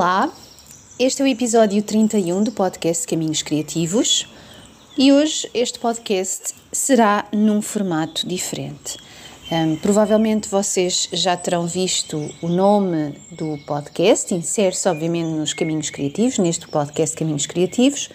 Olá, 0.00 0.32
este 0.98 1.20
é 1.20 1.26
o 1.26 1.28
episódio 1.28 1.82
31 1.82 2.42
do 2.42 2.52
podcast 2.52 3.06
Caminhos 3.06 3.42
Criativos 3.42 4.26
e 4.96 5.12
hoje 5.12 5.46
este 5.52 5.78
podcast 5.78 6.54
será 6.72 7.26
num 7.30 7.60
formato 7.60 8.26
diferente. 8.26 8.96
Um, 9.52 9.76
provavelmente 9.76 10.48
vocês 10.48 11.06
já 11.12 11.36
terão 11.36 11.66
visto 11.66 12.16
o 12.40 12.48
nome 12.48 13.14
do 13.30 13.58
podcast, 13.66 14.34
insere-se 14.34 14.88
obviamente 14.88 15.28
nos 15.36 15.52
Caminhos 15.52 15.90
Criativos, 15.90 16.38
neste 16.38 16.66
podcast 16.66 17.14
Caminhos 17.14 17.44
Criativos. 17.44 18.08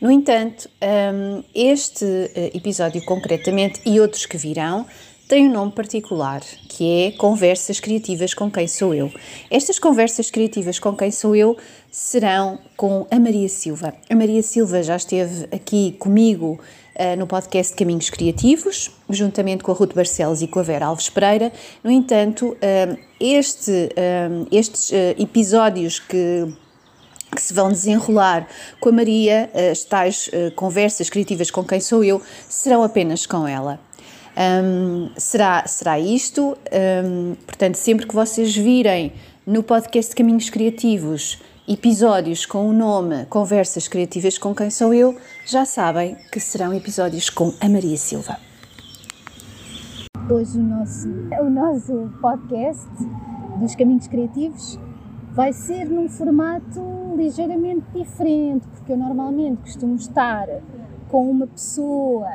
No 0.00 0.12
entanto, 0.12 0.70
um, 0.80 1.42
este 1.52 2.04
eh, 2.04 2.52
episódio 2.54 3.04
concretamente 3.04 3.80
e 3.84 3.98
outros 3.98 4.24
que 4.24 4.36
virão 4.36 4.86
tem 5.28 5.48
um 5.48 5.52
nome 5.52 5.72
particular, 5.72 6.42
que 6.68 7.06
é 7.06 7.10
Conversas 7.12 7.80
Criativas 7.80 8.34
com 8.34 8.50
Quem 8.50 8.68
Sou 8.68 8.94
Eu. 8.94 9.10
Estas 9.50 9.78
conversas 9.78 10.30
criativas 10.30 10.78
com 10.78 10.94
quem 10.94 11.10
sou 11.10 11.34
eu 11.34 11.56
serão 11.90 12.58
com 12.76 13.06
a 13.10 13.18
Maria 13.18 13.48
Silva. 13.48 13.94
A 14.10 14.14
Maria 14.14 14.42
Silva 14.42 14.82
já 14.82 14.96
esteve 14.96 15.48
aqui 15.50 15.96
comigo 15.98 16.60
uh, 16.94 17.16
no 17.18 17.26
podcast 17.26 17.74
Caminhos 17.74 18.10
Criativos, 18.10 18.90
juntamente 19.08 19.64
com 19.64 19.72
a 19.72 19.74
Ruth 19.74 19.94
Barcelos 19.94 20.42
e 20.42 20.46
com 20.46 20.60
a 20.60 20.62
Vera 20.62 20.86
Alves 20.86 21.08
Pereira. 21.08 21.50
No 21.82 21.90
entanto, 21.90 22.48
uh, 22.48 22.98
este, 23.18 23.70
uh, 23.70 24.46
estes 24.52 24.92
episódios 25.18 26.00
que 26.00 26.52
que 27.34 27.42
se 27.42 27.52
vão 27.52 27.68
desenrolar 27.68 28.46
com 28.78 28.90
a 28.90 28.92
Maria, 28.92 29.50
as 29.72 29.82
tais 29.82 30.30
conversas 30.54 31.10
criativas 31.10 31.50
com 31.50 31.64
quem 31.64 31.80
sou 31.80 32.04
eu, 32.04 32.22
serão 32.48 32.84
apenas 32.84 33.26
com 33.26 33.48
ela. 33.48 33.80
Um, 34.36 35.10
será, 35.16 35.66
será 35.66 35.98
isto. 35.98 36.56
Um, 37.04 37.34
portanto, 37.46 37.76
sempre 37.76 38.06
que 38.06 38.14
vocês 38.14 38.54
virem 38.54 39.12
no 39.46 39.62
podcast 39.62 40.14
Caminhos 40.14 40.50
Criativos 40.50 41.40
episódios 41.66 42.44
com 42.44 42.68
o 42.68 42.72
nome 42.72 43.24
Conversas 43.26 43.88
Criativas 43.88 44.36
com 44.36 44.54
Quem 44.54 44.68
Sou 44.68 44.92
Eu, 44.92 45.16
já 45.46 45.64
sabem 45.64 46.14
que 46.30 46.38
serão 46.38 46.74
episódios 46.74 47.30
com 47.30 47.54
a 47.60 47.68
Maria 47.68 47.96
Silva. 47.96 48.36
Hoje 50.30 50.58
o 50.58 50.62
nosso, 50.62 51.08
o 51.40 51.50
nosso 51.50 52.10
podcast 52.20 52.88
dos 53.58 53.74
Caminhos 53.76 54.06
Criativos 54.06 54.78
vai 55.32 55.52
ser 55.52 55.86
num 55.86 56.08
formato 56.08 56.82
ligeiramente 57.16 57.84
diferente, 57.94 58.66
porque 58.68 58.92
eu 58.92 58.96
normalmente 58.96 59.62
costumo 59.62 59.96
estar 59.96 60.46
com 61.08 61.30
uma 61.30 61.46
pessoa 61.46 62.28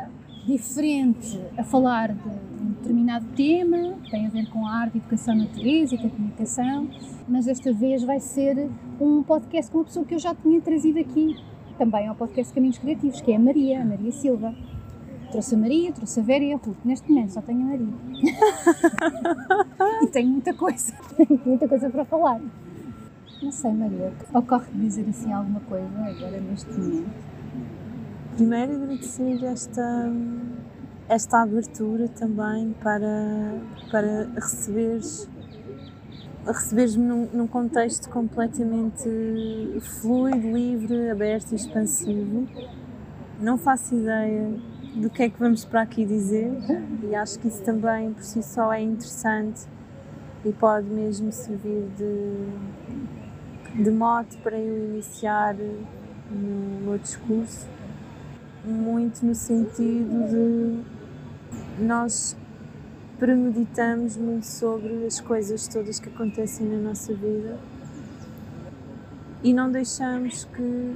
diferente 0.49 1.39
a 1.57 1.63
falar 1.63 2.11
de 2.11 2.27
um 2.27 2.71
determinado 2.71 3.25
tema, 3.35 3.93
que 4.03 4.09
tem 4.09 4.25
a 4.25 4.29
ver 4.29 4.49
com 4.49 4.65
a 4.65 4.71
arte, 4.71 4.97
educação, 4.97 5.35
natureza 5.35 5.93
e 5.93 5.97
com 5.99 6.07
a 6.07 6.09
comunicação, 6.09 6.89
mas 7.27 7.45
desta 7.45 7.71
vez 7.71 8.03
vai 8.03 8.19
ser 8.19 8.67
um 8.99 9.21
podcast 9.21 9.71
com 9.71 9.77
uma 9.77 9.85
pessoa 9.85 10.03
que 10.03 10.15
eu 10.15 10.19
já 10.19 10.33
tinha 10.33 10.59
trazido 10.59 10.99
aqui, 10.99 11.37
também 11.77 12.07
ao 12.07 12.15
podcast 12.15 12.51
Caminhos 12.51 12.79
Criativos, 12.79 13.21
que 13.21 13.31
é 13.31 13.35
a 13.35 13.39
Maria, 13.39 13.81
a 13.81 13.85
Maria 13.85 14.11
Silva. 14.11 14.55
Trouxe 15.31 15.53
a 15.53 15.57
Maria, 15.57 15.93
trouxe 15.93 16.19
a 16.19 16.23
Vera 16.23 16.43
e 16.43 16.53
a 16.53 16.57
Ruth. 16.57 16.83
Neste 16.83 17.07
momento 17.09 17.33
só 17.33 17.41
tenho 17.41 17.61
a 17.61 17.65
Maria. 17.65 17.93
e 20.01 20.07
tenho 20.07 20.29
muita 20.29 20.53
coisa, 20.55 20.91
muita 21.45 21.67
coisa 21.67 21.89
para 21.91 22.03
falar. 22.03 22.41
Não 23.41 23.51
sei, 23.51 23.71
Maria, 23.71 24.11
ocorre 24.33 24.65
dizer 24.73 25.05
assim 25.07 25.31
alguma 25.31 25.59
coisa 25.61 25.87
agora 25.99 26.41
neste 26.41 26.71
momento? 26.71 27.38
Primeiro 28.35 28.73
agradecer 28.73 29.43
esta, 29.43 30.11
esta 31.07 31.41
abertura 31.41 32.07
também 32.07 32.75
para, 32.81 33.59
para 33.91 34.29
receberes 34.35 35.29
receberes-me 36.45 37.05
num, 37.05 37.25
num, 37.31 37.47
contexto 37.47 38.09
completamente 38.09 39.07
fluido, 39.81 40.51
livre, 40.51 41.09
aberto 41.09 41.51
e 41.51 41.55
expansivo. 41.55 42.47
Não 43.39 43.57
faço 43.57 43.93
ideia 43.95 44.49
do 44.95 45.09
que 45.09 45.23
é 45.23 45.29
que 45.29 45.37
vamos 45.39 45.65
para 45.65 45.81
aqui 45.81 46.05
dizer 46.05 46.51
e 47.03 47.13
acho 47.13 47.39
que 47.39 47.47
isso 47.47 47.61
também 47.63 48.13
por 48.13 48.23
si 48.23 48.41
só 48.41 48.73
é 48.73 48.81
interessante 48.81 49.61
e 50.43 50.51
pode 50.51 50.87
mesmo 50.87 51.31
servir 51.31 51.87
de, 51.97 53.83
de 53.83 53.91
mote 53.91 54.37
para 54.37 54.57
eu 54.57 54.91
iniciar 54.91 55.55
no 55.55 56.81
meu 56.81 56.97
discurso 56.97 57.67
muito 58.65 59.25
no 59.25 59.35
sentido 59.35 60.29
de 60.29 61.83
nós 61.83 62.35
premeditamos 63.17 64.15
muito 64.17 64.45
sobre 64.45 65.05
as 65.05 65.19
coisas 65.19 65.67
todas 65.67 65.99
que 65.99 66.09
acontecem 66.09 66.67
na 66.67 66.89
nossa 66.89 67.13
vida 67.13 67.57
e 69.43 69.53
não 69.53 69.71
deixamos 69.71 70.45
que 70.45 70.95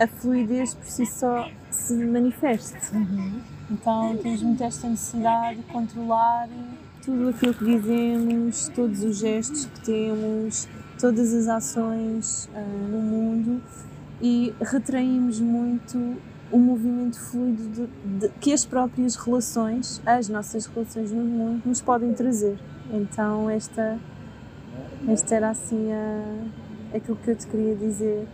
a 0.00 0.06
fluidez 0.06 0.74
por 0.74 0.86
si 0.86 1.06
só 1.06 1.50
se 1.70 1.94
manifeste. 1.94 2.94
Uhum. 2.94 3.40
Então 3.70 4.16
temos 4.22 4.42
muito 4.42 4.62
esta 4.62 4.88
necessidade 4.88 5.58
de 5.58 5.62
controlar 5.64 6.48
tudo 7.04 7.28
aquilo 7.28 7.54
que 7.54 7.64
dizemos, 7.64 8.68
todos 8.74 9.02
os 9.02 9.18
gestos 9.18 9.66
que 9.66 9.80
temos, 9.84 10.68
todas 10.98 11.32
as 11.34 11.48
ações 11.48 12.48
uh, 12.54 12.88
no 12.88 13.00
mundo 13.00 13.62
e 14.20 14.54
retraímos 14.60 15.40
muito 15.40 16.16
o 16.50 16.58
movimento 16.58 17.20
fluido 17.20 17.68
de, 17.68 17.86
de, 18.18 18.28
que 18.40 18.52
as 18.52 18.64
próprias 18.64 19.16
relações, 19.16 20.00
as 20.06 20.28
nossas 20.28 20.66
relações 20.66 21.12
no 21.12 21.22
mundo, 21.22 21.62
nos 21.66 21.80
podem 21.80 22.12
trazer. 22.14 22.58
Então, 22.90 23.50
esta, 23.50 23.98
esta 25.08 25.34
era 25.34 25.50
assim 25.50 25.92
a, 25.92 26.96
aquilo 26.96 27.16
que 27.16 27.30
eu 27.30 27.36
te 27.36 27.46
queria 27.46 27.74
dizer. 27.74 28.26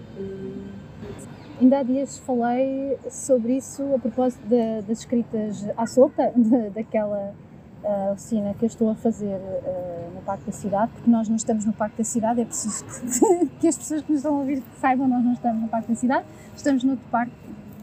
Ainda 1.60 1.78
há 1.78 1.82
dias 1.82 2.18
falei 2.18 2.98
sobre 3.10 3.56
isso 3.56 3.82
a 3.94 3.98
propósito 3.98 4.42
das 4.48 4.98
escritas 4.98 5.66
à 5.76 5.86
solta, 5.86 6.32
daquela 6.74 7.34
uh, 7.84 8.12
oficina 8.12 8.54
que 8.54 8.64
eu 8.64 8.66
estou 8.66 8.90
a 8.90 8.94
fazer 8.94 9.36
uh, 9.36 10.14
no 10.14 10.22
Parque 10.22 10.46
da 10.46 10.52
Cidade, 10.52 10.92
porque 10.92 11.10
nós 11.10 11.28
não 11.28 11.36
estamos 11.36 11.64
no 11.64 11.72
Parque 11.72 11.98
da 11.98 12.04
Cidade, 12.04 12.40
é 12.40 12.44
preciso 12.44 12.84
que, 12.84 13.46
que 13.60 13.68
as 13.68 13.76
pessoas 13.76 14.02
que 14.02 14.10
nos 14.10 14.20
estão 14.20 14.34
a 14.34 14.38
ouvir 14.38 14.62
saibam, 14.80 15.06
nós 15.06 15.24
não 15.24 15.32
estamos 15.32 15.62
no 15.62 15.68
Parque 15.68 15.88
da 15.88 15.94
Cidade, 15.94 16.24
estamos 16.56 16.82
noutro 16.82 17.04
parque 17.10 17.32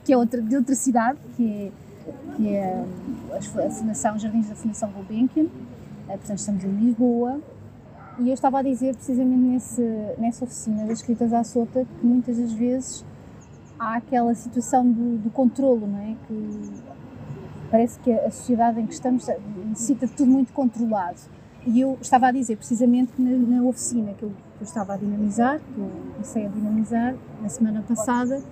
que 0.03 0.11
é 0.11 0.17
outra, 0.17 0.41
de 0.41 0.55
outra 0.55 0.73
cidade, 0.73 1.19
que 1.35 1.71
é, 2.07 2.35
que 2.35 2.49
é 2.49 2.83
a 3.37 3.69
Fundação 3.69 4.17
Jardins 4.17 4.49
da 4.49 4.55
Fundação 4.55 4.89
Gulbenkian, 4.91 5.43
uh, 5.43 6.07
portanto 6.07 6.37
estamos 6.37 6.63
em 6.63 6.71
Lisboa, 6.71 7.39
e 8.19 8.27
eu 8.27 8.33
estava 8.33 8.59
a 8.59 8.61
dizer 8.61 8.95
precisamente 8.95 9.39
nesse, 9.39 9.81
nessa 10.17 10.43
oficina 10.43 10.85
das 10.85 10.99
escritas 10.99 11.31
à 11.31 11.43
solta 11.43 11.85
que 11.85 12.05
muitas 12.05 12.37
das 12.37 12.51
vezes 12.51 13.05
há 13.79 13.95
aquela 13.95 14.35
situação 14.35 14.91
do, 14.91 15.17
do 15.17 15.29
controlo, 15.31 15.87
não 15.87 15.99
é? 15.99 16.15
Que 16.27 16.71
parece 17.71 17.97
que 17.99 18.11
a 18.11 18.29
sociedade 18.29 18.81
em 18.81 18.85
que 18.85 18.93
estamos 18.93 19.25
necessita 19.65 20.05
de 20.05 20.13
tudo 20.13 20.29
muito 20.29 20.51
controlado. 20.51 21.19
E 21.65 21.79
eu 21.79 21.97
estava 22.01 22.27
a 22.27 22.31
dizer, 22.31 22.57
precisamente 22.57 23.13
na, 23.17 23.31
na 23.31 23.63
oficina 23.63 24.13
que 24.13 24.23
eu, 24.23 24.29
que 24.29 24.63
eu, 24.63 24.65
estava 24.65 24.93
a 24.93 24.97
dinamizar, 24.97 25.59
que 25.59 25.79
eu 25.79 25.89
comecei 26.13 26.45
a 26.45 26.49
dinamizar 26.49 27.15
na 27.41 27.49
semana 27.49 27.81
passada, 27.81 28.43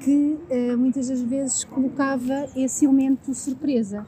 que 0.00 0.38
uh, 0.50 0.78
muitas 0.78 1.08
das 1.08 1.20
vezes 1.20 1.64
colocava 1.64 2.46
esse 2.56 2.84
elemento 2.84 3.34
surpresa. 3.34 4.06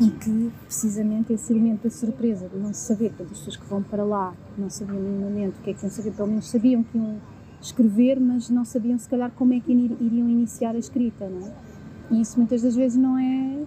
e 0.00 0.10
que 0.10 0.52
precisamente 0.64 1.32
esse 1.32 1.52
elemento 1.52 1.82
da 1.82 1.90
surpresa, 1.90 2.48
de 2.48 2.56
não 2.56 2.72
saber, 2.72 3.08
portanto, 3.08 3.32
as 3.32 3.38
pessoas 3.38 3.56
que 3.56 3.66
vão 3.66 3.82
para 3.82 4.04
lá 4.04 4.32
não 4.56 4.70
sabiam 4.70 5.00
minimamente 5.00 5.58
o 5.58 5.62
que 5.62 5.70
é 5.70 5.74
que 5.74 5.82
iam 5.84 5.90
saber, 5.90 6.12
pelo 6.12 6.28
menos 6.28 6.48
sabiam 6.48 6.84
que 6.84 6.96
iam 6.96 7.16
escrever, 7.60 8.20
mas 8.20 8.48
não 8.48 8.64
sabiam 8.64 8.96
se 8.96 9.08
calhar 9.08 9.32
como 9.32 9.52
é 9.54 9.60
que 9.60 9.72
iriam 9.72 10.28
iniciar 10.28 10.76
a 10.76 10.78
escrita, 10.78 11.28
não 11.28 11.48
é? 11.48 11.52
E 12.10 12.20
isso 12.20 12.38
muitas 12.38 12.62
das 12.62 12.74
vezes 12.74 12.96
não 12.96 13.18
é, 13.18 13.58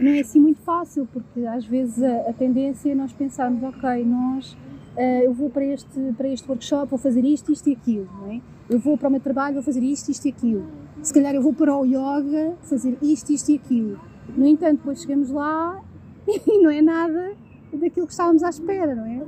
não 0.00 0.10
é 0.10 0.20
assim 0.20 0.40
muito 0.40 0.60
fácil, 0.60 1.06
porque 1.12 1.40
às 1.46 1.64
vezes 1.64 2.02
a, 2.02 2.30
a 2.30 2.32
tendência 2.32 2.92
é 2.92 2.94
nós 2.94 3.12
pensarmos, 3.12 3.62
ok, 3.62 4.04
nós, 4.04 4.52
uh, 4.52 5.24
eu 5.24 5.32
vou 5.32 5.50
para 5.50 5.64
este, 5.64 6.12
para 6.16 6.28
este 6.28 6.48
workshop, 6.48 6.90
vou 6.90 6.98
fazer 6.98 7.24
isto, 7.24 7.52
isto 7.52 7.68
e 7.68 7.72
aquilo, 7.72 8.08
não 8.20 8.32
é? 8.32 8.40
Eu 8.70 8.78
vou 8.78 8.96
para 8.96 9.08
o 9.08 9.10
meu 9.10 9.20
trabalho, 9.20 9.54
vou 9.54 9.62
fazer 9.62 9.82
isto, 9.82 10.10
isto 10.10 10.26
e 10.26 10.30
aquilo. 10.30 10.66
Se 11.02 11.12
calhar 11.12 11.34
eu 11.34 11.42
vou 11.42 11.52
para 11.52 11.76
o 11.76 11.84
yoga, 11.84 12.54
fazer 12.62 12.98
isto, 13.02 13.32
isto 13.32 13.50
e 13.50 13.56
aquilo 13.56 13.98
no 14.36 14.46
entanto, 14.46 14.78
depois 14.78 15.00
chegamos 15.00 15.30
lá 15.30 15.80
e 16.28 16.62
não 16.62 16.70
é 16.70 16.82
nada 16.82 17.32
daquilo 17.72 18.06
que 18.06 18.12
estávamos 18.12 18.42
à 18.42 18.48
espera, 18.48 18.94
não 18.94 19.06
é? 19.06 19.22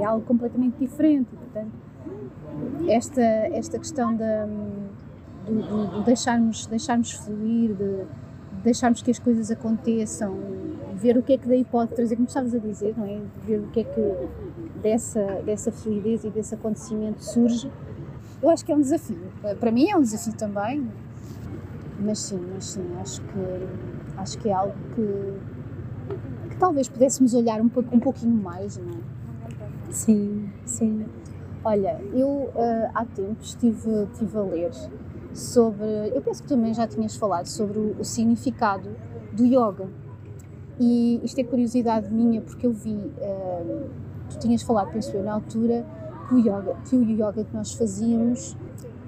É 0.00 0.04
algo 0.04 0.24
completamente 0.24 0.76
diferente. 0.78 1.28
Portanto, 1.30 1.72
esta, 2.88 3.22
esta 3.22 3.78
questão 3.78 4.14
da, 4.16 4.48
deixarmos, 6.04 6.66
deixarmos 6.66 7.12
fluir, 7.12 7.74
de, 7.74 7.76
de 7.76 8.62
deixarmos 8.64 9.02
que 9.02 9.10
as 9.10 9.18
coisas 9.18 9.50
aconteçam, 9.50 10.36
ver 10.94 11.16
o 11.16 11.22
que 11.22 11.34
é 11.34 11.38
que 11.38 11.48
daí 11.48 11.64
pode 11.64 11.94
trazer, 11.94 12.16
como 12.16 12.26
estavas 12.26 12.54
a 12.54 12.58
dizer, 12.58 12.94
não 12.96 13.06
é? 13.06 13.20
Ver 13.44 13.60
o 13.60 13.68
que 13.68 13.80
é 13.80 13.84
que 13.84 14.00
dessa, 14.82 15.24
dessa 15.44 15.70
fluidez 15.70 16.24
e 16.24 16.30
desse 16.30 16.54
acontecimento 16.54 17.22
surge, 17.22 17.70
eu 18.42 18.50
acho 18.50 18.64
que 18.64 18.72
é 18.72 18.74
um 18.74 18.80
desafio. 18.80 19.18
Para 19.58 19.70
mim 19.70 19.88
é 19.88 19.96
um 19.96 20.02
desafio 20.02 20.34
também, 20.34 20.88
mas 22.00 22.18
sim, 22.18 22.40
mas 22.52 22.64
sim, 22.64 22.84
acho 23.00 23.20
que, 23.22 24.16
acho 24.16 24.38
que 24.38 24.48
é 24.48 24.52
algo 24.52 24.74
que, 24.94 26.50
que 26.50 26.56
talvez 26.56 26.88
pudéssemos 26.88 27.34
olhar 27.34 27.60
um, 27.60 27.68
pouco, 27.68 27.94
um 27.94 28.00
pouquinho 28.00 28.34
mais, 28.34 28.76
não 28.76 28.90
é? 28.90 28.98
Sim, 29.90 30.50
sim. 30.64 31.06
Olha, 31.64 32.00
eu 32.12 32.28
uh, 32.28 32.90
há 32.94 33.04
tempos 33.04 33.48
estive, 33.48 34.04
estive 34.12 34.38
a 34.38 34.42
ler 34.42 34.70
sobre, 35.38 35.86
eu 36.14 36.20
penso 36.20 36.42
que 36.42 36.48
também 36.48 36.74
já 36.74 36.86
tinhas 36.86 37.16
falado 37.16 37.46
sobre 37.46 37.78
o, 37.78 37.96
o 37.98 38.04
significado 38.04 38.90
do 39.32 39.44
yoga. 39.44 39.88
E 40.78 41.20
isto 41.24 41.40
é 41.40 41.44
curiosidade 41.44 42.12
minha 42.12 42.40
porque 42.40 42.66
eu 42.66 42.72
vi, 42.72 42.94
uh, 42.94 43.88
tu 44.30 44.38
tinhas 44.38 44.62
falado, 44.62 44.92
penso 44.92 45.16
eu, 45.16 45.22
na 45.22 45.34
altura, 45.34 45.84
que 46.28 46.34
o 46.34 46.38
yoga, 46.38 46.76
que 46.84 46.96
o 46.96 47.02
yoga 47.02 47.44
que 47.44 47.54
nós 47.54 47.72
fazíamos 47.72 48.56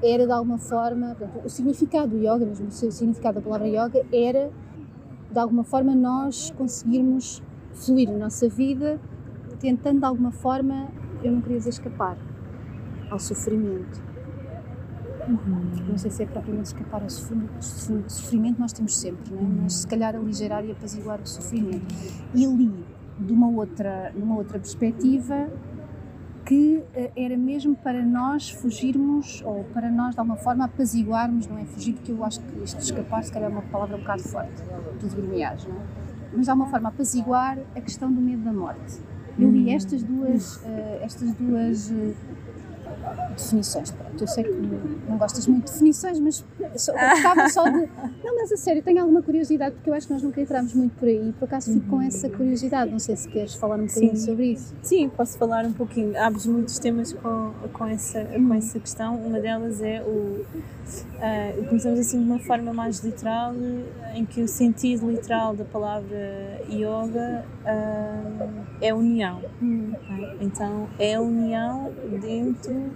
era 0.02 0.26
de 0.26 0.32
alguma 0.32 0.58
forma, 0.58 1.14
portanto, 1.14 1.44
o 1.44 1.48
significado 1.48 2.08
do 2.08 2.18
yoga, 2.18 2.46
mesmo 2.46 2.68
o 2.68 2.70
significado 2.70 3.36
da 3.36 3.40
palavra 3.42 3.68
yoga, 3.68 4.04
era 4.12 4.50
de 5.30 5.38
alguma 5.38 5.62
forma 5.62 5.94
nós 5.94 6.50
conseguirmos 6.56 7.42
fluir 7.74 8.08
a 8.08 8.16
nossa 8.16 8.48
vida 8.48 8.98
tentando 9.60 10.00
de 10.00 10.06
alguma 10.06 10.32
forma, 10.32 10.88
eu 11.22 11.30
não 11.30 11.40
queria 11.42 11.58
dizer 11.58 11.70
escapar 11.70 12.16
ao 13.10 13.18
sofrimento. 13.18 14.09
Uhum. 15.30 15.86
Não 15.88 15.98
sei 15.98 16.10
se 16.10 16.24
é 16.24 16.26
propriamente 16.26 16.68
escapar 16.68 17.02
ao 17.02 17.10
sofrimento, 17.10 18.58
nós 18.58 18.72
temos 18.72 18.98
sempre, 18.98 19.32
não 19.32 19.40
é? 19.40 19.62
mas 19.62 19.74
se 19.74 19.86
calhar 19.86 20.16
aligerar 20.16 20.64
e 20.64 20.72
apaziguar 20.72 21.20
o 21.20 21.26
sofrimento. 21.26 21.94
E 22.34 22.44
li, 22.44 22.84
de 23.18 23.32
uma 23.32 23.48
outra, 23.48 24.12
numa 24.16 24.36
outra 24.36 24.58
perspectiva, 24.58 25.48
que 26.44 26.78
uh, 26.78 27.12
era 27.14 27.36
mesmo 27.36 27.76
para 27.76 28.04
nós 28.04 28.50
fugirmos, 28.50 29.40
ou 29.44 29.62
para 29.72 29.88
nós 29.88 30.14
de 30.14 30.20
alguma 30.20 30.36
forma 30.36 30.64
apaziguarmos, 30.64 31.46
não 31.46 31.58
é 31.58 31.64
fugir, 31.64 31.94
porque 31.94 32.10
eu 32.10 32.24
acho 32.24 32.40
que 32.40 32.64
isto 32.64 32.78
de 32.78 32.84
escapar 32.84 33.22
se 33.22 33.32
calhar 33.32 33.48
é 33.48 33.52
uma 33.52 33.62
palavra 33.62 33.96
um 33.96 34.00
bocado 34.00 34.22
forte, 34.24 34.60
tudo 34.98 35.14
grunhagem, 35.14 35.70
não 35.70 35.80
é? 35.80 35.84
Mas 36.32 36.44
de 36.46 36.50
alguma 36.50 36.68
forma 36.68 36.88
apaziguar 36.88 37.58
a 37.76 37.80
questão 37.80 38.12
do 38.12 38.20
medo 38.20 38.42
da 38.42 38.52
morte. 38.52 39.00
Eu 39.38 39.50
li 39.50 39.70
hum. 39.70 39.74
estas 39.74 40.02
duas, 40.02 40.56
uh, 40.56 41.02
estas 41.02 41.32
duas 41.34 41.90
uh, 41.90 42.14
definições. 43.36 43.90
Pronto, 43.90 44.09
eu 44.18 44.26
sei 44.26 44.44
que 44.44 44.50
não 45.08 45.18
gostas 45.18 45.46
muito 45.46 45.66
de 45.66 45.72
definições, 45.72 46.18
mas 46.20 46.44
só, 46.76 46.92
gostava 46.92 47.48
só 47.48 47.64
de. 47.68 47.88
Não, 48.24 48.36
mas 48.36 48.52
a 48.52 48.56
sério, 48.56 48.82
tenho 48.82 49.00
alguma 49.00 49.22
curiosidade, 49.22 49.74
porque 49.74 49.90
eu 49.90 49.94
acho 49.94 50.06
que 50.06 50.12
nós 50.12 50.22
nunca 50.22 50.40
entramos 50.40 50.74
muito 50.74 50.94
por 50.96 51.08
aí, 51.08 51.34
por 51.38 51.44
acaso 51.44 51.72
fico 51.72 51.86
com 51.86 52.00
essa 52.00 52.28
curiosidade. 52.28 52.90
Não 52.90 52.98
sei 52.98 53.16
se 53.16 53.28
queres 53.28 53.54
falar 53.54 53.76
um 53.76 53.86
bocadinho 53.86 54.16
Sim. 54.16 54.26
sobre 54.26 54.46
isso. 54.52 54.74
Sim, 54.82 55.08
posso 55.08 55.38
falar 55.38 55.64
um 55.64 55.72
pouquinho. 55.72 56.18
Abres 56.20 56.46
muitos 56.46 56.78
temas 56.78 57.12
com, 57.12 57.52
com, 57.72 57.86
essa, 57.86 58.24
com 58.24 58.54
essa 58.54 58.78
questão. 58.78 59.16
Uma 59.16 59.40
delas 59.40 59.82
é 59.82 60.02
o. 60.02 60.44
Uh, 61.20 61.66
começamos 61.68 62.00
assim 62.00 62.18
de 62.18 62.24
uma 62.24 62.38
forma 62.40 62.72
mais 62.72 63.00
literal, 63.00 63.52
em 64.14 64.24
que 64.24 64.42
o 64.42 64.48
sentido 64.48 65.10
literal 65.10 65.54
da 65.54 65.64
palavra 65.64 66.62
yoga 66.68 67.44
uh, 67.64 68.66
é 68.80 68.92
união. 68.92 69.40
Hum. 69.62 69.92
Okay? 69.92 70.36
Então, 70.40 70.88
é 70.98 71.14
a 71.14 71.20
união 71.20 71.92
dentro 72.20 72.90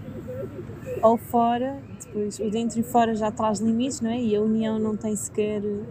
ou 1.02 1.16
fora, 1.16 1.78
depois 2.04 2.38
o 2.38 2.50
dentro 2.50 2.80
e 2.80 2.82
fora 2.82 3.14
já 3.14 3.30
traz 3.30 3.60
limites, 3.60 4.00
não 4.00 4.10
é? 4.10 4.20
E 4.20 4.34
a 4.36 4.40
união 4.40 4.78
não 4.78 4.96
tem 4.96 5.14
sequer 5.16 5.62
uh, 5.62 5.84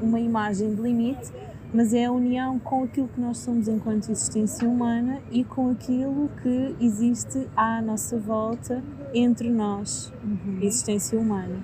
uma 0.00 0.20
imagem 0.20 0.74
de 0.74 0.80
limite, 0.80 1.32
mas 1.72 1.92
é 1.92 2.06
a 2.06 2.12
união 2.12 2.58
com 2.58 2.84
aquilo 2.84 3.08
que 3.08 3.20
nós 3.20 3.38
somos 3.38 3.68
enquanto 3.68 4.10
existência 4.10 4.66
humana 4.66 5.20
e 5.30 5.44
com 5.44 5.70
aquilo 5.70 6.30
que 6.42 6.74
existe 6.80 7.46
à 7.54 7.82
nossa 7.82 8.16
volta 8.18 8.82
entre 9.12 9.50
nós, 9.50 10.12
uhum. 10.24 10.58
existência 10.62 11.18
humana. 11.18 11.56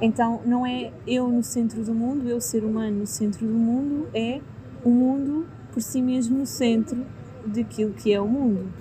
Então 0.00 0.40
não 0.44 0.66
é 0.66 0.92
eu 1.06 1.28
no 1.28 1.42
centro 1.42 1.82
do 1.82 1.94
mundo, 1.94 2.28
eu 2.28 2.40
ser 2.40 2.64
humano 2.64 3.00
no 3.00 3.06
centro 3.06 3.46
do 3.46 3.54
mundo, 3.54 4.08
é 4.14 4.40
o 4.84 4.90
mundo 4.90 5.46
por 5.72 5.82
si 5.82 6.00
mesmo 6.00 6.38
no 6.38 6.46
centro 6.46 7.04
daquilo 7.46 7.92
que 7.92 8.12
é 8.12 8.20
o 8.20 8.26
mundo. 8.26 8.72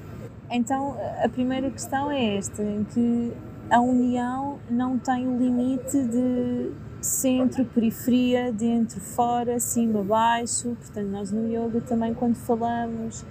Então, 0.49 0.97
a 1.23 1.27
primeira 1.27 1.69
questão 1.69 2.09
é 2.09 2.37
esta, 2.37 2.63
em 2.63 2.83
que 2.85 3.33
a 3.69 3.81
união 3.81 4.59
não 4.69 4.97
tem 4.97 5.27
o 5.27 5.37
limite 5.37 6.01
de 6.03 6.71
centro, 7.01 7.65
periferia, 7.65 8.51
dentro, 8.51 8.99
fora, 8.99 9.59
cima, 9.59 10.01
baixo. 10.03 10.75
Portanto, 10.79 11.07
nós 11.07 11.31
no 11.31 11.47
yoga 11.47 11.81
também, 11.81 12.13
quando 12.13 12.35
falamos 12.35 13.25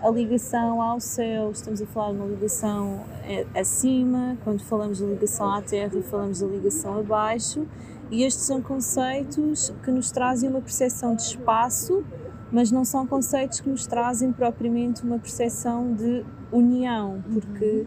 a 0.00 0.10
ligação 0.10 0.82
ao 0.82 0.98
céu, 0.98 1.50
estamos 1.50 1.80
a 1.80 1.86
falar 1.86 2.12
de 2.12 2.18
uma 2.18 2.26
ligação 2.26 3.04
eh, 3.24 3.46
acima, 3.54 4.36
quando 4.42 4.62
falamos 4.64 5.00
da 5.00 5.06
ligação 5.06 5.52
à 5.52 5.62
terra, 5.62 6.02
falamos 6.02 6.40
da 6.40 6.46
ligação 6.46 6.98
abaixo. 6.98 7.66
E 8.10 8.24
estes 8.24 8.44
são 8.44 8.60
conceitos 8.60 9.72
que 9.84 9.90
nos 9.90 10.10
trazem 10.10 10.50
uma 10.50 10.60
percepção 10.60 11.14
de 11.14 11.22
espaço, 11.22 12.04
mas 12.52 12.70
não 12.70 12.84
são 12.84 13.06
conceitos 13.06 13.60
que 13.60 13.68
nos 13.68 13.86
trazem 13.86 14.30
propriamente 14.30 15.02
uma 15.02 15.18
percepção 15.18 15.94
de 15.94 16.22
união, 16.52 17.24
porque 17.32 17.86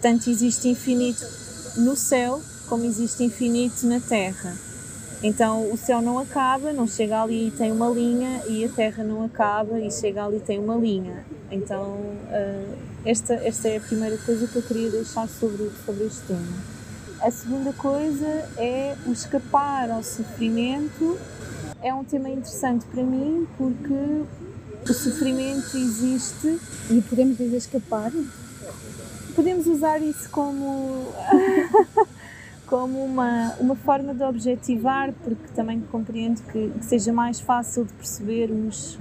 tanto 0.00 0.30
existe 0.30 0.68
infinito 0.68 1.26
no 1.76 1.96
céu 1.96 2.40
como 2.68 2.84
existe 2.84 3.24
infinito 3.24 3.86
na 3.86 4.00
terra. 4.00 4.54
Então 5.22 5.72
o 5.72 5.76
céu 5.76 6.00
não 6.00 6.18
acaba, 6.18 6.72
não 6.72 6.86
chega 6.86 7.22
ali 7.22 7.48
e 7.48 7.50
tem 7.50 7.72
uma 7.72 7.88
linha, 7.88 8.42
e 8.46 8.64
a 8.64 8.68
terra 8.68 9.02
não 9.02 9.24
acaba 9.24 9.80
e 9.80 9.90
chega 9.90 10.24
ali 10.24 10.36
e 10.36 10.40
tem 10.40 10.58
uma 10.58 10.76
linha. 10.76 11.24
Então 11.50 11.94
uh, 11.94 12.76
esta, 13.04 13.34
esta 13.34 13.68
é 13.68 13.78
a 13.78 13.80
primeira 13.80 14.16
coisa 14.18 14.46
que 14.46 14.56
eu 14.56 14.62
queria 14.62 14.90
deixar 14.90 15.28
sobre, 15.28 15.70
sobre 15.84 16.04
este 16.04 16.22
tema. 16.22 16.76
A 17.20 17.30
segunda 17.30 17.72
coisa 17.72 18.26
é 18.56 18.94
o 19.06 19.12
escapar 19.12 19.90
ao 19.90 20.02
sofrimento. 20.02 21.18
É 21.82 21.92
um 21.94 22.04
tema 22.04 22.28
interessante 22.28 22.86
para 22.86 23.02
mim 23.02 23.46
porque 23.56 24.24
o 24.88 24.94
sofrimento 24.94 25.76
existe 25.76 26.60
e 26.90 27.02
podemos 27.02 27.36
dizer 27.36 27.56
escapar. 27.56 28.10
Podemos 29.34 29.66
usar 29.66 30.00
isso 30.00 30.30
como 30.30 31.06
como 32.66 33.04
uma, 33.04 33.54
uma 33.60 33.76
forma 33.76 34.12
de 34.12 34.22
objetivar, 34.24 35.12
porque 35.12 35.48
também 35.54 35.80
compreendo 35.80 36.42
que, 36.42 36.70
que 36.70 36.84
seja 36.84 37.12
mais 37.12 37.40
fácil 37.40 37.84
de 37.84 37.92
percebermos. 37.92 38.98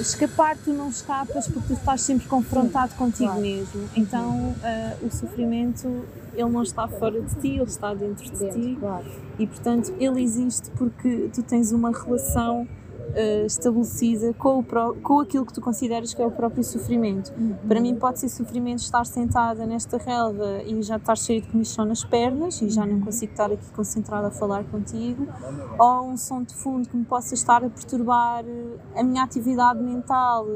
Escapar, 0.00 0.56
tu 0.56 0.72
não 0.72 0.88
escapas 0.88 1.46
porque 1.46 1.68
tu 1.68 1.74
estás 1.74 2.00
sempre 2.00 2.26
confrontado 2.26 2.94
contigo 2.94 3.26
claro. 3.26 3.40
mesmo. 3.40 3.88
Então, 3.94 4.30
uh, 4.30 5.06
o 5.06 5.10
sofrimento, 5.10 6.04
ele 6.34 6.48
não 6.48 6.62
está 6.62 6.88
fora 6.88 7.20
de 7.20 7.34
ti, 7.36 7.48
ele 7.48 7.62
está 7.64 7.92
dentro 7.94 8.24
de 8.24 8.50
ti. 8.50 8.76
Claro. 8.80 9.04
E, 9.38 9.46
portanto, 9.46 9.94
ele 9.98 10.22
existe 10.22 10.70
porque 10.70 11.30
tu 11.32 11.42
tens 11.42 11.72
uma 11.72 11.90
relação 11.92 12.66
uh, 13.10 13.46
estabelecida 13.46 14.32
com, 14.34 14.58
o 14.58 14.62
pro, 14.62 14.94
com 14.96 15.20
aquilo 15.20 15.44
que 15.44 15.52
tu 15.52 15.60
consideras 15.60 16.14
que 16.14 16.22
é 16.22 16.26
o 16.26 16.30
próprio 16.30 16.64
sofrimento. 16.64 17.32
Uhum. 17.36 17.54
Para 17.66 17.80
mim, 17.80 17.94
pode 17.96 18.18
ser 18.18 18.28
sofrimento 18.28 18.80
estar 18.80 19.04
sentada 19.04 19.66
nesta 19.66 19.98
relva 19.98 20.62
e 20.64 20.82
já 20.82 20.96
estar 20.96 21.16
cheio 21.16 21.42
de 21.42 21.48
comichão 21.48 21.84
nas 21.84 22.04
pernas 22.04 22.60
e 22.62 22.70
já 22.70 22.86
não 22.86 22.94
uhum. 22.94 23.00
consigo 23.02 23.32
estar 23.32 23.50
aqui 23.50 23.70
concentrada 23.74 24.28
a 24.28 24.30
falar 24.30 24.64
contigo, 24.64 25.26
ou 25.78 26.10
um 26.10 26.16
som 26.16 26.42
de 26.42 26.54
fundo 26.54 26.88
que 26.88 26.96
me 26.96 27.04
possa 27.04 27.34
estar 27.34 27.64
a 27.64 27.70
perturbar 27.70 28.44
eh, 28.46 29.00
a 29.00 29.02
minha 29.02 29.22
atividade 29.22 29.82
mental 29.82 30.46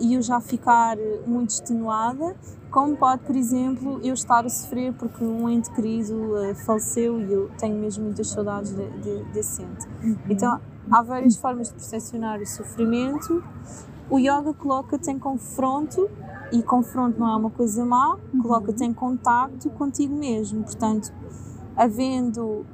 e 0.00 0.14
eu 0.14 0.22
já 0.22 0.40
ficar 0.40 0.96
muito 1.26 1.50
extenuada, 1.50 2.36
Como 2.70 2.96
pode, 2.96 3.22
por 3.22 3.34
exemplo, 3.34 3.98
eu 4.04 4.12
estar 4.12 4.44
a 4.44 4.48
sofrer 4.48 4.92
porque 4.92 5.24
um 5.24 5.48
ente 5.48 5.70
querido 5.70 6.36
faleceu 6.66 7.18
e 7.18 7.32
eu 7.32 7.50
tenho 7.58 7.76
mesmo 7.76 8.04
muitas 8.04 8.28
saudades 8.28 8.74
de, 8.74 8.88
de, 9.00 9.24
desse 9.32 9.62
ente. 9.62 9.86
Uhum. 10.02 10.16
Então, 10.28 10.60
há 10.90 11.02
várias 11.02 11.36
formas 11.36 11.68
de 11.68 11.74
percepcionar 11.74 12.40
o 12.40 12.46
sofrimento. 12.46 13.42
O 14.10 14.18
yoga 14.18 14.54
coloca-te 14.54 15.10
em 15.10 15.18
confronto, 15.18 16.08
e 16.50 16.62
confronto 16.62 17.18
não 17.18 17.30
é 17.30 17.36
uma 17.36 17.50
coisa 17.50 17.84
má, 17.84 18.14
uhum. 18.14 18.42
coloca-te 18.42 18.84
em 18.84 18.92
contacto 18.92 19.68
contigo 19.70 20.14
mesmo. 20.14 20.64
Portanto, 20.64 21.12
havendo 21.76 22.64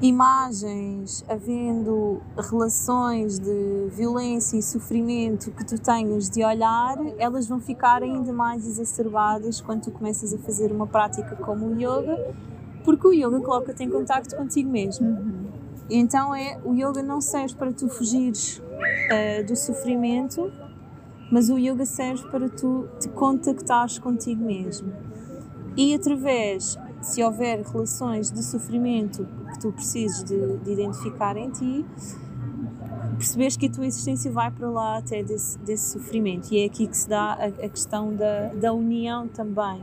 imagens, 0.00 1.22
havendo 1.28 2.22
relações 2.36 3.38
de 3.38 3.88
violência 3.90 4.56
e 4.56 4.62
sofrimento 4.62 5.50
que 5.50 5.64
tu 5.64 5.78
tenhas 5.78 6.30
de 6.30 6.42
olhar, 6.42 6.96
elas 7.18 7.46
vão 7.46 7.60
ficar 7.60 8.02
ainda 8.02 8.32
mais 8.32 8.66
exacerbadas 8.66 9.60
quando 9.60 9.82
tu 9.82 9.90
começas 9.90 10.32
a 10.32 10.38
fazer 10.38 10.72
uma 10.72 10.86
prática 10.86 11.36
como 11.36 11.66
o 11.66 11.74
yoga, 11.74 12.34
porque 12.82 13.06
o 13.06 13.12
yoga 13.12 13.40
coloca-te 13.40 13.84
em 13.84 13.90
contacto 13.90 14.34
contigo 14.34 14.70
mesmo. 14.70 15.06
Uhum. 15.06 15.39
Então 15.90 16.32
é, 16.34 16.58
o 16.64 16.72
yoga 16.72 17.02
não 17.02 17.20
serve 17.20 17.54
para 17.56 17.72
tu 17.72 17.88
fugires 17.88 18.58
uh, 18.58 19.44
do 19.44 19.56
sofrimento, 19.56 20.52
mas 21.32 21.50
o 21.50 21.58
yoga 21.58 21.84
serve 21.84 22.28
para 22.28 22.48
tu 22.48 22.88
te 23.00 23.08
contactares 23.08 23.98
contigo 23.98 24.44
mesmo. 24.44 24.92
E 25.76 25.94
através 25.94 26.78
se 27.00 27.22
houver 27.22 27.62
relações 27.62 28.30
de 28.30 28.42
sofrimento 28.44 29.26
que 29.52 29.58
tu 29.58 29.72
precises 29.72 30.22
de, 30.22 30.58
de 30.58 30.72
identificar 30.72 31.36
em 31.36 31.50
ti, 31.50 31.84
perceberes 33.16 33.56
que 33.56 33.66
a 33.66 33.70
tua 33.70 33.86
existência 33.86 34.30
vai 34.30 34.50
para 34.50 34.68
lá 34.70 34.98
até 34.98 35.22
desse, 35.22 35.58
desse 35.58 35.90
sofrimento. 35.90 36.52
E 36.52 36.62
é 36.62 36.66
aqui 36.66 36.86
que 36.86 36.96
se 36.96 37.08
dá 37.08 37.32
a, 37.32 37.46
a 37.46 37.68
questão 37.68 38.14
da, 38.14 38.48
da 38.54 38.72
união 38.72 39.26
também. 39.28 39.82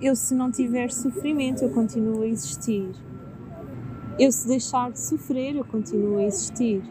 Eu, 0.00 0.14
se 0.14 0.34
não 0.34 0.50
tiver 0.50 0.90
sofrimento, 0.90 1.62
eu 1.62 1.70
continuo 1.70 2.22
a 2.22 2.26
existir. 2.26 2.90
Eu, 4.20 4.30
se 4.30 4.46
deixar 4.46 4.92
de 4.92 5.00
sofrer, 5.00 5.56
eu 5.56 5.64
continuo 5.64 6.18
a 6.18 6.24
existir. 6.24 6.82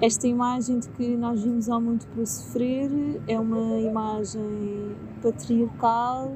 Esta 0.00 0.26
imagem 0.26 0.78
de 0.78 0.88
que 0.88 1.18
nós 1.18 1.42
vimos 1.42 1.68
ao 1.68 1.82
mundo 1.82 2.06
para 2.06 2.24
sofrer 2.24 2.90
é 3.28 3.38
uma 3.38 3.78
imagem 3.78 4.96
patriarcal, 5.22 6.34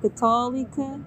católica, 0.00 0.98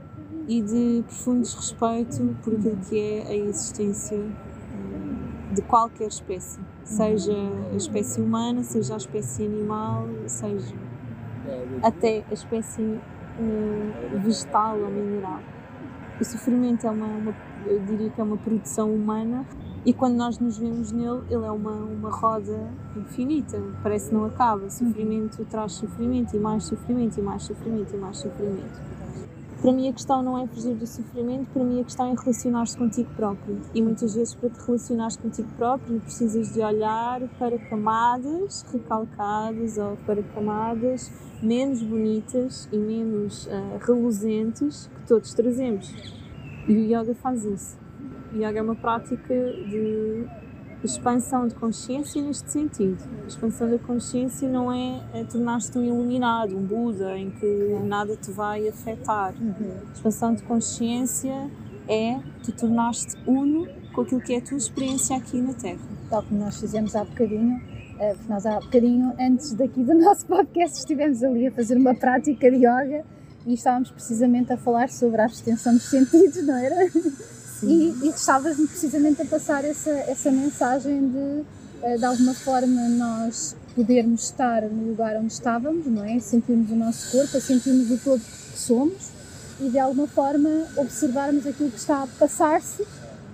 e 0.47 0.61
de 0.61 1.03
profundo 1.07 1.41
desrespeito 1.41 2.37
por 2.43 2.53
aquilo 2.53 2.77
que 2.87 2.99
é 2.99 3.27
a 3.27 3.35
existência 3.35 4.15
eh, 4.15 5.53
de 5.55 5.61
qualquer 5.63 6.09
espécie, 6.09 6.59
seja 6.83 7.33
a 7.73 7.75
espécie 7.75 8.21
humana, 8.21 8.61
seja 8.61 8.93
a 8.93 8.97
espécie 8.97 9.43
animal, 9.43 10.07
seja 10.27 10.75
até 11.81 12.23
a 12.29 12.33
espécie 12.33 12.83
uh, 12.83 14.19
vegetal 14.19 14.77
ou 14.77 14.91
mineral. 14.91 15.39
O 16.19 16.23
sofrimento 16.23 16.85
é 16.85 16.91
uma, 16.91 17.07
uma, 17.07 17.35
eu 17.67 17.79
diria 17.85 18.09
que 18.09 18.19
é 18.19 18.23
uma 18.23 18.37
produção 18.37 18.93
humana 18.93 19.45
e 19.85 19.93
quando 19.93 20.15
nós 20.15 20.37
nos 20.37 20.57
vemos 20.57 20.91
nele, 20.91 21.21
ele 21.29 21.45
é 21.45 21.51
uma, 21.51 21.71
uma 21.71 22.09
roda 22.09 22.69
infinita, 22.95 23.57
parece 23.81 24.09
que 24.09 24.15
não 24.15 24.25
acaba. 24.25 24.69
Sofrimento 24.69 25.45
traz 25.45 25.73
sofrimento 25.73 26.35
e 26.35 26.39
mais 26.39 26.65
sofrimento 26.65 27.17
e 27.17 27.21
mais 27.21 27.43
sofrimento 27.43 27.95
e 27.95 27.97
mais 27.97 28.17
sofrimento. 28.17 28.81
Para 29.61 29.71
mim 29.71 29.89
a 29.89 29.93
questão 29.93 30.21
não 30.21 30.37
é 30.37 30.45
fugir 30.45 30.75
do 30.75 30.85
sofrimento, 30.85 31.49
para 31.51 31.63
mim 31.63 31.79
a 31.79 31.83
questão 31.83 32.05
é 32.05 32.13
relacionar-se 32.13 32.77
contigo 32.77 33.09
próprio. 33.15 33.59
E 33.73 33.81
muitas 33.81 34.13
vezes 34.13 34.35
para 34.35 34.49
te 34.49 34.59
relacionares 34.65 35.15
contigo 35.15 35.47
próprio 35.57 35.99
precisas 36.01 36.53
de 36.53 36.59
olhar 36.59 37.21
para 37.39 37.57
camadas 37.57 38.65
recalcadas 38.71 39.77
ou 39.77 39.97
para 40.05 40.21
camadas 40.21 41.11
menos 41.41 41.81
bonitas 41.81 42.67
e 42.71 42.77
menos 42.77 43.47
uh, 43.47 43.79
reluzentes 43.85 44.87
que 44.87 45.07
todos 45.07 45.33
trazemos. 45.33 46.26
E 46.67 46.73
o 46.73 46.83
yoga 46.85 47.15
faz 47.15 47.45
isso. 47.45 47.77
O 48.33 48.35
yoga 48.35 48.59
é 48.59 48.61
uma 48.61 48.75
prática 48.75 49.33
de 49.33 50.25
expansão 50.83 51.47
de 51.47 51.55
consciência 51.55 52.21
neste 52.21 52.51
sentido. 52.51 52.97
A 53.23 53.27
expansão 53.27 53.69
da 53.69 53.79
consciência 53.79 54.47
não 54.47 54.71
é, 54.71 55.01
é 55.13 55.23
tornar-te 55.23 55.77
um 55.77 55.83
iluminado, 55.83 56.55
um 56.55 56.63
Buda, 56.63 57.17
em 57.17 57.31
que 57.31 57.79
nada 57.83 58.15
te 58.15 58.31
vai 58.31 58.67
afetar. 58.67 59.33
Uhum. 59.39 59.91
Expansão 59.93 60.33
de 60.33 60.43
consciência 60.43 61.49
é 61.87 62.19
tu 62.43 62.51
tornar-te 62.51 63.17
uno 63.25 63.67
com 63.93 64.01
aquilo 64.01 64.21
que 64.21 64.33
é 64.33 64.37
a 64.37 64.41
tua 64.41 64.57
experiência 64.57 65.15
aqui 65.15 65.41
na 65.41 65.53
Terra. 65.53 65.79
Tal 66.09 66.23
como 66.23 66.39
nós 66.39 66.59
fizemos 66.59 66.95
há 66.95 67.03
bocadinho, 67.03 67.59
eh, 67.99 68.15
nós 68.29 68.45
há 68.45 68.59
bocadinho, 68.59 69.13
antes 69.19 69.53
daqui 69.53 69.83
do 69.83 69.93
nosso 69.97 70.25
podcast, 70.27 70.79
estivemos 70.79 71.23
ali 71.23 71.47
a 71.47 71.51
fazer 71.51 71.77
uma 71.77 71.95
prática 71.95 72.51
de 72.51 72.57
yoga 72.57 73.03
e 73.47 73.53
estávamos 73.53 73.89
precisamente 73.89 74.51
a 74.51 74.57
falar 74.57 74.89
sobre 74.89 75.21
a 75.21 75.25
abstenção 75.25 75.73
dos 75.73 75.89
sentidos, 75.89 76.45
não 76.45 76.57
era? 76.57 76.85
e, 77.63 77.95
e 78.03 78.09
estavas-me 78.09 78.67
precisamente 78.67 79.21
a 79.21 79.25
passar 79.25 79.63
essa, 79.63 79.89
essa 79.89 80.29
mensagem 80.29 81.09
de, 81.09 81.43
eh, 81.81 81.97
de 81.97 82.03
alguma 82.03 82.33
forma, 82.33 82.89
nós 82.89 83.55
podermos 83.73 84.25
estar 84.25 84.63
no 84.63 84.89
lugar 84.89 85.15
onde 85.15 85.31
estávamos, 85.31 85.85
não 85.85 86.03
é? 86.03 86.19
Sentirmos 86.19 86.69
o 86.71 86.75
nosso 86.75 87.09
corpo, 87.11 87.39
sentirmos 87.39 87.89
o 87.89 87.97
todo 88.03 88.19
que 88.19 88.59
somos 88.59 89.11
e 89.61 89.69
de 89.69 89.79
alguma 89.79 90.07
forma 90.07 90.67
observarmos 90.75 91.47
aquilo 91.47 91.71
que 91.71 91.77
está 91.77 92.03
a 92.03 92.07
passar-se, 92.07 92.85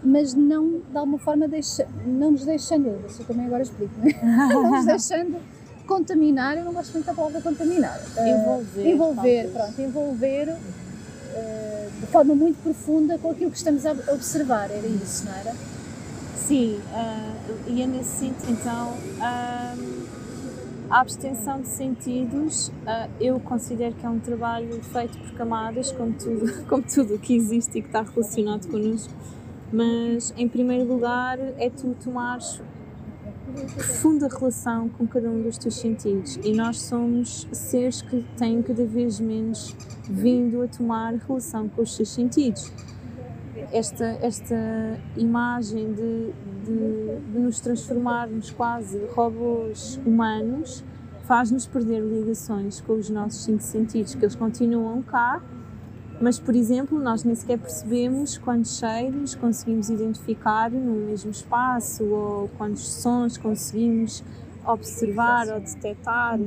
mas 0.04 0.36
não 0.36 0.82
de 0.92 0.98
alguma 0.98 1.18
forma 1.18 1.48
deixa, 1.48 1.88
não 2.06 2.32
nos 2.32 2.46
deixando, 2.46 2.88
eu 2.88 3.26
também 3.26 3.48
agora 3.48 3.64
explico, 3.64 3.94
não, 3.98 4.08
é? 4.08 4.14
não 4.54 4.72
nos 4.72 4.86
deixando 4.86 5.38
contaminar, 5.86 6.58
eu 6.58 6.66
não 6.66 6.74
gosto 6.74 6.94
muito 6.94 7.06
da 7.06 7.14
palavra 7.14 7.42
contaminar. 7.42 8.00
Envolver. 8.18 8.82
Uh, 8.82 8.88
envolver, 8.88 9.50
pronto, 9.52 9.82
envolver 9.82 10.50
uh, 10.50 12.00
de 12.00 12.06
forma 12.08 12.36
muito 12.36 12.62
profunda 12.62 13.18
com 13.18 13.32
aquilo 13.32 13.52
que 13.52 13.58
estamos 13.58 13.86
a 13.86 13.92
observar, 13.92 14.72
era 14.72 14.88
isso, 14.88 15.26
não 15.26 15.34
era? 15.34 15.54
Sim, 16.36 16.80
uh, 16.92 17.70
e 17.70 17.82
é 17.82 17.88
nesse 17.88 18.20
sentido, 18.20 18.52
então, 18.52 18.90
uh, 18.92 20.04
a 20.90 21.00
abstenção 21.00 21.62
de 21.62 21.68
sentidos, 21.68 22.68
uh, 22.68 23.10
eu 23.20 23.40
considero 23.40 23.96
que 23.96 24.06
é 24.06 24.10
um 24.10 24.20
trabalho 24.20 24.84
feito 24.84 25.18
por 25.18 25.32
camadas, 25.36 25.92
como 25.92 26.12
tudo, 26.14 26.66
como 26.68 26.84
tudo 26.84 27.18
que 27.18 27.34
existe 27.34 27.80
e 27.80 27.82
que 27.82 27.88
está 27.88 28.02
relacionado 28.02 28.68
connosco, 28.68 29.14
mas 29.72 30.34
em 30.38 30.48
primeiro 30.48 30.84
lugar 30.84 31.40
é 31.40 31.70
tu 31.70 31.96
tomares 32.04 32.62
profunda 33.76 34.28
relação 34.28 34.90
com 34.90 35.08
cada 35.08 35.30
um 35.30 35.42
dos 35.42 35.58
teus 35.58 35.76
sentidos 35.76 36.40
e 36.44 36.54
nós 36.54 36.82
somos 36.82 37.48
seres 37.52 38.02
que 38.02 38.26
têm 38.38 38.62
cada 38.62 38.86
vez 38.86 39.20
menos 39.20 39.76
vindo 40.10 40.62
a 40.62 40.68
tomar 40.68 41.14
relação 41.14 41.70
com 41.70 41.82
os 41.82 41.96
seus 41.96 42.10
sentidos. 42.10 42.72
Esta, 43.72 44.06
esta 44.22 44.56
imagem 45.16 45.94
de, 45.94 46.34
de, 46.66 47.32
de 47.32 47.40
nos 47.40 47.60
transformarmos 47.60 48.52
quase 48.52 49.00
robôs 49.14 50.00
humanos 50.06 50.84
faz-nos 51.24 51.66
perder 51.66 52.02
ligações 52.02 52.82
com 52.82 52.94
os 52.94 53.10
nossos 53.10 53.44
cinco 53.44 53.64
sentidos, 53.64 54.14
que 54.14 54.24
eles 54.24 54.36
continuam 54.36 55.02
cá, 55.02 55.42
mas, 56.24 56.40
por 56.40 56.56
exemplo, 56.56 56.98
nós 56.98 57.26
nem 57.26 57.36
sequer 57.36 57.60
percebemos 57.60 58.38
quantos 58.38 58.80
cheiros 58.80 59.36
conseguimos 59.36 59.90
identificar 59.90 60.72
no 60.72 61.08
mesmo 61.08 61.32
espaço 61.32 62.06
ou 62.06 62.50
quantos 62.58 62.88
sons 62.88 63.38
conseguimos 63.38 64.24
observar 64.66 65.50
ou 65.50 65.60
detectar, 65.60 66.40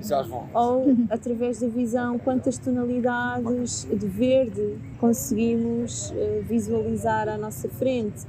ou 0.54 0.96
através 1.10 1.60
da 1.60 1.68
visão, 1.68 2.18
quantas 2.18 2.56
tonalidades 2.56 3.84
de 3.84 4.06
verde 4.06 4.78
conseguimos 4.98 6.10
eh, 6.16 6.42
visualizar 6.48 7.28
à 7.28 7.36
nossa 7.36 7.68
frente. 7.68 8.24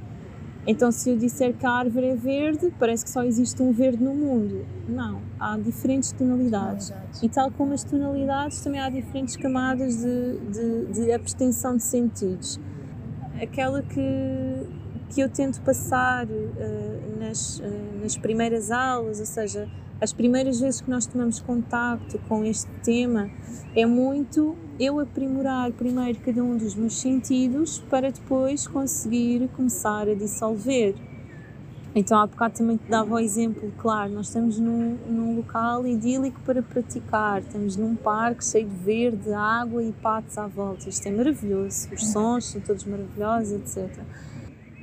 Então, 0.70 0.92
se 0.92 1.08
eu 1.08 1.16
disser 1.16 1.54
que 1.54 1.64
a 1.64 1.70
árvore 1.70 2.08
é 2.08 2.14
verde, 2.14 2.70
parece 2.78 3.02
que 3.02 3.10
só 3.10 3.24
existe 3.24 3.62
um 3.62 3.72
verde 3.72 4.04
no 4.04 4.14
mundo. 4.14 4.66
Não, 4.86 5.22
há 5.40 5.56
diferentes 5.56 6.12
tonalidades. 6.12 6.92
E 7.22 7.28
tal 7.30 7.50
como 7.50 7.72
as 7.72 7.82
tonalidades, 7.82 8.60
também 8.60 8.78
há 8.78 8.90
diferentes 8.90 9.34
camadas 9.34 9.96
de, 9.96 10.38
de, 10.50 10.92
de 10.92 11.12
abstenção 11.12 11.74
de 11.74 11.82
sentidos. 11.82 12.60
Aquela 13.40 13.80
que, 13.80 14.66
que 15.08 15.22
eu 15.22 15.30
tento 15.30 15.58
passar 15.62 16.26
uh, 16.26 17.18
nas, 17.18 17.60
uh, 17.60 17.62
nas 18.02 18.18
primeiras 18.18 18.70
aulas, 18.70 19.20
ou 19.20 19.26
seja, 19.26 19.66
as 20.00 20.12
primeiras 20.12 20.60
vezes 20.60 20.80
que 20.80 20.88
nós 20.88 21.06
tomamos 21.06 21.40
contacto 21.40 22.18
com 22.28 22.44
este 22.44 22.70
tema, 22.82 23.28
é 23.74 23.84
muito 23.84 24.56
eu 24.78 25.00
aprimorar 25.00 25.72
primeiro 25.72 26.20
cada 26.20 26.42
um 26.42 26.56
dos 26.56 26.74
meus 26.76 27.00
sentidos 27.00 27.80
para 27.90 28.12
depois 28.12 28.66
conseguir 28.66 29.48
começar 29.56 30.08
a 30.08 30.14
dissolver. 30.14 30.94
Então, 31.94 32.20
há 32.20 32.26
bocado 32.26 32.54
também 32.54 32.76
te 32.76 32.88
dava 32.88 33.14
o 33.14 33.18
exemplo, 33.18 33.72
claro, 33.76 34.12
nós 34.12 34.28
estamos 34.28 34.58
num, 34.60 34.96
num 35.08 35.36
local 35.36 35.84
idílico 35.84 36.40
para 36.44 36.62
praticar, 36.62 37.40
estamos 37.40 37.76
num 37.76 37.96
parque 37.96 38.44
cheio 38.44 38.68
de 38.68 38.76
verde, 38.76 39.32
água 39.32 39.82
e 39.82 39.90
patos 39.90 40.38
à 40.38 40.46
volta. 40.46 40.88
Isto 40.88 41.08
é 41.08 41.10
maravilhoso, 41.10 41.88
os 41.92 42.06
sons 42.06 42.44
são 42.44 42.60
todos 42.60 42.84
maravilhosos, 42.84 43.52
etc. 43.52 43.98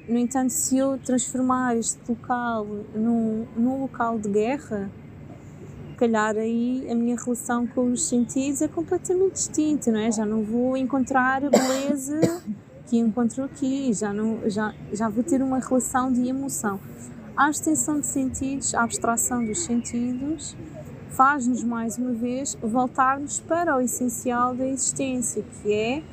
No 0.09 0.17
entanto, 0.17 0.49
se 0.49 0.77
eu 0.77 0.97
transformar 0.97 1.77
este 1.77 1.99
local 2.09 2.65
num, 2.93 3.45
num 3.55 3.81
local 3.81 4.19
de 4.19 4.27
guerra, 4.29 4.91
calhar 5.95 6.35
aí 6.35 6.87
a 6.89 6.95
minha 6.95 7.15
relação 7.15 7.65
com 7.65 7.91
os 7.91 8.07
sentidos 8.07 8.61
é 8.61 8.67
completamente 8.67 9.33
distinta, 9.33 9.91
não 9.91 9.99
é? 9.99 10.11
Já 10.11 10.25
não 10.25 10.43
vou 10.43 10.75
encontrar 10.77 11.43
a 11.43 11.49
beleza 11.49 12.19
que 12.87 12.97
encontro 12.97 13.43
aqui, 13.43 13.91
já, 13.93 14.13
não, 14.13 14.49
já, 14.49 14.73
já 14.93 15.09
vou 15.09 15.23
ter 15.23 15.41
uma 15.41 15.59
relação 15.59 16.11
de 16.11 16.27
emoção. 16.27 16.79
A 17.35 17.49
extensão 17.49 17.99
de 17.99 18.07
sentidos, 18.07 18.73
a 18.73 18.83
abstração 18.83 19.43
dos 19.43 19.63
sentidos, 19.63 20.55
faz-nos 21.09 21.63
mais 21.63 21.97
uma 21.97 22.11
vez 22.11 22.57
voltarmos 22.61 23.39
para 23.39 23.75
o 23.75 23.81
essencial 23.81 24.53
da 24.53 24.67
existência, 24.67 25.43
que 25.43 25.73
é 25.73 26.03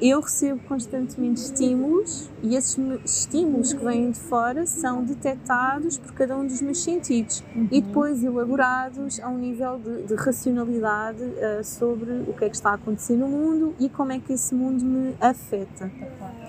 eu 0.00 0.20
recebo 0.20 0.60
constantemente 0.68 1.40
estímulos 1.40 2.30
e 2.42 2.54
esses 2.54 2.78
estímulos 3.04 3.72
que 3.72 3.84
vêm 3.84 4.10
de 4.10 4.18
fora 4.18 4.64
são 4.66 5.02
detectados 5.02 5.98
por 5.98 6.12
cada 6.12 6.36
um 6.36 6.46
dos 6.46 6.60
meus 6.60 6.82
sentidos 6.82 7.42
uhum. 7.54 7.68
e 7.70 7.80
depois 7.80 8.22
elaborados 8.22 9.18
a 9.20 9.28
um 9.28 9.38
nível 9.38 9.78
de, 9.78 10.04
de 10.04 10.14
racionalidade 10.14 11.22
uh, 11.22 11.64
sobre 11.64 12.12
o 12.28 12.32
que 12.32 12.44
é 12.44 12.48
que 12.48 12.56
está 12.56 12.70
a 12.70 12.74
acontecer 12.74 13.16
no 13.16 13.28
mundo 13.28 13.74
e 13.80 13.88
como 13.88 14.12
é 14.12 14.20
que 14.20 14.32
esse 14.32 14.54
mundo 14.54 14.84
me 14.84 15.16
afeta. 15.20 15.90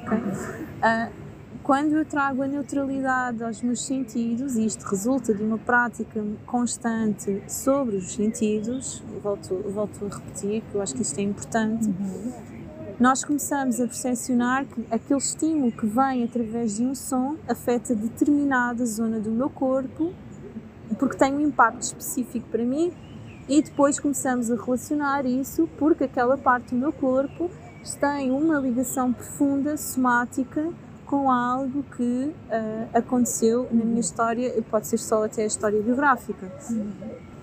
Okay? 0.04 0.18
Uh, 0.18 1.30
quando 1.64 1.98
eu 1.98 2.06
trago 2.06 2.42
a 2.42 2.48
neutralidade 2.48 3.44
aos 3.44 3.62
meus 3.62 3.86
sentidos, 3.86 4.56
e 4.56 4.66
isto 4.66 4.84
resulta 4.86 5.36
de 5.36 5.44
uma 5.44 5.58
prática 5.58 6.24
constante 6.46 7.44
sobre 7.48 7.98
os 7.98 8.14
sentidos, 8.14 9.04
volto, 9.22 9.56
volto 9.70 10.06
a 10.06 10.16
repetir, 10.16 10.64
que 10.64 10.76
eu 10.76 10.82
acho 10.82 10.96
que 10.96 11.04
isto 11.04 11.20
é 11.20 11.22
importante. 11.22 11.88
Uhum 11.88 12.59
nós 13.00 13.24
começamos 13.24 13.80
a 13.80 13.86
percepcionar 13.86 14.66
que 14.66 14.86
aquele 14.92 15.20
estímulo 15.20 15.72
que 15.72 15.86
vem 15.86 16.26
através 16.26 16.76
de 16.76 16.84
um 16.84 16.94
som 16.94 17.38
afeta 17.48 17.96
determinada 17.96 18.86
zona 18.86 19.22
do 19.22 19.32
meu 19.32 19.50
corpo, 19.50 20.14
porque 20.98 21.16
tem 21.16 21.34
um 21.34 21.40
impacto 21.40 21.82
específico 21.82 22.48
para 22.50 22.64
mim, 22.66 22.92
e 23.48 23.62
depois 23.62 24.00
começamos 24.00 24.52
a 24.52 24.56
relacionar 24.56 25.26
isso 25.26 25.68
porque 25.78 26.04
aquela 26.04 26.38
parte 26.38 26.76
do 26.76 26.76
meu 26.76 26.92
corpo 26.92 27.50
tem 28.02 28.32
uma 28.32 28.60
ligação 28.60 29.14
profunda, 29.14 29.78
somática, 29.78 30.70
com 31.06 31.32
algo 31.32 31.84
que 31.96 32.04
uh, 32.04 32.98
aconteceu 32.98 33.68
na 33.72 33.84
minha 33.84 34.02
história, 34.02 34.52
pode 34.70 34.88
ser 34.88 35.00
só 35.00 35.24
até 35.24 35.44
a 35.44 35.46
história 35.46 35.82
biográfica. 35.82 36.52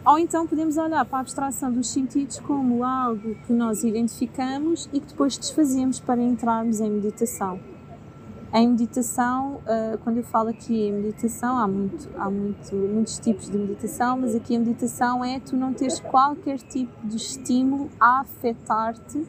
Ou 0.06 0.20
então 0.20 0.46
podemos 0.46 0.76
olhar 0.76 1.04
para 1.04 1.18
a 1.18 1.20
abstração 1.22 1.72
dos 1.72 1.88
sentidos 1.88 2.38
como 2.38 2.84
algo 2.84 3.34
que 3.44 3.52
nós 3.52 3.82
identificamos 3.82 4.88
e 4.92 5.00
que 5.00 5.08
depois 5.08 5.36
desfazemos 5.36 5.98
para 5.98 6.22
entrarmos 6.22 6.78
em 6.78 6.88
meditação. 6.88 7.58
Em 8.54 8.68
meditação, 8.68 9.60
ah, 9.66 9.98
quando 10.04 10.18
eu 10.18 10.22
falo 10.22 10.50
aqui 10.50 10.86
em 10.86 10.92
meditação, 10.92 11.58
há, 11.58 11.66
muito, 11.66 12.08
há 12.16 12.30
muito, 12.30 12.72
muitos 12.76 13.18
tipos 13.18 13.50
de 13.50 13.58
meditação, 13.58 14.16
mas 14.16 14.32
aqui 14.36 14.54
a 14.54 14.60
meditação 14.60 15.24
é 15.24 15.40
tu 15.40 15.56
não 15.56 15.74
teres 15.74 15.98
qualquer 15.98 16.58
tipo 16.58 17.04
de 17.04 17.16
estímulo 17.16 17.90
a 17.98 18.20
afetar-te 18.20 19.26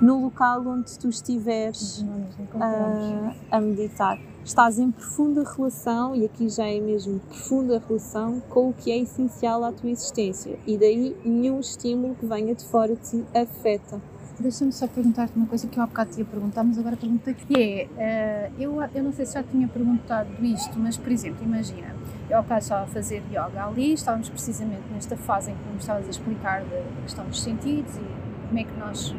no 0.00 0.22
local 0.22 0.66
onde 0.66 0.98
tu 0.98 1.10
estiveres 1.10 2.00
uh, 2.00 3.34
a 3.50 3.60
meditar 3.60 4.18
estás 4.44 4.78
em 4.78 4.90
profunda 4.90 5.44
relação, 5.44 6.14
e 6.14 6.24
aqui 6.24 6.48
já 6.48 6.66
é 6.66 6.80
mesmo 6.80 7.20
profunda 7.20 7.82
relação, 7.86 8.40
com 8.48 8.70
o 8.70 8.72
que 8.72 8.90
é 8.90 8.98
essencial 8.98 9.64
à 9.64 9.72
tua 9.72 9.90
existência. 9.90 10.58
E 10.66 10.76
daí 10.76 11.16
nenhum 11.24 11.60
estímulo 11.60 12.14
que 12.14 12.26
venha 12.26 12.54
de 12.54 12.64
fora 12.64 12.96
te 12.96 13.24
afeta. 13.34 14.00
Deixa-me 14.38 14.72
só 14.72 14.86
perguntar-te 14.86 15.36
uma 15.36 15.46
coisa 15.46 15.68
que 15.68 15.78
eu 15.78 15.82
há 15.82 15.86
bocado 15.86 16.12
te 16.12 16.20
ia 16.20 16.24
perguntar, 16.24 16.64
mas 16.64 16.78
agora 16.78 16.96
perguntei 16.96 17.34
que 17.34 17.60
é, 17.60 18.50
uh, 18.50 18.62
eu, 18.62 18.82
eu 18.94 19.02
não 19.02 19.12
sei 19.12 19.26
se 19.26 19.34
já 19.34 19.42
tinha 19.42 19.68
perguntado 19.68 20.30
isto, 20.42 20.78
mas 20.78 20.96
por 20.96 21.12
exemplo, 21.12 21.44
imagina, 21.44 21.94
eu 22.30 22.38
ao 22.38 22.44
caso 22.44 22.64
estava 22.64 22.84
a 22.84 22.86
fazer 22.86 23.22
yoga 23.30 23.66
ali, 23.66 23.92
estávamos 23.92 24.30
precisamente 24.30 24.84
nesta 24.90 25.14
fase 25.14 25.50
em 25.50 25.54
que 25.54 25.68
me 25.68 25.76
estavas 25.76 26.06
a 26.06 26.10
explicar 26.10 26.64
da 26.64 27.02
questão 27.02 27.26
dos 27.26 27.42
sentidos 27.42 27.94
e 27.96 28.48
como 28.48 28.58
é 28.58 28.64
que 28.64 28.78
nós, 28.78 29.14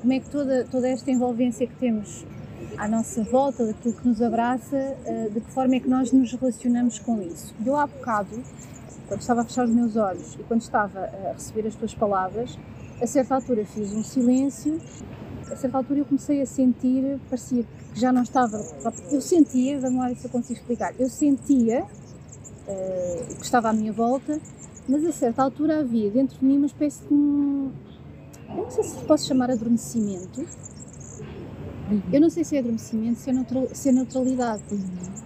como 0.00 0.12
é 0.12 0.18
que 0.18 0.28
toda, 0.28 0.64
toda 0.64 0.88
esta 0.88 1.08
envolvência 1.08 1.68
que 1.68 1.74
temos 1.76 2.26
à 2.76 2.88
nossa 2.88 3.22
volta, 3.22 3.66
daquilo 3.66 3.94
que 3.94 4.08
nos 4.08 4.20
abraça, 4.20 4.76
eh, 4.76 5.30
de 5.32 5.40
que 5.40 5.50
forma 5.52 5.76
é 5.76 5.80
que 5.80 5.88
nós 5.88 6.12
nos 6.12 6.32
relacionamos 6.32 6.98
com 6.98 7.20
isso. 7.22 7.54
Eu 7.64 7.76
há 7.76 7.86
bocado, 7.86 8.42
quando 9.08 9.20
estava 9.20 9.42
a 9.42 9.44
fechar 9.44 9.64
os 9.64 9.70
meus 9.70 9.96
olhos 9.96 10.34
e 10.34 10.42
quando 10.44 10.62
estava 10.62 11.00
a 11.00 11.32
receber 11.32 11.66
as 11.66 11.74
tuas 11.74 11.94
palavras, 11.94 12.58
a 13.00 13.06
certa 13.06 13.34
altura 13.34 13.64
fiz 13.64 13.92
um 13.92 14.02
silêncio, 14.02 14.80
a 15.50 15.56
certa 15.56 15.76
altura 15.76 16.00
eu 16.00 16.04
comecei 16.04 16.40
a 16.40 16.46
sentir, 16.46 17.18
parecia 17.28 17.64
que 17.92 18.00
já 18.00 18.12
não 18.12 18.22
estava, 18.22 18.58
eu 19.10 19.20
sentia, 19.20 19.78
vamos 19.78 19.98
lá 19.98 20.08
ver 20.08 20.16
se 20.16 20.26
eu 20.26 20.30
consigo 20.30 20.58
explicar, 20.58 20.94
eu 20.98 21.08
sentia 21.08 21.82
uh, 21.82 23.32
o 23.32 23.36
que 23.36 23.44
estava 23.44 23.68
à 23.68 23.72
minha 23.72 23.92
volta, 23.92 24.40
mas 24.88 25.04
a 25.04 25.12
certa 25.12 25.42
altura 25.42 25.80
havia 25.80 26.10
dentro 26.10 26.38
de 26.38 26.44
mim 26.44 26.56
uma 26.56 26.66
espécie 26.66 27.04
de 27.04 27.12
um, 27.12 27.72
não 28.48 28.70
sei 28.70 28.84
se 28.84 28.96
posso 29.04 29.26
chamar 29.26 29.50
adormecimento, 29.50 30.46
Uhum. 31.90 32.02
Eu 32.12 32.20
não 32.20 32.30
sei 32.30 32.44
se 32.44 32.56
é 32.56 32.60
adormecimento, 32.60 33.20
se 33.20 33.30
é, 33.30 33.32
neutral, 33.32 33.68
se 33.72 33.88
é 33.88 33.92
neutralidade. 33.92 34.62
Uhum. 34.70 35.24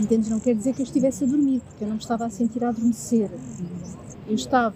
Entendes? 0.00 0.28
Não 0.28 0.40
quer 0.40 0.54
dizer 0.54 0.74
que 0.74 0.80
eu 0.80 0.84
estivesse 0.84 1.24
a 1.24 1.26
dormir, 1.26 1.60
porque 1.60 1.84
eu 1.84 1.88
não 1.88 1.94
me 1.94 2.00
estava 2.00 2.26
a 2.26 2.30
sentir 2.30 2.64
a 2.64 2.68
adormecer. 2.68 3.30
Eu 4.26 4.34
estava, 4.34 4.74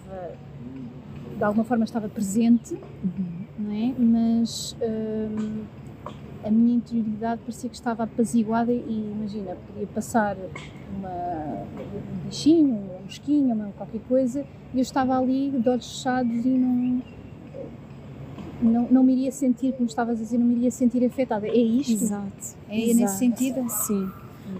de 1.37 1.43
alguma 1.43 1.63
forma, 1.63 1.83
estava 1.83 2.07
presente, 2.07 2.73
uhum. 2.73 3.45
não 3.57 3.71
é? 3.71 3.93
Mas 3.97 4.75
hum, 4.81 5.63
a 6.43 6.49
minha 6.49 6.75
interioridade 6.77 7.41
parecia 7.41 7.69
que 7.69 7.75
estava 7.75 8.03
apaziguada 8.03 8.71
e, 8.71 9.11
imagina, 9.15 9.55
podia 9.67 9.87
passar 9.87 10.37
uma, 10.97 11.09
um 11.09 12.27
bichinho, 12.27 12.75
uma 12.75 12.99
mosquinha, 13.01 13.53
uma, 13.53 13.71
qualquer 13.77 14.01
coisa, 14.07 14.45
e 14.73 14.77
eu 14.77 14.81
estava 14.81 15.17
ali 15.17 15.51
de 15.51 15.67
olhos 15.67 15.89
fechados 15.89 16.45
e 16.45 16.49
não 16.49 17.01
não, 18.61 18.87
não 18.89 19.03
me 19.03 19.13
iria 19.13 19.31
sentir, 19.31 19.73
como 19.73 19.87
estavas 19.87 20.19
a 20.19 20.23
dizer, 20.23 20.37
não 20.37 20.45
me 20.45 20.55
iria 20.55 20.71
sentir 20.71 21.05
afetada. 21.05 21.47
É 21.47 21.57
isto? 21.57 21.91
Exato. 21.91 22.57
É 22.69 22.79
Exato. 22.79 22.99
nesse 22.99 23.17
sentido? 23.17 23.69
Sim. 23.69 24.09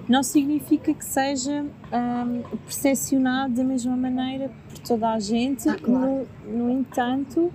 Não 0.07 0.21
significa 0.23 0.93
que 0.93 1.03
seja 1.03 1.63
um, 1.63 2.41
percepcionado 2.65 3.55
da 3.55 3.63
mesma 3.63 3.95
maneira 3.95 4.51
por 4.69 4.79
toda 4.79 5.09
a 5.09 5.19
gente, 5.19 5.67
ah, 5.67 5.77
claro. 5.81 6.27
no, 6.45 6.57
no 6.57 6.69
entanto, 6.69 7.51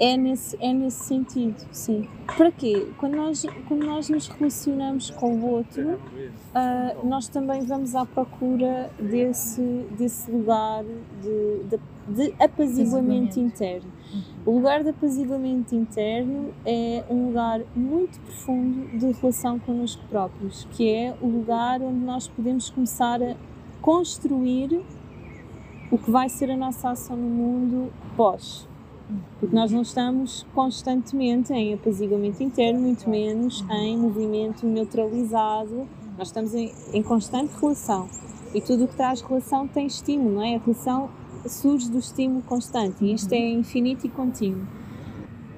é 0.00 0.16
nesse, 0.16 0.56
é 0.60 0.72
nesse 0.72 1.04
sentido, 1.04 1.56
sim. 1.72 2.08
Para 2.36 2.52
quê? 2.52 2.86
Quando 2.98 3.16
nós, 3.16 3.44
quando 3.66 3.84
nós 3.84 4.08
nos 4.08 4.28
relacionamos 4.28 5.10
com 5.10 5.34
o 5.34 5.50
outro, 5.50 5.94
uh, 5.94 7.06
nós 7.06 7.28
também 7.28 7.62
vamos 7.62 7.94
à 7.94 8.06
procura 8.06 8.90
desse, 9.00 9.60
desse 9.98 10.30
lugar 10.30 10.84
de, 11.22 11.64
de 11.68 11.78
de 12.08 12.34
apaziguamento 12.38 13.38
interno. 13.38 13.90
O 14.44 14.52
lugar 14.52 14.82
de 14.82 14.90
apaziguamento 14.90 15.74
interno 15.74 16.52
é 16.64 17.04
um 17.10 17.26
lugar 17.26 17.60
muito 17.76 18.18
profundo 18.20 18.98
de 18.98 19.12
relação 19.12 19.58
connosco 19.58 20.02
próprios, 20.08 20.66
que 20.72 20.90
é 20.90 21.14
o 21.20 21.26
lugar 21.26 21.82
onde 21.82 21.98
nós 21.98 22.26
podemos 22.26 22.70
começar 22.70 23.22
a 23.22 23.36
construir 23.82 24.82
o 25.90 25.98
que 25.98 26.10
vai 26.10 26.28
ser 26.28 26.50
a 26.50 26.56
nossa 26.56 26.90
ação 26.90 27.16
no 27.16 27.28
mundo 27.28 27.92
pós. 28.16 28.66
Porque 29.40 29.54
nós 29.54 29.72
não 29.72 29.82
estamos 29.82 30.46
constantemente 30.54 31.52
em 31.52 31.74
apaziguamento 31.74 32.42
interno, 32.42 32.80
muito 32.80 33.08
menos 33.08 33.64
em 33.70 33.96
movimento 33.96 34.66
neutralizado. 34.66 35.86
Nós 36.18 36.28
estamos 36.28 36.54
em, 36.54 36.72
em 36.92 37.02
constante 37.02 37.54
relação. 37.58 38.08
E 38.54 38.60
tudo 38.60 38.84
o 38.84 38.88
que 38.88 38.96
traz 38.96 39.20
relação 39.20 39.66
tem 39.66 39.86
estímulo, 39.86 40.36
não 40.36 40.42
é? 40.42 40.56
A 40.56 40.58
relação 40.58 41.10
surge 41.46 41.90
do 41.90 41.98
estímulo 41.98 42.42
constante 42.42 43.04
e 43.04 43.12
isto 43.12 43.32
é 43.32 43.50
infinito 43.50 44.06
e 44.06 44.08
contínuo. 44.08 44.66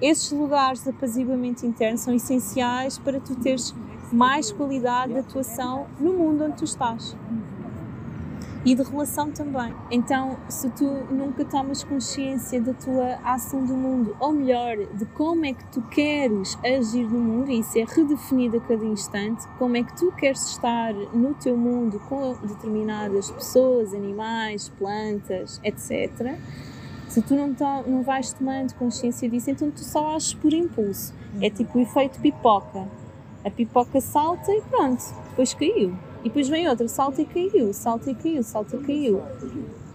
Esses 0.00 0.32
lugares 0.32 0.82
de 0.82 0.90
apaziguamento 0.90 1.64
interno 1.66 1.98
são 1.98 2.14
essenciais 2.14 2.98
para 2.98 3.20
tu 3.20 3.34
teres 3.36 3.74
mais 4.12 4.50
qualidade 4.50 5.12
de 5.12 5.18
atuação 5.18 5.86
no 5.98 6.12
mundo 6.12 6.44
onde 6.44 6.56
tu 6.56 6.64
estás 6.64 7.14
e 8.64 8.74
de 8.74 8.82
relação 8.82 9.30
também. 9.30 9.74
Então, 9.90 10.36
se 10.48 10.68
tu 10.70 10.84
nunca 11.10 11.44
tomas 11.44 11.82
consciência 11.82 12.60
da 12.60 12.74
tua 12.74 13.18
ação 13.24 13.64
do 13.64 13.74
mundo, 13.74 14.14
ou 14.20 14.32
melhor, 14.32 14.76
de 14.76 15.06
como 15.06 15.46
é 15.46 15.52
que 15.54 15.64
tu 15.66 15.80
queres 15.82 16.58
agir 16.64 17.04
no 17.04 17.18
mundo, 17.18 17.50
e 17.50 17.60
isso 17.60 17.78
é 17.78 17.84
redefinido 17.84 18.58
a 18.58 18.60
cada 18.60 18.84
instante, 18.84 19.46
como 19.58 19.76
é 19.76 19.82
que 19.82 19.96
tu 19.96 20.12
queres 20.12 20.50
estar 20.50 20.92
no 20.92 21.34
teu 21.34 21.56
mundo 21.56 22.00
com 22.08 22.34
determinadas 22.42 23.30
pessoas, 23.30 23.94
animais, 23.94 24.68
plantas, 24.68 25.60
etc. 25.64 26.38
Se 27.08 27.22
tu 27.22 27.34
não, 27.34 27.54
to 27.54 27.64
não 27.86 28.02
vais 28.02 28.32
tomando 28.32 28.74
consciência 28.74 29.28
disso, 29.28 29.50
então 29.50 29.70
tu 29.70 29.80
só 29.80 30.14
ages 30.14 30.34
por 30.34 30.52
impulso. 30.52 31.14
É 31.40 31.50
tipo 31.50 31.78
o 31.78 31.80
efeito 31.80 32.20
pipoca. 32.20 32.86
A 33.44 33.50
pipoca 33.50 34.00
salta 34.00 34.52
e 34.52 34.60
pronto, 34.60 35.02
depois 35.30 35.54
caiu. 35.54 36.09
E 36.20 36.24
depois 36.24 36.48
vem 36.48 36.68
outra, 36.68 36.86
salta 36.88 37.22
e 37.22 37.24
caiu, 37.24 37.72
salta 37.72 38.10
e 38.10 38.14
caiu, 38.14 38.42
salta 38.42 38.76
e 38.76 38.80
caiu. 38.80 39.22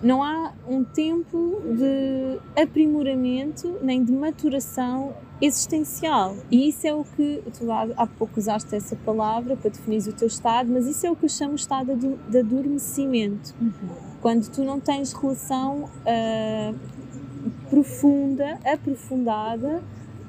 Não 0.01 0.23
há 0.23 0.51
um 0.67 0.83
tempo 0.83 1.61
de 1.65 2.39
aprimoramento 2.61 3.77
nem 3.81 4.03
de 4.03 4.11
maturação 4.11 5.13
existencial. 5.41 6.35
E 6.49 6.69
isso 6.69 6.88
é 6.88 6.93
o 6.93 7.03
que 7.03 7.43
tu 7.57 7.71
há, 7.71 8.07
pouco 8.07 8.39
usaste 8.39 8.75
essa 8.75 8.95
palavra 8.95 9.55
para 9.55 9.69
definir 9.69 10.07
o 10.07 10.13
teu 10.13 10.27
estado, 10.27 10.71
mas 10.71 10.88
isso 10.88 11.05
é 11.05 11.11
o 11.11 11.15
que 11.15 11.25
eu 11.25 11.29
chamo 11.29 11.55
estado 11.55 11.95
de 11.95 12.38
adormecimento. 12.38 13.53
Uhum. 13.59 13.71
Quando 14.21 14.49
tu 14.49 14.63
não 14.63 14.79
tens 14.79 15.13
relação 15.13 15.83
uh, 15.83 16.75
profunda, 17.69 18.59
aprofundada 18.65 19.83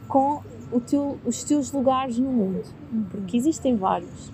com 0.08 0.42
teu, 0.86 1.18
os 1.24 1.44
teus 1.44 1.72
lugares 1.72 2.18
no 2.18 2.30
mundo, 2.30 2.62
porque 3.10 3.36
existem 3.36 3.76
vários. 3.76 4.32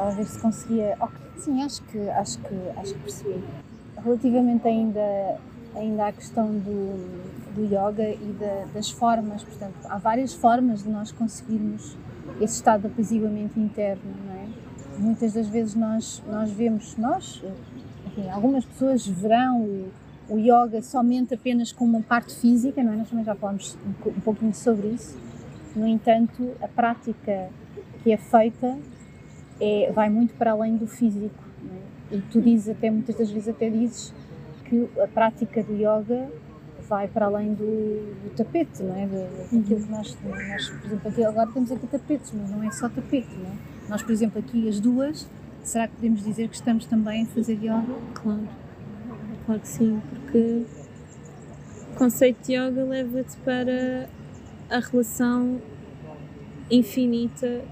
A 0.00 0.08
ver 0.08 0.24
se 0.24 0.38
conseguia. 0.38 0.96
sim, 1.36 1.62
acho 1.62 1.82
que, 1.82 2.08
acho 2.08 2.38
que, 2.38 2.54
acho 2.78 2.94
que 2.94 3.00
percebi. 3.00 3.44
Relativamente 4.02 4.66
ainda, 4.66 5.38
ainda 5.76 6.06
à 6.06 6.12
questão 6.12 6.46
do, 6.46 7.54
do 7.54 7.64
yoga 7.66 8.08
e 8.08 8.34
da, 8.40 8.64
das 8.72 8.90
formas, 8.90 9.42
portanto, 9.42 9.74
há 9.84 9.98
várias 9.98 10.32
formas 10.32 10.82
de 10.82 10.88
nós 10.88 11.12
conseguirmos 11.12 11.98
esse 12.40 12.54
estado 12.54 12.82
de 12.82 12.86
apaziguamento 12.86 13.60
interno, 13.60 14.02
não 14.24 14.34
é? 14.34 14.48
Muitas 14.98 15.34
das 15.34 15.46
vezes 15.48 15.74
nós, 15.74 16.22
nós 16.26 16.50
vemos, 16.50 16.96
nós, 16.96 17.42
enfim, 18.06 18.30
algumas 18.30 18.64
pessoas 18.64 19.06
verão 19.06 19.60
o, 19.60 19.90
o 20.30 20.38
yoga 20.38 20.80
somente 20.80 21.34
apenas 21.34 21.72
como 21.72 21.98
uma 21.98 22.02
parte 22.02 22.34
física, 22.34 22.82
não 22.82 22.94
é? 22.94 22.96
Nós 22.96 23.10
também 23.10 23.24
já 23.24 23.34
falamos 23.34 23.76
um, 23.84 24.08
um 24.08 24.20
pouquinho 24.20 24.54
sobre 24.54 24.88
isso. 24.88 25.18
No 25.76 25.86
entanto, 25.86 26.52
a 26.62 26.68
prática 26.68 27.50
que 28.02 28.12
é 28.12 28.16
feita 28.16 28.78
é, 29.60 29.90
vai 29.92 30.08
muito 30.08 30.34
para 30.34 30.52
além 30.52 30.76
do 30.76 30.86
físico. 30.86 31.44
É? 32.10 32.16
E 32.16 32.20
tu 32.22 32.40
dizes 32.40 32.68
até, 32.68 32.90
muitas 32.90 33.16
das 33.16 33.30
vezes 33.30 33.48
até 33.48 33.68
dizes 33.68 34.12
que 34.64 34.88
a 35.00 35.06
prática 35.06 35.62
do 35.62 35.74
yoga 35.74 36.28
vai 36.88 37.06
para 37.06 37.26
além 37.26 37.54
do, 37.54 37.64
do 38.24 38.34
tapete, 38.36 38.82
não 38.82 38.96
é? 38.96 39.06
Daquilo 39.06 39.80
que 39.80 39.90
nós, 39.90 40.18
nós, 40.24 40.68
por 40.70 40.86
exemplo, 40.86 41.08
aqui, 41.08 41.24
agora 41.24 41.50
temos 41.52 41.70
aqui 41.70 41.86
tapetes, 41.86 42.32
mas 42.34 42.50
não 42.50 42.62
é 42.64 42.70
só 42.72 42.88
tapete, 42.88 43.28
não 43.36 43.46
é? 43.46 43.54
Nós, 43.88 44.02
por 44.02 44.10
exemplo, 44.10 44.40
aqui 44.40 44.68
as 44.68 44.80
duas, 44.80 45.28
será 45.62 45.86
que 45.86 45.94
podemos 45.94 46.24
dizer 46.24 46.48
que 46.48 46.56
estamos 46.56 46.86
também 46.86 47.22
a 47.22 47.26
fazer 47.26 47.54
yoga? 47.54 47.94
Claro, 48.14 48.48
claro 49.46 49.60
que 49.60 49.68
sim, 49.68 50.00
porque 50.10 50.64
o 51.92 51.96
conceito 51.96 52.44
de 52.44 52.54
yoga 52.54 52.84
leva-te 52.84 53.36
para 53.38 54.08
a 54.68 54.80
relação 54.80 55.60
infinita 56.70 57.62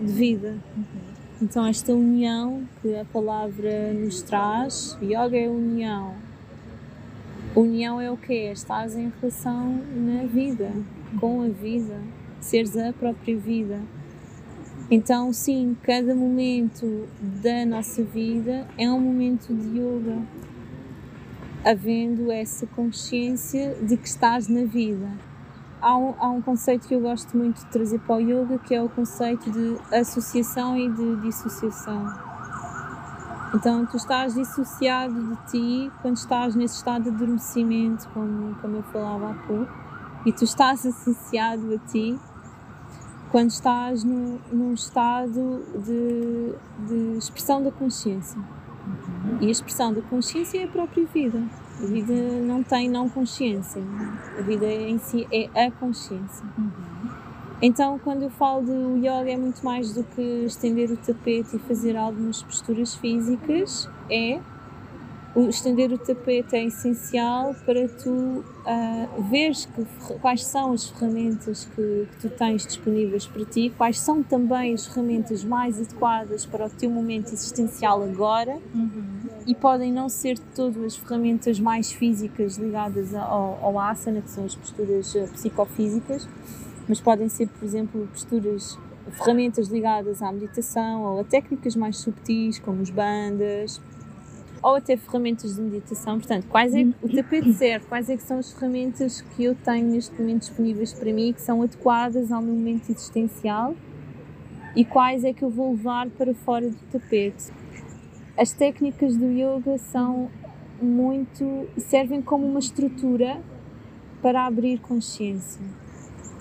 de 0.00 0.12
vida. 0.12 0.56
Uhum. 0.76 1.05
Então, 1.40 1.66
esta 1.66 1.92
união 1.92 2.66
que 2.80 2.96
a 2.96 3.04
palavra 3.04 3.92
nos 3.92 4.22
traz, 4.22 4.96
yoga 5.02 5.36
é 5.36 5.46
união. 5.46 6.14
União 7.54 8.00
é 8.00 8.10
o 8.10 8.16
quê? 8.16 8.50
Estás 8.50 8.96
em 8.96 9.12
relação 9.20 9.78
na 9.94 10.24
vida, 10.24 10.72
com 11.20 11.42
a 11.42 11.48
vida, 11.48 12.00
seres 12.40 12.74
a 12.74 12.90
própria 12.90 13.36
vida. 13.36 13.82
Então, 14.90 15.30
sim, 15.30 15.76
cada 15.82 16.14
momento 16.14 17.06
da 17.20 17.66
nossa 17.66 18.02
vida 18.02 18.66
é 18.78 18.90
um 18.90 19.00
momento 19.00 19.52
de 19.52 19.78
yoga, 19.78 20.22
havendo 21.62 22.32
essa 22.32 22.66
consciência 22.66 23.74
de 23.82 23.98
que 23.98 24.08
estás 24.08 24.48
na 24.48 24.64
vida. 24.64 25.10
Há 25.86 25.96
um, 25.96 26.14
há 26.18 26.28
um 26.30 26.42
conceito 26.42 26.88
que 26.88 26.94
eu 26.96 27.00
gosto 27.00 27.36
muito 27.36 27.60
de 27.60 27.66
trazer 27.66 28.00
para 28.00 28.16
o 28.16 28.18
yoga 28.18 28.58
que 28.58 28.74
é 28.74 28.82
o 28.82 28.88
conceito 28.88 29.48
de 29.52 29.76
associação 29.94 30.76
e 30.76 30.90
de 30.90 31.14
dissociação. 31.20 32.12
Então, 33.54 33.86
tu 33.86 33.96
estás 33.96 34.34
dissociado 34.34 35.14
de 35.14 35.36
ti 35.48 35.92
quando 36.02 36.16
estás 36.16 36.56
nesse 36.56 36.78
estado 36.78 37.04
de 37.04 37.10
adormecimento, 37.10 38.08
como, 38.08 38.56
como 38.56 38.78
eu 38.78 38.82
falava 38.82 39.30
há 39.30 39.34
pouco, 39.46 39.72
e 40.26 40.32
tu 40.32 40.42
estás 40.42 40.84
associado 40.84 41.74
a 41.74 41.78
ti 41.88 42.18
quando 43.30 43.50
estás 43.50 44.02
no, 44.02 44.40
num 44.52 44.74
estado 44.74 45.62
de, 45.84 46.52
de 46.88 47.16
expressão 47.16 47.62
da 47.62 47.70
consciência. 47.70 48.40
E 49.40 49.46
a 49.46 49.50
expressão 49.52 49.94
da 49.94 50.02
consciência 50.02 50.58
é 50.58 50.64
a 50.64 50.68
própria 50.68 51.06
vida. 51.06 51.44
A 51.82 51.86
vida 51.86 52.12
não 52.12 52.62
tem 52.62 52.88
não 52.88 53.08
consciência. 53.08 53.82
A 54.38 54.42
vida 54.42 54.66
em 54.66 54.98
si 54.98 55.26
é 55.30 55.66
a 55.66 55.70
consciência. 55.70 56.44
Uhum. 56.56 57.10
Então, 57.60 57.98
quando 57.98 58.22
eu 58.22 58.30
falo 58.30 58.64
de 58.64 59.06
yoga, 59.06 59.30
é 59.30 59.36
muito 59.36 59.64
mais 59.64 59.92
do 59.94 60.04
que 60.04 60.20
estender 60.44 60.90
o 60.90 60.96
tapete 60.96 61.56
e 61.56 61.58
fazer 61.58 61.96
algumas 61.96 62.42
posturas 62.42 62.94
físicas, 62.94 63.88
é 64.10 64.40
o 65.36 65.48
estender 65.48 65.92
o 65.92 65.98
tapete 65.98 66.56
é 66.56 66.64
essencial 66.64 67.54
para 67.66 67.86
tu 67.88 68.10
uh, 68.10 69.22
veres 69.28 69.66
que, 69.66 69.84
quais 70.18 70.42
são 70.46 70.72
as 70.72 70.88
ferramentas 70.88 71.66
que, 71.74 72.08
que, 72.10 72.16
tu 72.20 72.30
tens 72.30 72.66
disponíveis 72.66 73.26
para 73.26 73.44
ti, 73.44 73.70
quais 73.76 74.00
são 74.00 74.22
também 74.22 74.72
as 74.72 74.86
ferramentas 74.86 75.44
mais 75.44 75.78
adequadas 75.78 76.46
para 76.46 76.66
o 76.66 76.70
teu 76.70 76.88
momento 76.88 77.34
existencial 77.34 78.02
agora 78.02 78.58
uhum. 78.74 79.15
E 79.46 79.54
podem 79.54 79.92
não 79.92 80.08
ser 80.08 80.38
todas 80.54 80.82
as 80.82 80.96
ferramentas 80.96 81.60
mais 81.60 81.92
físicas 81.92 82.56
ligadas 82.56 83.14
ao, 83.14 83.58
ao 83.62 83.78
asana, 83.78 84.20
que 84.20 84.30
são 84.30 84.44
as 84.44 84.54
posturas 84.54 85.14
uh, 85.14 85.28
psicofísicas, 85.32 86.28
mas 86.88 87.00
podem 87.00 87.28
ser, 87.28 87.48
por 87.48 87.64
exemplo, 87.64 88.08
posturas 88.12 88.78
ferramentas 89.12 89.68
ligadas 89.68 90.20
à 90.20 90.32
meditação 90.32 91.02
ou 91.02 91.20
a 91.20 91.24
técnicas 91.24 91.76
mais 91.76 91.96
subtis, 91.98 92.58
como 92.58 92.82
os 92.82 92.90
bandas, 92.90 93.80
ou 94.62 94.74
até 94.74 94.96
ferramentas 94.96 95.54
de 95.54 95.62
meditação. 95.62 96.18
Portanto, 96.18 96.46
quais 96.48 96.74
é 96.74 96.82
o 97.00 97.08
tapete 97.08 97.52
certo, 97.54 97.86
quais 97.86 98.10
é 98.10 98.16
que 98.16 98.22
são 98.22 98.38
as 98.38 98.52
ferramentas 98.52 99.20
que 99.20 99.44
eu 99.44 99.54
tenho 99.54 99.86
neste 99.86 100.20
momento 100.20 100.40
disponíveis 100.40 100.92
para 100.92 101.12
mim 101.12 101.32
que 101.32 101.40
são 101.40 101.62
adequadas 101.62 102.32
ao 102.32 102.42
meu 102.42 102.54
momento 102.54 102.90
existencial 102.90 103.76
e 104.74 104.84
quais 104.84 105.24
é 105.24 105.32
que 105.32 105.42
eu 105.42 105.50
vou 105.50 105.70
levar 105.70 106.08
para 106.10 106.34
fora 106.34 106.68
do 106.68 106.76
tapete. 106.90 107.52
As 108.38 108.52
técnicas 108.52 109.16
do 109.16 109.30
yoga 109.30 109.78
são 109.78 110.30
muito 110.80 111.66
servem 111.78 112.20
como 112.20 112.46
uma 112.46 112.58
estrutura 112.58 113.40
para 114.20 114.44
abrir 114.44 114.78
consciência. 114.78 115.62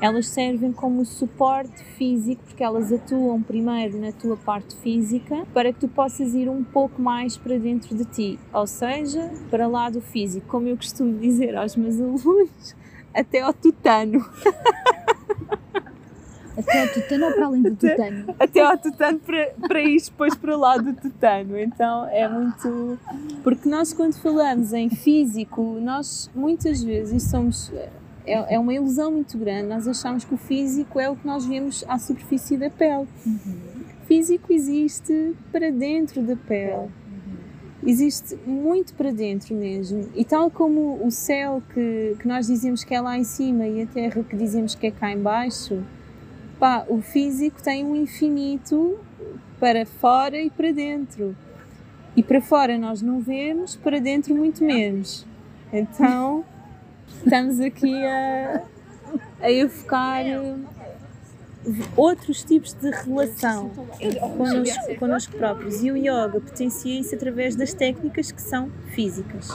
Elas 0.02 0.28
servem 0.28 0.74
como 0.74 1.06
suporte 1.06 1.82
físico, 1.98 2.44
porque 2.44 2.62
elas 2.62 2.92
atuam 2.92 3.42
primeiro 3.42 3.98
na 3.98 4.12
tua 4.12 4.36
parte 4.36 4.76
física, 4.76 5.48
para 5.54 5.72
que 5.72 5.80
tu 5.80 5.88
possas 5.88 6.34
ir 6.34 6.50
um 6.50 6.66
pouco 6.66 7.02
mais 7.02 7.38
para 7.38 7.58
dentro 7.58 7.96
de 7.96 8.04
ti, 8.04 8.40
ou 8.52 8.68
seja, 8.68 9.32
para 9.50 9.66
lá 9.66 9.90
do 9.90 10.02
físico, 10.02 10.46
como 10.48 10.68
eu 10.68 10.76
costumo 10.76 11.18
dizer 11.18 11.56
aos 11.56 11.78
meus 11.78 11.96
alunos, 12.02 12.76
até 13.14 13.40
ao 13.40 13.54
tutano. 13.54 14.20
Até 16.58 16.82
ao 16.82 16.88
tutano 16.88 17.26
ou 17.26 17.34
para 17.34 17.46
além 17.46 17.62
do 17.62 17.76
tutano? 17.76 18.36
Até, 18.40 18.62
ao 18.62 18.78
tutano 18.78 19.20
para, 19.20 19.54
para 19.68 19.82
ir 19.82 20.02
depois 20.02 20.36
para 20.36 20.56
lá 20.56 20.78
do 20.78 20.94
tutano. 20.94 21.58
Então 21.58 22.08
é 22.10 22.28
muito. 22.28 22.98
Porque 23.44 23.68
nós, 23.68 23.94
quando 23.94 24.16
falamos 24.16 24.74
em 24.74 24.90
físico, 24.90 25.62
nós 25.82 26.30
muitas 26.34 26.84
vezes 26.84 27.24
somos 27.24 27.72
é, 28.26 28.56
é 28.56 28.60
uma 28.60 28.74
ilusão 28.74 29.12
muito 29.12 29.38
grande. 29.38 29.68
Nós 29.68 29.88
achamos 29.88 30.24
que 30.24 30.34
o 30.34 30.38
físico 30.38 31.00
é 31.00 31.10
o 31.10 31.16
que 31.16 31.26
nós 31.26 31.46
vemos 31.46 31.84
à 31.88 31.98
superfície 31.98 32.58
da 32.58 32.70
pele. 32.70 33.08
Uhum. 33.26 33.76
Físico 34.08 34.52
existe 34.52 35.36
para 35.52 35.72
dentro 35.72 36.22
da 36.22 36.36
pele. 36.36 36.90
Existe 37.86 38.36
muito 38.48 38.96
para 38.96 39.12
dentro 39.12 39.54
mesmo. 39.56 40.10
E 40.16 40.26
tal 40.26 40.50
como 40.50 41.06
o 41.06 41.12
céu 41.12 41.62
que, 41.72 42.16
que 42.20 42.28
nós 42.28 42.48
dizemos 42.48 42.84
que 42.84 42.96
é 42.96 43.02
lá 43.02 43.18
em 43.18 43.24
cima 43.24 43.68
e 43.68 43.84
a 43.84 43.86
terra 43.86 44.24
que 44.24 44.36
dizemos 44.36 44.74
que 44.74 44.88
é 44.88 44.92
cá 44.92 45.12
em 45.12 45.20
baixo, 45.20 45.84
pá, 46.60 46.86
o 46.88 47.02
físico 47.02 47.62
tem 47.62 47.86
um 47.86 47.96
infinito 47.96 49.00
para 49.60 49.86
fora 49.86 50.38
e 50.38 50.50
para 50.50 50.72
dentro. 50.72 51.36
E 52.16 52.24
para 52.24 52.42
fora 52.42 52.78
nós 52.78 53.02
não 53.02 53.20
vemos, 53.20 53.76
para 53.76 54.00
dentro 54.00 54.34
muito 54.34 54.64
menos. 54.64 55.26
Então 55.72 56.46
estamos 57.24 57.60
aqui 57.60 57.94
a, 58.06 58.64
a 59.42 59.52
evocar 59.52 60.26
outros 61.96 62.44
tipos 62.44 62.74
de 62.74 62.90
relação 62.92 63.70
connosco, 64.38 64.96
connosco 65.00 65.38
próprios. 65.38 65.84
E 65.84 65.92
o 65.92 65.98
yoga 65.98 66.40
potencia 66.40 67.00
isso 67.00 67.16
através 67.16 67.56
das 67.56 67.74
técnicas 67.74 68.32
que 68.32 68.42
são 68.42 68.72
físicas. 68.94 69.50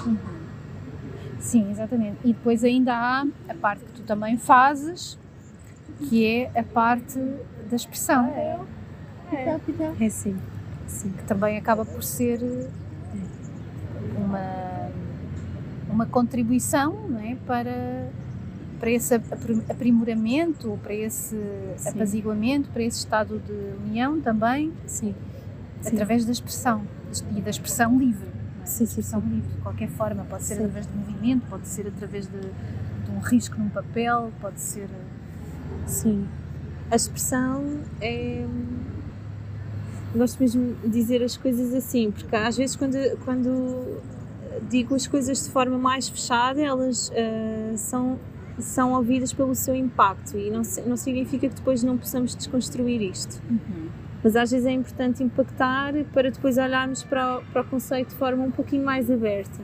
Sim, 1.38 1.70
exatamente. 1.70 2.18
E 2.24 2.32
depois 2.32 2.62
ainda 2.64 2.94
há 2.94 3.26
a 3.48 3.54
parte 3.54 3.84
que 3.84 3.92
tu 3.92 4.02
também 4.02 4.36
fazes, 4.36 5.18
que 6.00 6.26
é 6.26 6.50
a 6.58 6.62
parte 6.62 7.18
da 7.68 7.76
expressão. 7.76 8.26
É, 8.26 8.58
é, 9.32 9.60
é 10.00 10.08
sim. 10.08 10.36
sim. 10.86 11.10
Que 11.10 11.24
também 11.24 11.56
acaba 11.56 11.84
por 11.84 12.02
ser 12.02 12.40
uma 14.16 14.70
uma 16.00 16.06
contribuição 16.06 17.08
não 17.08 17.20
é, 17.20 17.36
para, 17.46 18.08
para 18.78 18.90
esse 18.90 19.14
aprimoramento, 19.68 20.78
para 20.82 20.94
esse 20.94 21.36
Sim. 21.76 21.88
apaziguamento, 21.90 22.70
para 22.70 22.82
esse 22.82 22.98
estado 23.00 23.38
de 23.38 23.52
união 23.84 24.20
também, 24.20 24.72
Sim. 24.86 25.14
através 25.84 26.22
Sim. 26.22 26.26
da 26.26 26.32
expressão 26.32 26.82
e 27.36 27.40
da 27.42 27.50
expressão 27.50 27.98
livre. 27.98 28.30
Sim, 28.64 28.86
sim, 28.86 29.00
expressão 29.00 29.20
livre, 29.20 29.50
de 29.50 29.62
qualquer 29.62 29.88
forma, 29.88 30.24
pode 30.24 30.44
ser 30.44 30.54
através 30.54 30.86
de 30.86 30.96
movimento, 30.96 31.46
pode 31.50 31.66
ser 31.66 31.88
através 31.88 32.26
de, 32.26 32.40
de 32.40 33.10
um 33.10 33.18
risco 33.18 33.58
num 33.58 33.68
papel, 33.68 34.30
pode 34.40 34.60
ser. 34.60 34.88
Sim. 35.86 36.26
A 36.90 36.96
expressão 36.96 37.80
é. 38.00 38.44
Gosto 40.14 40.40
mesmo 40.40 40.74
de 40.82 40.88
dizer 40.88 41.22
as 41.22 41.36
coisas 41.36 41.72
assim, 41.72 42.10
porque 42.10 42.34
às 42.34 42.56
vezes 42.56 42.74
quando, 42.74 42.96
quando 43.24 44.00
digo 44.68 44.94
as 44.94 45.06
coisas 45.06 45.44
de 45.44 45.50
forma 45.50 45.78
mais 45.78 46.08
fechada, 46.08 46.60
elas 46.60 47.10
uh, 47.10 47.76
são, 47.76 48.18
são 48.58 48.92
ouvidas 48.94 49.32
pelo 49.32 49.54
seu 49.54 49.74
impacto 49.74 50.36
e 50.36 50.50
não, 50.50 50.62
não 50.86 50.96
significa 50.96 51.48
que 51.48 51.54
depois 51.54 51.84
não 51.84 51.96
possamos 51.96 52.34
desconstruir 52.34 53.00
isto. 53.02 53.40
Uhum. 53.48 53.88
Mas 54.22 54.36
às 54.36 54.50
vezes 54.50 54.66
é 54.66 54.72
importante 54.72 55.22
impactar 55.22 55.94
para 56.12 56.30
depois 56.30 56.58
olharmos 56.58 57.02
para 57.02 57.38
o, 57.38 57.42
para 57.52 57.62
o 57.62 57.64
conceito 57.64 58.10
de 58.10 58.16
forma 58.16 58.42
um 58.42 58.50
pouquinho 58.50 58.84
mais 58.84 59.10
aberta. 59.10 59.60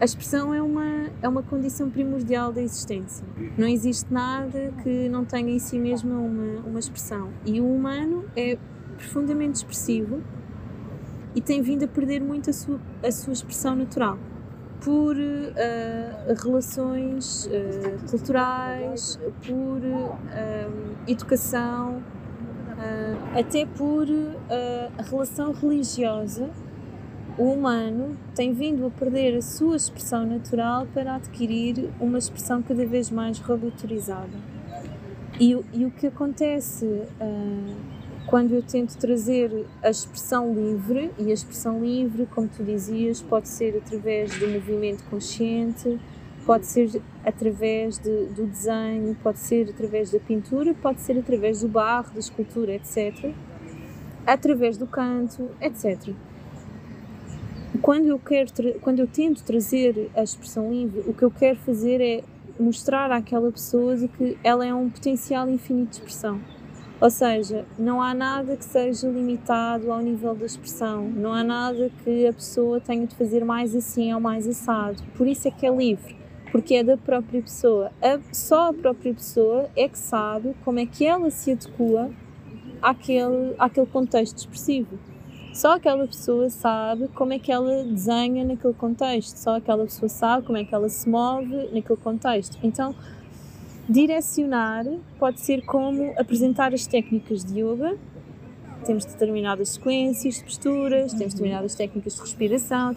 A 0.00 0.04
expressão 0.06 0.54
é 0.54 0.62
uma, 0.62 1.10
é 1.20 1.28
uma 1.28 1.42
condição 1.42 1.90
primordial 1.90 2.50
da 2.50 2.62
existência. 2.62 3.22
Não 3.58 3.68
existe 3.68 4.10
nada 4.10 4.72
que 4.82 5.10
não 5.10 5.26
tenha 5.26 5.50
em 5.50 5.58
si 5.58 5.78
mesmo 5.78 6.14
uma, 6.14 6.60
uma 6.66 6.78
expressão. 6.78 7.28
E 7.44 7.60
o 7.60 7.70
humano 7.70 8.24
é 8.34 8.56
profundamente 8.96 9.58
expressivo 9.58 10.22
e 11.34 11.40
tem 11.42 11.60
vindo 11.60 11.84
a 11.84 11.88
perder 11.88 12.18
muito 12.22 12.48
a 12.48 12.52
sua, 12.54 12.80
a 13.04 13.12
sua 13.12 13.34
expressão 13.34 13.76
natural 13.76 14.18
por 14.82 15.14
uh, 15.14 16.42
relações 16.42 17.44
uh, 17.44 18.10
culturais, 18.10 19.20
por 19.46 19.82
uh, 19.82 20.96
educação, 21.06 22.02
até 23.38 23.66
por 23.66 24.06
a 24.98 25.02
relação 25.02 25.52
religiosa 25.52 26.48
o 27.38 27.52
humano 27.52 28.16
tem 28.34 28.52
vindo 28.52 28.86
a 28.86 28.90
perder 28.90 29.36
a 29.36 29.42
sua 29.42 29.76
expressão 29.76 30.26
natural 30.26 30.86
para 30.92 31.16
adquirir 31.16 31.90
uma 32.00 32.18
expressão 32.18 32.62
cada 32.62 32.84
vez 32.84 33.10
mais 33.10 33.38
robotorizada. 33.38 34.38
E, 35.38 35.52
e 35.72 35.84
o 35.84 35.90
que 35.90 36.06
acontece 36.06 36.84
uh, 36.84 37.76
quando 38.26 38.54
eu 38.54 38.62
tento 38.62 38.96
trazer 38.96 39.66
a 39.82 39.90
expressão 39.90 40.52
livre, 40.52 41.10
e 41.18 41.30
a 41.30 41.32
expressão 41.32 41.82
livre, 41.82 42.26
como 42.26 42.48
tu 42.48 42.62
dizias, 42.62 43.22
pode 43.22 43.48
ser 43.48 43.76
através 43.76 44.38
do 44.38 44.48
movimento 44.48 45.02
consciente, 45.04 45.98
pode 46.44 46.66
ser 46.66 47.00
através 47.24 47.98
de, 47.98 48.26
do 48.26 48.46
desenho, 48.46 49.16
pode 49.22 49.38
ser 49.38 49.70
através 49.70 50.10
da 50.10 50.18
pintura, 50.18 50.74
pode 50.74 51.00
ser 51.00 51.18
através 51.18 51.60
do 51.60 51.68
barro, 51.68 52.12
da 52.12 52.20
escultura, 52.20 52.74
etc. 52.74 53.32
Através 54.26 54.76
do 54.76 54.86
canto, 54.86 55.48
etc 55.60 56.14
quando 57.80 58.06
eu 58.06 58.18
quero 58.18 58.50
quando 58.80 58.98
eu 58.98 59.06
tento 59.06 59.42
trazer 59.44 60.10
a 60.16 60.22
expressão 60.22 60.70
livre 60.70 61.00
o 61.06 61.14
que 61.14 61.22
eu 61.22 61.30
quero 61.30 61.58
fazer 61.60 62.00
é 62.00 62.22
mostrar 62.58 63.10
àquela 63.10 63.50
pessoa 63.50 63.96
de 63.96 64.08
que 64.08 64.36
ela 64.44 64.66
é 64.66 64.74
um 64.74 64.90
potencial 64.90 65.48
infinito 65.48 65.90
de 65.90 65.96
expressão. 65.96 66.40
Ou 67.00 67.08
seja 67.08 67.64
não 67.78 68.02
há 68.02 68.12
nada 68.12 68.56
que 68.56 68.64
seja 68.64 69.08
limitado 69.08 69.90
ao 69.90 70.00
nível 70.00 70.34
da 70.34 70.44
expressão. 70.44 71.08
Não 71.08 71.32
há 71.32 71.42
nada 71.42 71.90
que 72.04 72.26
a 72.26 72.32
pessoa 72.32 72.78
tenha 72.80 73.06
de 73.06 73.14
fazer 73.14 73.44
mais 73.44 73.74
assim 73.74 74.12
ou 74.12 74.20
mais 74.20 74.46
assado. 74.46 75.02
Por 75.16 75.26
isso 75.26 75.48
é 75.48 75.50
que 75.50 75.64
é 75.64 75.74
livre 75.74 76.20
porque 76.52 76.74
é 76.74 76.82
da 76.82 76.96
própria 76.96 77.40
pessoa. 77.40 77.92
A, 78.02 78.18
só 78.32 78.70
a 78.70 78.74
própria 78.74 79.14
pessoa 79.14 79.70
é 79.76 79.88
que 79.88 79.98
sabe 79.98 80.54
como 80.64 80.80
é 80.80 80.86
que 80.86 81.06
ela 81.06 81.30
se 81.30 81.52
adequa 81.52 82.10
àquele, 82.82 83.54
àquele 83.58 83.86
contexto 83.86 84.38
expressivo 84.38 84.98
só 85.60 85.74
aquela 85.74 86.06
pessoa 86.06 86.48
sabe 86.48 87.06
como 87.08 87.34
é 87.34 87.38
que 87.38 87.52
ela 87.52 87.84
desenha 87.84 88.42
naquele 88.46 88.72
contexto, 88.72 89.36
só 89.36 89.56
aquela 89.56 89.84
pessoa 89.84 90.08
sabe 90.08 90.46
como 90.46 90.56
é 90.56 90.64
que 90.64 90.74
ela 90.74 90.88
se 90.88 91.06
move 91.06 91.68
naquele 91.70 91.98
contexto. 91.98 92.56
Então, 92.62 92.94
direcionar 93.86 94.86
pode 95.18 95.38
ser 95.38 95.62
como 95.66 96.14
apresentar 96.18 96.72
as 96.72 96.86
técnicas 96.86 97.44
de 97.44 97.60
yoga. 97.60 97.98
Temos 98.86 99.04
determinadas 99.04 99.68
sequências 99.68 100.36
de 100.36 100.44
posturas, 100.44 101.12
temos 101.12 101.34
determinadas 101.34 101.74
técnicas 101.74 102.14
de 102.14 102.20
respiração 102.22 102.94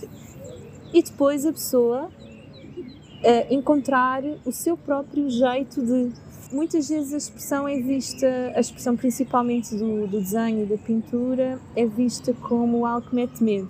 e 0.93 1.03
depois 1.03 1.45
a 1.45 1.51
pessoa 1.51 2.05
uh, 2.05 3.53
encontrar 3.53 4.23
o 4.45 4.53
seu 4.53 4.77
próprio 4.77 5.29
jeito 5.29 5.85
de 5.85 6.13
Muitas 6.53 6.87
vezes 6.87 7.13
a 7.13 7.17
expressão 7.17 7.67
é 7.67 7.79
vista, 7.79 8.27
a 8.55 8.59
expressão 8.59 8.95
principalmente 8.95 9.75
do, 9.75 10.05
do 10.05 10.19
desenho 10.19 10.63
e 10.63 10.65
da 10.67 10.77
pintura, 10.77 11.59
é 11.75 11.83
vista 11.83 12.31
como 12.33 12.85
algo 12.85 13.09
que 13.09 13.15
mete 13.15 13.43
medo. 13.43 13.69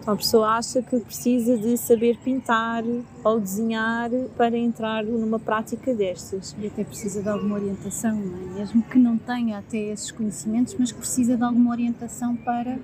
Então 0.00 0.14
a 0.14 0.16
pessoa 0.16 0.48
acha 0.48 0.82
que 0.82 0.98
precisa 0.98 1.56
de 1.56 1.78
saber 1.78 2.18
pintar 2.18 2.82
ou 3.22 3.40
desenhar 3.40 4.10
para 4.36 4.58
entrar 4.58 5.04
numa 5.04 5.38
prática 5.38 5.94
destas. 5.94 6.54
E 6.58 6.66
até 6.66 6.82
precisa 6.82 7.22
de 7.22 7.28
alguma 7.28 7.54
orientação, 7.54 8.20
é? 8.20 8.58
Mesmo 8.58 8.82
que 8.82 8.98
não 8.98 9.16
tenha 9.16 9.58
até 9.58 9.78
esses 9.78 10.10
conhecimentos, 10.10 10.74
mas 10.76 10.90
que 10.90 10.98
precisa 10.98 11.36
de 11.36 11.42
alguma 11.44 11.70
orientação 11.70 12.34
para 12.36 12.78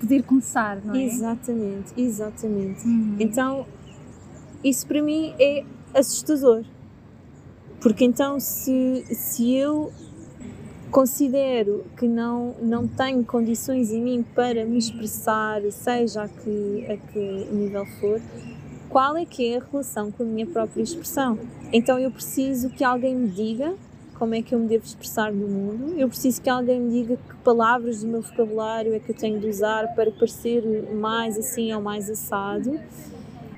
poder 0.00 0.24
começar, 0.24 0.84
não 0.84 0.94
é? 0.94 1.04
Exatamente, 1.04 1.92
exatamente. 1.96 2.86
Uhum. 2.86 3.16
Então, 3.20 3.64
isso 4.62 4.86
para 4.86 5.00
mim 5.00 5.32
é 5.38 5.64
assustador. 5.94 6.64
Porque 7.86 8.04
então, 8.04 8.40
se, 8.40 9.04
se 9.14 9.54
eu 9.54 9.92
considero 10.90 11.84
que 11.96 12.08
não, 12.08 12.56
não 12.60 12.88
tenho 12.88 13.22
condições 13.22 13.92
em 13.92 14.02
mim 14.02 14.24
para 14.34 14.64
me 14.64 14.76
expressar, 14.76 15.62
seja 15.70 16.24
a 16.24 16.28
que, 16.28 16.84
a 16.90 16.96
que 16.96 17.46
nível 17.52 17.86
for, 18.00 18.20
qual 18.88 19.16
é 19.16 19.24
que 19.24 19.52
é 19.52 19.58
a 19.58 19.62
relação 19.70 20.10
com 20.10 20.24
a 20.24 20.26
minha 20.26 20.48
própria 20.48 20.82
expressão? 20.82 21.38
Então 21.72 21.96
eu 21.96 22.10
preciso 22.10 22.70
que 22.70 22.82
alguém 22.82 23.14
me 23.14 23.28
diga 23.28 23.72
como 24.18 24.34
é 24.34 24.42
que 24.42 24.52
eu 24.52 24.58
me 24.58 24.66
devo 24.66 24.84
expressar 24.84 25.32
no 25.32 25.46
mundo, 25.46 25.94
eu 25.96 26.08
preciso 26.08 26.42
que 26.42 26.50
alguém 26.50 26.80
me 26.80 26.90
diga 26.90 27.16
que 27.16 27.36
palavras 27.44 28.02
do 28.02 28.08
meu 28.08 28.20
vocabulário 28.20 28.94
é 28.94 28.98
que 28.98 29.12
eu 29.12 29.16
tenho 29.16 29.38
de 29.38 29.46
usar 29.46 29.94
para 29.94 30.10
parecer 30.10 30.92
mais 30.92 31.38
assim 31.38 31.72
ou 31.72 31.80
mais 31.80 32.10
assado. 32.10 32.80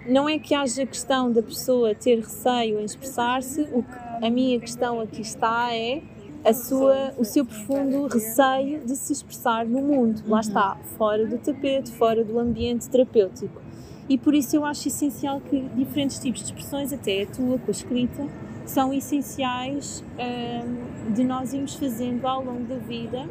Não 0.07 0.29
é 0.29 0.39
que 0.39 0.55
haja 0.55 0.85
questão 0.85 1.33
da 1.33 1.43
pessoa 1.43 1.95
ter 1.95 2.19
receio 2.19 2.79
em 2.79 2.85
expressar-se, 2.85 3.63
o 3.73 3.83
que 3.83 4.08
a 4.23 4.31
minha 4.31 4.59
questão 4.59 5.01
aqui 5.01 5.23
está 5.23 5.75
é 5.75 6.03
a 6.45 6.53
sua, 6.53 7.13
o 7.19 7.25
seu 7.25 7.45
profundo 7.45 8.07
receio 8.07 8.81
de 8.85 8.97
se 8.97 9.13
expressar 9.13 9.67
no 9.67 9.81
mundo. 9.81 10.23
Lá 10.27 10.41
está, 10.41 10.77
fora 10.97 11.27
do 11.27 11.39
tapete, 11.39 11.91
fora 11.93 12.25
do 12.25 12.39
ambiente 12.39 12.89
terapêutico. 12.89 13.61
E 14.09 14.17
por 14.17 14.35
isso 14.35 14.57
eu 14.57 14.65
acho 14.65 14.89
essencial 14.89 15.41
que 15.41 15.61
diferentes 15.75 16.19
tipos 16.19 16.41
de 16.41 16.47
expressões, 16.47 16.93
até 16.93 17.23
a 17.23 17.27
tua 17.27 17.59
com 17.59 17.69
a 17.69 17.71
escrita, 17.71 18.27
são 18.65 18.93
essenciais 18.93 20.03
hum, 20.19 21.13
de 21.13 21.25
nós 21.25 21.53
irmos 21.53 21.75
fazendo 21.75 22.27
ao 22.27 22.43
longo 22.43 22.65
da 22.65 22.77
vida 22.77 23.27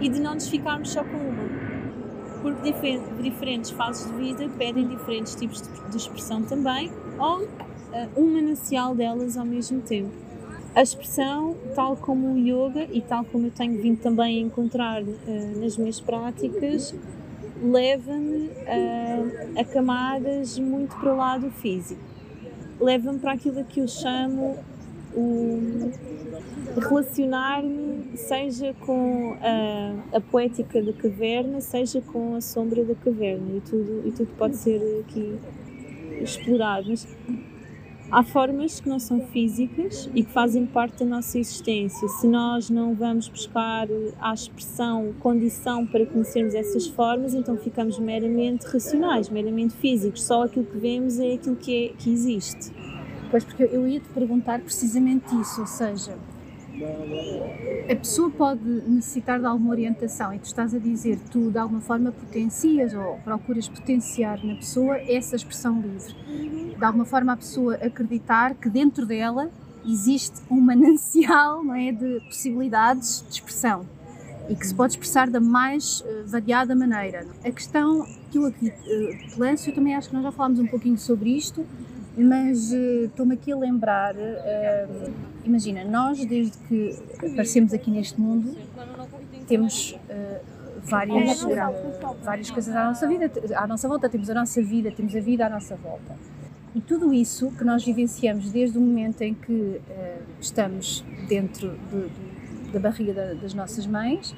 e 0.00 0.08
de 0.08 0.20
não 0.20 0.34
nos 0.34 0.48
ficarmos 0.48 0.90
só 0.90 1.02
com 1.02 1.16
uma. 1.16 1.68
Porque 2.40 2.72
diferentes 3.20 3.70
fases 3.70 4.06
de 4.06 4.16
vida 4.16 4.48
pedem 4.56 4.86
diferentes 4.86 5.34
tipos 5.34 5.60
de 5.90 5.96
expressão 5.96 6.42
também, 6.44 6.92
ou 7.18 7.48
um 8.16 8.32
manancial 8.32 8.94
delas 8.94 9.36
ao 9.36 9.44
mesmo 9.44 9.80
tempo. 9.80 10.10
A 10.74 10.82
expressão, 10.82 11.56
tal 11.74 11.96
como 11.96 12.34
o 12.34 12.38
yoga 12.38 12.86
e 12.92 13.00
tal 13.00 13.24
como 13.24 13.46
eu 13.46 13.50
tenho 13.50 13.80
vindo 13.80 14.00
também 14.00 14.38
a 14.38 14.46
encontrar 14.46 15.02
uh, 15.02 15.60
nas 15.60 15.76
minhas 15.76 16.00
práticas, 16.00 16.94
leva-me 17.62 18.50
a, 18.66 19.60
a 19.60 19.64
camadas 19.64 20.58
muito 20.58 20.96
para 20.96 21.12
o 21.12 21.16
lado 21.16 21.50
físico. 21.50 22.00
Leva-me 22.80 23.18
para 23.18 23.32
aquilo 23.32 23.64
que 23.64 23.80
eu 23.80 23.88
chamo 23.88 24.56
o 25.14 25.90
relacionar-me, 26.80 28.16
seja 28.16 28.74
com 28.74 29.36
a, 29.40 30.16
a, 30.16 30.20
poética 30.20 30.82
da 30.82 30.92
caverna, 30.92 31.60
seja 31.60 32.00
com 32.00 32.36
a 32.36 32.40
sombra 32.40 32.84
da 32.84 32.94
caverna, 32.94 33.56
e 33.56 33.60
tudo, 33.60 34.02
e 34.06 34.12
tudo 34.12 34.28
pode 34.36 34.56
ser 34.56 34.80
aqui 35.00 35.38
explorado. 36.20 36.90
Mas 36.90 37.06
Há 38.10 38.22
formas 38.22 38.80
que 38.80 38.88
não 38.88 38.98
são 38.98 39.20
físicas 39.20 40.08
e 40.14 40.24
que 40.24 40.32
fazem 40.32 40.64
parte 40.64 41.00
da 41.00 41.04
nossa 41.04 41.38
existência. 41.38 42.08
Se 42.08 42.26
nós 42.26 42.70
não 42.70 42.94
vamos 42.94 43.28
buscar 43.28 43.86
a 44.18 44.32
expressão, 44.32 45.12
condição 45.20 45.86
para 45.86 46.06
conhecermos 46.06 46.54
essas 46.54 46.86
formas, 46.86 47.34
então 47.34 47.58
ficamos 47.58 47.98
meramente 47.98 48.66
racionais, 48.66 49.28
meramente 49.28 49.74
físicos. 49.74 50.22
Só 50.22 50.44
aquilo 50.44 50.64
que 50.64 50.78
vemos 50.78 51.18
é 51.18 51.34
aquilo 51.34 51.56
que, 51.56 51.84
é, 51.84 51.88
que 51.98 52.10
existe. 52.10 52.72
Pois, 53.30 53.44
porque 53.44 53.64
eu 53.64 53.86
ia 53.86 54.00
te 54.00 54.08
perguntar 54.08 54.58
precisamente 54.60 55.26
isso, 55.38 55.60
ou 55.60 55.66
seja, 55.66 56.16
a 57.90 57.96
pessoa 57.96 58.30
pode 58.30 58.62
necessitar 58.62 59.38
de 59.40 59.46
alguma 59.46 59.70
orientação 59.70 60.32
e 60.32 60.38
tu 60.38 60.44
estás 60.44 60.74
a 60.74 60.78
dizer 60.78 61.18
tu 61.30 61.50
de 61.50 61.58
alguma 61.58 61.80
forma 61.80 62.12
potencias 62.12 62.94
ou 62.94 63.18
procuras 63.24 63.68
potenciar 63.68 64.44
na 64.44 64.54
pessoa 64.56 64.98
essa 64.98 65.36
expressão 65.36 65.80
livre. 65.80 66.14
De 66.76 66.84
alguma 66.84 67.04
forma 67.04 67.32
a 67.32 67.36
pessoa 67.36 67.74
acreditar 67.76 68.54
que 68.54 68.68
dentro 68.68 69.06
dela 69.06 69.50
existe 69.86 70.40
um 70.50 70.60
manancial 70.60 71.64
não 71.64 71.74
é, 71.74 71.92
de 71.92 72.20
possibilidades 72.26 73.24
de 73.28 73.34
expressão 73.34 73.86
e 74.48 74.56
que 74.56 74.66
se 74.66 74.74
pode 74.74 74.92
expressar 74.92 75.28
da 75.28 75.40
mais 75.40 76.00
uh, 76.00 76.26
variada 76.26 76.74
maneira. 76.74 77.26
A 77.44 77.50
questão 77.50 78.06
que 78.30 78.38
eu 78.38 78.46
aqui 78.46 78.70
te 78.70 79.38
lanço, 79.38 79.68
eu 79.68 79.74
também 79.74 79.94
acho 79.94 80.08
que 80.08 80.14
nós 80.14 80.24
já 80.24 80.32
falámos 80.32 80.58
um 80.58 80.66
pouquinho 80.66 80.96
sobre 80.96 81.30
isto, 81.36 81.66
mas 82.24 82.72
uh, 82.72 83.04
estou-me 83.04 83.34
aqui 83.34 83.52
a 83.52 83.56
lembrar, 83.56 84.14
uh, 84.14 85.12
imagina, 85.44 85.84
nós 85.84 86.24
desde 86.24 86.58
que 86.66 86.96
aparecemos 87.16 87.72
aqui 87.72 87.90
neste 87.90 88.20
mundo 88.20 88.56
temos 89.46 89.92
uh, 89.92 90.40
várias, 90.82 91.44
várias 92.22 92.50
coisas 92.50 92.74
à 92.74 92.86
nossa 92.86 93.06
vida, 93.06 93.30
à 93.54 93.66
nossa 93.66 93.88
volta, 93.88 94.08
temos 94.08 94.28
a 94.28 94.34
nossa 94.34 94.62
vida, 94.62 94.90
temos 94.90 95.14
a 95.14 95.20
vida 95.20 95.46
à 95.46 95.50
nossa 95.50 95.76
volta. 95.76 96.16
E 96.74 96.80
tudo 96.80 97.12
isso 97.12 97.50
que 97.52 97.64
nós 97.64 97.84
vivenciamos 97.84 98.50
desde 98.52 98.78
o 98.78 98.80
momento 98.80 99.22
em 99.22 99.34
que 99.34 99.80
estamos 100.40 101.04
dentro 101.28 101.76
de, 101.90 102.08
de, 102.08 102.72
da 102.72 102.78
barriga 102.78 103.14
da, 103.14 103.34
das 103.34 103.54
nossas 103.54 103.86
mães, 103.86 104.34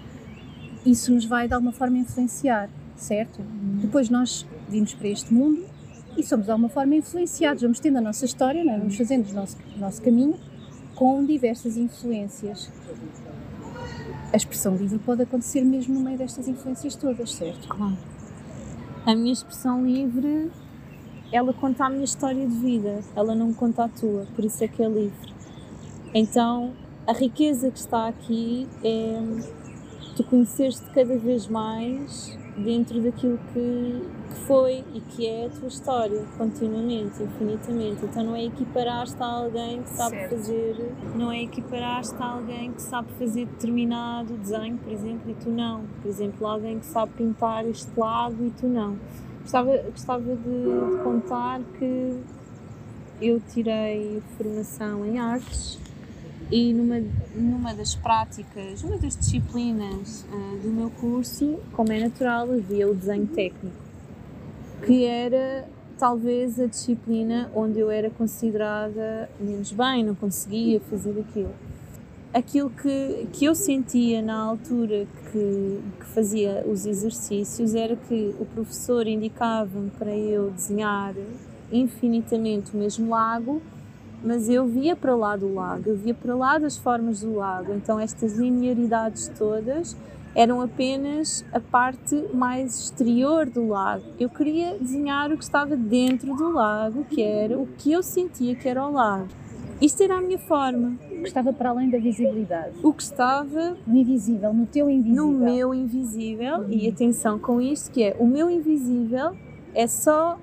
isso 0.87 1.13
nos 1.13 1.25
vai 1.25 1.49
de 1.49 1.55
alguma 1.55 1.73
forma 1.73 1.99
influenciar, 1.99 2.71
certo? 2.97 3.43
Depois 3.81 4.09
nós 4.09 4.47
vimos 4.69 4.95
para 4.95 5.09
este 5.09 5.33
mundo 5.35 5.70
e 6.17 6.23
somos 6.23 6.47
de 6.47 6.53
alguma 6.53 6.69
forma 6.69 6.95
influenciados, 6.97 7.63
vamos 7.63 7.81
tendo 7.81 7.99
a 7.99 8.01
nossa 8.01 8.25
história, 8.25 8.61
é? 8.61 8.79
vamos 8.79 8.97
fazendo 8.97 9.29
o 9.31 9.33
nosso, 9.33 9.57
o 9.77 9.79
nosso 9.79 10.03
caminho 10.03 10.37
com 10.95 11.25
diversas 11.25 11.77
influências. 11.77 12.71
A 14.33 14.37
expressão 14.37 14.77
livre 14.77 14.99
pode 14.99 15.23
acontecer 15.23 15.63
mesmo 15.65 15.95
no 15.95 16.01
meio 16.01 16.19
destas 16.19 16.47
influências 16.47 16.95
todas, 16.95 17.33
certo? 17.33 17.69
Claro. 17.69 17.97
A 19.07 19.15
minha 19.15 19.33
expressão 19.33 19.85
livre, 19.85 20.51
ela 21.33 21.53
conta 21.55 21.87
a 21.87 21.91
minha 21.91 22.05
história 22.05 22.47
de 22.47 22.55
vida, 22.55 23.01
ela 23.17 23.35
não 23.35 23.53
conta 23.53 23.85
a 23.85 23.89
tua, 23.89 24.27
por 24.37 24.45
isso 24.45 24.63
é 24.63 24.69
que 24.69 24.83
é 24.83 24.89
livre. 24.89 25.35
Então, 26.13 26.75
a 27.07 27.13
riqueza 27.13 27.71
que 27.71 27.79
está 27.79 28.09
aqui 28.09 28.69
é 28.85 29.21
tu 30.17 30.25
conheceres-te 30.25 30.85
cada 30.91 31.17
vez 31.17 31.47
mais 31.49 32.39
dentro 32.65 33.01
daquilo 33.01 33.39
que, 33.53 34.03
que 34.29 34.35
foi 34.47 34.85
e 34.95 35.01
que 35.01 35.27
é 35.27 35.47
a 35.47 35.51
tua 35.51 35.69
história, 35.69 36.25
continuamente, 36.37 37.23
infinitamente. 37.23 38.05
Então 38.05 38.25
não 38.25 38.37
é 38.37 38.45
equiparar-te 38.45 39.21
a 39.21 39.27
alguém 39.27 39.83
que 39.83 39.91
sabe 39.91 40.17
certo. 40.17 40.37
fazer, 40.37 40.93
não 41.17 41.33
é 41.33 41.43
equiparar-te 41.43 42.15
a 42.19 42.27
alguém 42.27 42.73
que 42.73 42.83
sabe 42.83 43.09
fazer 43.19 43.47
determinado 43.47 44.35
desenho, 44.35 44.79
por 44.79 44.93
exemplo, 44.93 45.31
e 45.31 45.35
tu 45.35 45.51
não. 45.51 45.85
Por 46.03 46.09
exemplo, 46.09 46.47
alguém 46.47 46.79
que 46.79 46.87
sabe 46.87 47.13
pintar 47.17 47.67
este 47.67 47.91
lago 47.97 48.45
e 48.45 48.51
tu 48.51 48.67
não. 48.67 48.97
Gostava, 49.43 49.77
gostava 49.91 50.37
de, 50.37 50.37
de 50.37 51.03
contar 51.03 51.61
que 51.79 52.21
eu 53.21 53.41
tirei 53.41 54.23
formação 54.37 55.05
em 55.05 55.19
artes 55.19 55.79
e 56.51 56.73
numa, 56.73 57.01
numa 57.35 57.73
das 57.73 57.95
práticas, 57.95 58.83
uma 58.83 58.99
das 58.99 59.17
disciplinas 59.17 60.27
uh, 60.33 60.59
do 60.59 60.69
meu 60.69 60.91
curso, 60.91 61.59
como 61.73 61.93
é 61.93 62.01
natural, 62.01 62.51
havia 62.51 62.91
o 62.91 62.95
desenho 62.95 63.27
técnico, 63.29 63.77
que 64.85 65.05
era 65.05 65.69
talvez 65.97 66.59
a 66.59 66.67
disciplina 66.67 67.51
onde 67.55 67.79
eu 67.79 67.91
era 67.91 68.11
considerada 68.11 69.31
menos 69.39 69.71
bem, 69.71 70.03
não 70.03 70.15
conseguia 70.15 70.81
fazer 70.81 71.19
aquilo. 71.21 71.55
Aquilo 72.33 72.71
que, 72.71 73.29
que 73.33 73.45
eu 73.45 73.55
sentia 73.55 74.23
na 74.23 74.39
altura 74.39 75.07
que, 75.31 75.81
que 75.99 76.07
fazia 76.07 76.65
os 76.67 76.87
exercícios 76.87 77.75
era 77.75 77.97
que 77.97 78.35
o 78.39 78.47
professor 78.47 79.07
indicava-me 79.07 79.91
para 79.91 80.17
eu 80.17 80.51
desenhar 80.51 81.15
infinitamente 81.73 82.75
o 82.75 82.79
mesmo 82.79 83.11
lago 83.11 83.61
mas 84.23 84.49
eu 84.49 84.67
via 84.67 84.95
para 84.95 85.15
lá 85.15 85.37
do 85.37 85.53
lago, 85.53 85.91
eu 85.91 85.97
via 85.97 86.15
para 86.15 86.35
lá 86.35 86.59
das 86.59 86.77
formas 86.77 87.21
do 87.21 87.35
lago. 87.35 87.73
Então 87.73 87.99
estas 87.99 88.37
linearidades 88.37 89.29
todas 89.37 89.97
eram 90.35 90.61
apenas 90.61 91.45
a 91.53 91.61
parte 91.61 92.25
mais 92.33 92.79
exterior 92.79 93.47
do 93.47 93.69
lago. 93.69 94.05
Eu 94.19 94.29
queria 94.29 94.77
desenhar 94.79 95.33
o 95.33 95.37
que 95.37 95.45
estava 95.45 95.77
dentro 95.77 96.35
do 96.35 96.53
lago, 96.53 97.05
que 97.05 97.23
era 97.23 97.59
o 97.59 97.67
que 97.67 97.93
eu 97.93 98.03
sentia 98.03 98.55
que 98.55 98.69
era 98.69 98.87
o 98.87 98.93
lago. 98.93 99.29
Isto 99.81 100.03
era 100.03 100.19
a 100.19 100.21
minha 100.21 100.39
forma. 100.39 100.99
O 101.11 101.23
que 101.23 101.29
estava 101.29 101.53
para 101.53 101.71
além 101.71 101.89
da 101.89 101.99
visibilidade. 101.99 102.75
O 102.83 102.93
que 102.93 103.03
estava 103.03 103.77
no 103.87 103.97
invisível, 103.97 104.53
no 104.53 104.67
teu 104.67 104.91
invisível. 104.91 105.27
No 105.27 105.33
meu 105.33 105.75
invisível. 105.75 106.69
E 106.69 106.87
atenção 106.87 107.39
com 107.39 107.61
isto 107.61 107.91
que 107.91 108.03
é 108.03 108.17
o 108.19 108.27
meu 108.27 108.51
invisível 108.51 109.35
é 109.75 109.87
só 109.87 110.39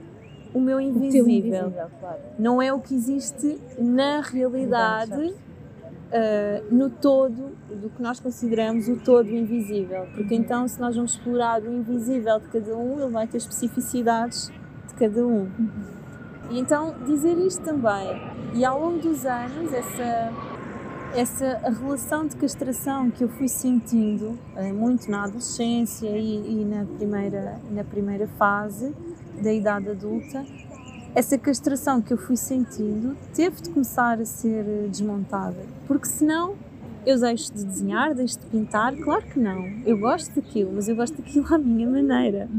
o 0.54 0.60
meu 0.60 0.80
invisível. 0.80 1.26
O 1.26 1.30
invisível 1.30 1.72
claro. 2.00 2.20
Não 2.38 2.62
é 2.62 2.74
o 2.74 2.80
que 2.80 2.94
existe 2.94 3.60
na 3.78 4.22
realidade, 4.22 5.34
uh, 5.34 6.74
no 6.74 6.90
todo, 6.90 7.52
do 7.70 7.90
que 7.90 8.02
nós 8.02 8.20
consideramos 8.20 8.88
o 8.88 8.98
todo 8.98 9.30
invisível. 9.30 10.08
Porque 10.14 10.36
uhum. 10.36 10.42
então, 10.42 10.68
se 10.68 10.80
nós 10.80 10.96
vamos 10.96 11.14
explorar 11.14 11.62
o 11.62 11.74
invisível 11.74 12.40
de 12.40 12.48
cada 12.48 12.76
um, 12.76 13.00
ele 13.00 13.12
vai 13.12 13.28
ter 13.28 13.38
especificidades 13.38 14.52
de 14.88 14.94
cada 14.96 15.26
um. 15.26 15.42
Uhum. 15.42 15.98
E 16.52 16.60
então, 16.60 16.96
dizer 17.06 17.38
isto 17.38 17.64
também. 17.64 18.22
E 18.54 18.64
ao 18.64 18.80
longo 18.80 19.00
dos 19.00 19.26
anos, 19.26 19.74
essa 19.74 20.32
essa 21.16 21.58
relação 21.70 22.28
de 22.28 22.36
castração 22.36 23.10
que 23.10 23.24
eu 23.24 23.30
fui 23.30 23.48
sentindo 23.48 24.38
muito 24.76 25.10
na 25.10 25.24
adolescência 25.24 26.10
e, 26.10 26.62
e, 26.62 26.66
na 26.66 26.86
primeira 26.86 27.60
na 27.72 27.84
primeira 27.84 28.28
fase 28.28 28.94
da 29.42 29.54
idade 29.54 29.90
adulta, 29.90 30.46
essa 31.16 31.38
castração 31.38 32.02
que 32.02 32.14
eu 32.14 32.18
fui 32.18 32.36
sentindo 32.36 33.18
teve 33.34 33.62
de 33.62 33.70
começar 33.72 34.20
a 34.20 34.26
ser 34.26 34.88
desmontada, 34.90 35.58
porque 35.88 36.08
senão 36.08 36.56
eu 37.06 37.20
deixo 37.20 37.52
de 37.54 37.64
desenhar, 37.64 38.14
deixo 38.14 38.38
de 38.40 38.46
pintar, 38.46 38.96
claro 38.98 39.24
que 39.24 39.40
não. 39.40 39.66
Eu 39.86 39.98
gosto 39.98 40.36
daquilo, 40.36 40.74
mas 40.74 40.88
eu 40.90 40.96
gosto 40.96 41.18
daquilo 41.18 41.46
à 41.54 41.58
minha 41.58 41.90
maneira. 41.90 42.50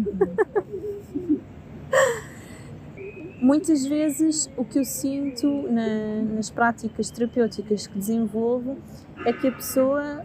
Muitas 3.40 3.86
vezes 3.86 4.50
o 4.56 4.64
que 4.64 4.80
eu 4.80 4.84
sinto 4.84 5.70
na, 5.70 6.22
nas 6.34 6.50
práticas 6.50 7.10
terapêuticas 7.10 7.86
que 7.86 7.96
desenvolvo 7.96 8.76
é 9.24 9.32
que 9.32 9.46
a 9.46 9.52
pessoa 9.52 10.24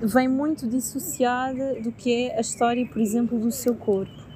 vem 0.00 0.28
muito 0.28 0.64
dissociada 0.68 1.80
do 1.80 1.90
que 1.90 2.12
é 2.12 2.38
a 2.38 2.40
história, 2.40 2.86
por 2.86 3.00
exemplo, 3.00 3.36
do 3.36 3.50
seu 3.50 3.74
corpo 3.74 4.27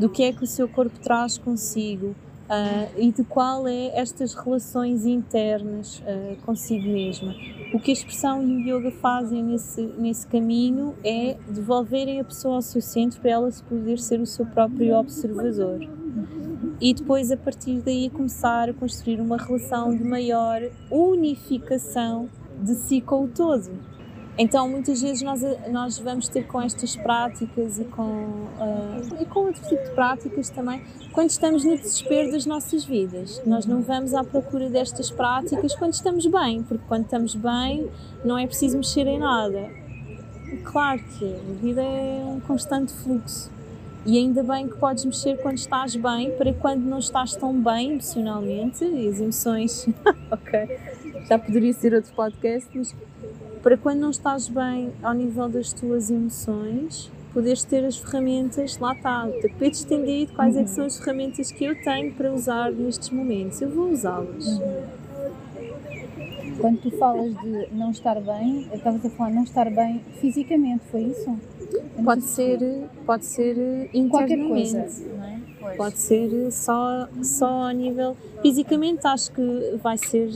do 0.00 0.08
que 0.08 0.22
é 0.22 0.32
que 0.32 0.42
o 0.42 0.46
seu 0.46 0.66
corpo 0.66 0.98
traz 0.98 1.36
consigo 1.36 2.06
uh, 2.06 2.90
e 2.96 3.12
de 3.12 3.22
qual 3.22 3.68
é 3.68 3.88
estas 3.94 4.32
relações 4.32 5.04
internas 5.04 5.98
uh, 5.98 6.36
consigo 6.46 6.88
mesma. 6.88 7.34
O 7.74 7.78
que 7.78 7.90
a 7.90 7.94
expressão 7.94 8.42
e 8.42 8.72
o 8.72 8.78
yoga 8.78 8.90
fazem 8.90 9.44
nesse, 9.44 9.82
nesse 9.98 10.26
caminho 10.26 10.94
é 11.04 11.36
devolverem 11.46 12.18
a 12.18 12.24
pessoa 12.24 12.56
ao 12.56 12.62
seu 12.62 12.80
centro 12.80 13.20
para 13.20 13.30
ela 13.30 13.50
poder 13.68 13.98
ser 13.98 14.20
o 14.20 14.26
seu 14.26 14.46
próprio 14.46 14.96
observador. 14.96 15.86
E 16.80 16.94
depois, 16.94 17.30
a 17.30 17.36
partir 17.36 17.82
daí, 17.82 18.08
começar 18.08 18.70
a 18.70 18.72
construir 18.72 19.20
uma 19.20 19.36
relação 19.36 19.94
de 19.94 20.02
maior 20.02 20.62
unificação 20.90 22.26
de 22.58 22.74
si 22.74 23.02
com 23.02 23.24
o 23.24 23.28
todo 23.28 23.70
então, 24.38 24.68
muitas 24.68 25.02
vezes 25.02 25.22
nós, 25.22 25.42
nós 25.70 25.98
vamos 25.98 26.28
ter 26.28 26.46
com 26.46 26.60
estas 26.62 26.96
práticas 26.96 27.78
e 27.78 27.84
com, 27.84 28.02
uh, 28.02 29.20
e 29.20 29.24
com 29.26 29.40
outro 29.40 29.62
tipo 29.68 29.82
de 29.82 29.90
práticas 29.90 30.48
também, 30.48 30.82
quando 31.12 31.30
estamos 31.30 31.64
no 31.64 31.76
desespero 31.76 32.30
das 32.30 32.46
nossas 32.46 32.84
vidas. 32.84 33.42
Nós 33.44 33.66
não 33.66 33.82
vamos 33.82 34.14
à 34.14 34.24
procura 34.24 34.70
destas 34.70 35.10
práticas 35.10 35.74
quando 35.74 35.92
estamos 35.92 36.26
bem, 36.26 36.62
porque 36.62 36.84
quando 36.88 37.04
estamos 37.04 37.34
bem 37.34 37.90
não 38.24 38.38
é 38.38 38.46
preciso 38.46 38.78
mexer 38.78 39.06
em 39.06 39.18
nada. 39.18 39.68
Claro 40.64 41.00
que 41.18 41.24
a 41.24 41.62
vida 41.62 41.82
é 41.82 42.24
um 42.24 42.40
constante 42.40 42.92
fluxo. 42.92 43.50
E 44.06 44.16
ainda 44.16 44.42
bem 44.42 44.66
que 44.66 44.78
podes 44.78 45.04
mexer 45.04 45.36
quando 45.42 45.58
estás 45.58 45.94
bem, 45.94 46.30
para 46.30 46.54
quando 46.54 46.82
não 46.82 46.98
estás 46.98 47.36
tão 47.36 47.52
bem 47.52 47.92
emocionalmente, 47.92 48.82
e 48.82 49.06
as 49.06 49.20
emoções, 49.20 49.86
ok, 50.32 50.78
já 51.28 51.38
poderia 51.38 51.72
ser 51.74 51.92
outro 51.92 52.10
podcast, 52.14 52.66
mas 52.74 52.94
para 53.62 53.76
quando 53.76 54.00
não 54.00 54.10
estás 54.10 54.48
bem 54.48 54.90
ao 55.02 55.12
nível 55.12 55.48
das 55.48 55.72
tuas 55.72 56.10
emoções, 56.10 57.10
poderes 57.32 57.62
ter 57.62 57.84
as 57.84 57.96
ferramentas, 57.96 58.78
lá 58.78 58.92
está, 58.92 59.26
o 59.26 59.32
tapete 59.40 59.76
estendido, 59.76 60.32
quais 60.32 60.56
é 60.56 60.64
que 60.64 60.70
são 60.70 60.86
as 60.86 60.98
ferramentas 60.98 61.52
que 61.52 61.64
eu 61.64 61.80
tenho 61.82 62.12
para 62.14 62.32
usar 62.32 62.72
nestes 62.72 63.10
momentos, 63.10 63.60
eu 63.60 63.70
vou 63.70 63.90
usá-las. 63.90 64.60
Quando 66.58 66.80
tu 66.80 66.90
falas 66.92 67.34
de 67.38 67.68
não 67.72 67.90
estar 67.90 68.20
bem, 68.20 68.68
estavas 68.72 69.04
a 69.04 69.10
falar 69.10 69.30
não 69.30 69.44
estar 69.44 69.70
bem 69.70 70.02
fisicamente, 70.20 70.82
foi 70.90 71.02
isso? 71.02 71.38
Pode 72.04 72.22
ser, 72.22 72.58
pode 73.06 73.24
ser 73.24 73.88
internamente. 73.94 74.10
Qualquer 74.10 74.48
coisa, 74.48 75.06
não 75.16 75.24
é? 75.24 75.40
Pois. 75.60 75.76
Pode 75.76 75.98
ser 75.98 76.50
só, 76.50 77.08
só 77.22 77.68
a 77.68 77.72
nível. 77.72 78.16
Fisicamente, 78.40 79.06
acho 79.06 79.30
que 79.32 79.78
vai 79.82 79.96
ser. 79.98 80.30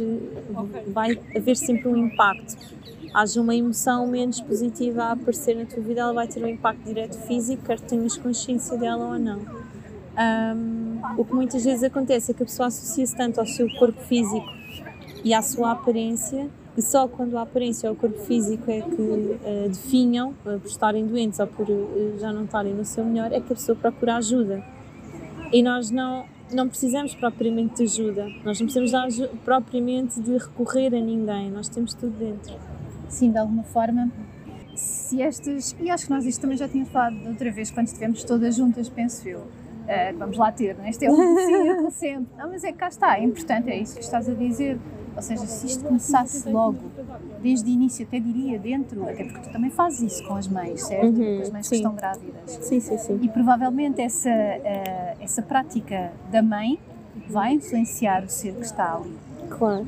Vai 0.88 1.18
haver 1.34 1.56
sempre 1.56 1.88
um 1.88 1.96
impacto 1.96 2.56
haja 3.14 3.40
uma 3.40 3.54
emoção 3.54 4.08
menos 4.08 4.40
positiva 4.40 5.04
a 5.04 5.12
aparecer 5.12 5.54
na 5.54 5.64
tua 5.64 5.80
vida, 5.80 6.00
ela 6.00 6.12
vai 6.12 6.26
ter 6.26 6.42
um 6.42 6.48
impacto 6.48 6.82
direto 6.82 7.16
físico, 7.18 7.64
quer 7.64 7.78
tenhas 7.78 8.18
consciência 8.18 8.76
dela 8.76 9.12
ou 9.12 9.18
não. 9.18 9.38
Um, 10.16 11.00
o 11.16 11.24
que 11.24 11.32
muitas 11.32 11.64
vezes 11.64 11.84
acontece 11.84 12.32
é 12.32 12.34
que 12.34 12.42
a 12.42 12.46
pessoa 12.46 12.66
associa-se 12.66 13.16
tanto 13.16 13.38
ao 13.38 13.46
seu 13.46 13.68
corpo 13.78 14.00
físico 14.02 14.46
e 15.22 15.32
à 15.32 15.40
sua 15.42 15.72
aparência, 15.72 16.50
que 16.74 16.82
só 16.82 17.06
quando 17.06 17.38
a 17.38 17.42
aparência 17.42 17.88
ou 17.88 17.94
o 17.94 17.98
corpo 17.98 18.18
físico 18.20 18.68
é 18.68 18.80
que 18.80 19.00
uh, 19.00 19.68
definham, 19.68 20.30
uh, 20.44 20.58
por 20.58 20.66
estarem 20.66 21.06
doentes 21.06 21.38
ou 21.38 21.46
por 21.46 21.68
uh, 21.70 22.18
já 22.18 22.32
não 22.32 22.44
estarem 22.44 22.74
no 22.74 22.84
seu 22.84 23.04
melhor, 23.04 23.32
é 23.32 23.40
que 23.40 23.52
a 23.52 23.56
pessoa 23.56 23.76
procura 23.76 24.16
ajuda. 24.16 24.64
E 25.52 25.62
nós 25.62 25.90
não, 25.90 26.24
não 26.52 26.68
precisamos 26.68 27.14
propriamente 27.14 27.76
de 27.76 27.82
ajuda, 27.84 28.26
nós 28.44 28.58
não 28.60 28.66
precisamos 28.66 29.14
de, 29.14 29.28
propriamente 29.44 30.20
de 30.20 30.32
recorrer 30.36 30.94
a 30.94 31.00
ninguém, 31.00 31.50
nós 31.50 31.68
temos 31.68 31.94
tudo 31.94 32.16
dentro. 32.18 32.54
Sim, 33.14 33.30
de 33.30 33.38
alguma 33.38 33.62
forma, 33.62 34.10
se 34.74 35.22
estas, 35.22 35.74
e 35.80 35.88
acho 35.88 36.06
que 36.06 36.10
nós 36.10 36.26
isto 36.26 36.40
também 36.40 36.56
já 36.56 36.68
tínhamos 36.68 36.90
falado 36.90 37.16
outra 37.28 37.48
vez, 37.52 37.70
quando 37.70 37.86
estivemos 37.86 38.24
todas 38.24 38.56
juntas, 38.56 38.88
penso 38.88 39.28
eu, 39.28 39.38
uh, 39.38 40.18
vamos 40.18 40.36
lá 40.36 40.50
ter, 40.50 40.74
né? 40.74 40.90
este 40.90 41.06
é 41.06 41.12
um 41.12 41.36
círculo 41.38 41.90
sempre. 41.92 42.26
Não, 42.36 42.48
mas 42.48 42.64
é 42.64 42.72
que 42.72 42.78
cá 42.78 42.88
está, 42.88 43.16
é 43.16 43.22
importante, 43.22 43.70
é 43.70 43.78
isso 43.78 43.94
que 43.94 44.02
estás 44.02 44.28
a 44.28 44.34
dizer. 44.34 44.78
Ou 45.14 45.22
seja, 45.22 45.46
se 45.46 45.66
isto 45.68 45.84
começasse 45.84 46.48
logo, 46.50 46.90
desde 47.40 47.70
o 47.70 47.72
início, 47.72 48.04
até 48.04 48.18
diria 48.18 48.58
dentro, 48.58 49.04
até 49.04 49.22
porque 49.22 49.42
tu 49.42 49.52
também 49.52 49.70
fazes 49.70 50.12
isso 50.12 50.26
com 50.26 50.34
as 50.34 50.48
mães, 50.48 50.82
certo? 50.82 51.06
Uhum, 51.06 51.36
com 51.36 51.42
as 51.42 51.50
mães 51.50 51.66
sim. 51.66 51.70
que 51.70 51.76
estão 51.76 51.94
grávidas. 51.94 52.50
Sim, 52.50 52.80
sim, 52.80 52.98
sim. 52.98 53.20
E 53.22 53.28
provavelmente 53.28 54.00
essa, 54.00 54.28
uh, 54.28 55.22
essa 55.22 55.40
prática 55.40 56.10
da 56.32 56.42
mãe 56.42 56.80
vai 57.28 57.52
influenciar 57.52 58.24
o 58.24 58.28
ser 58.28 58.54
que 58.56 58.64
está 58.64 58.96
ali. 58.96 59.16
Claro. 59.50 59.86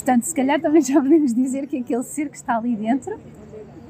Portanto, 0.00 0.24
se 0.24 0.34
calhar 0.34 0.58
também 0.58 0.80
já 0.80 1.00
podemos 1.00 1.34
dizer 1.34 1.66
que 1.66 1.76
aquele 1.76 2.02
ser 2.02 2.30
que 2.30 2.36
está 2.36 2.56
ali 2.56 2.74
dentro 2.74 3.20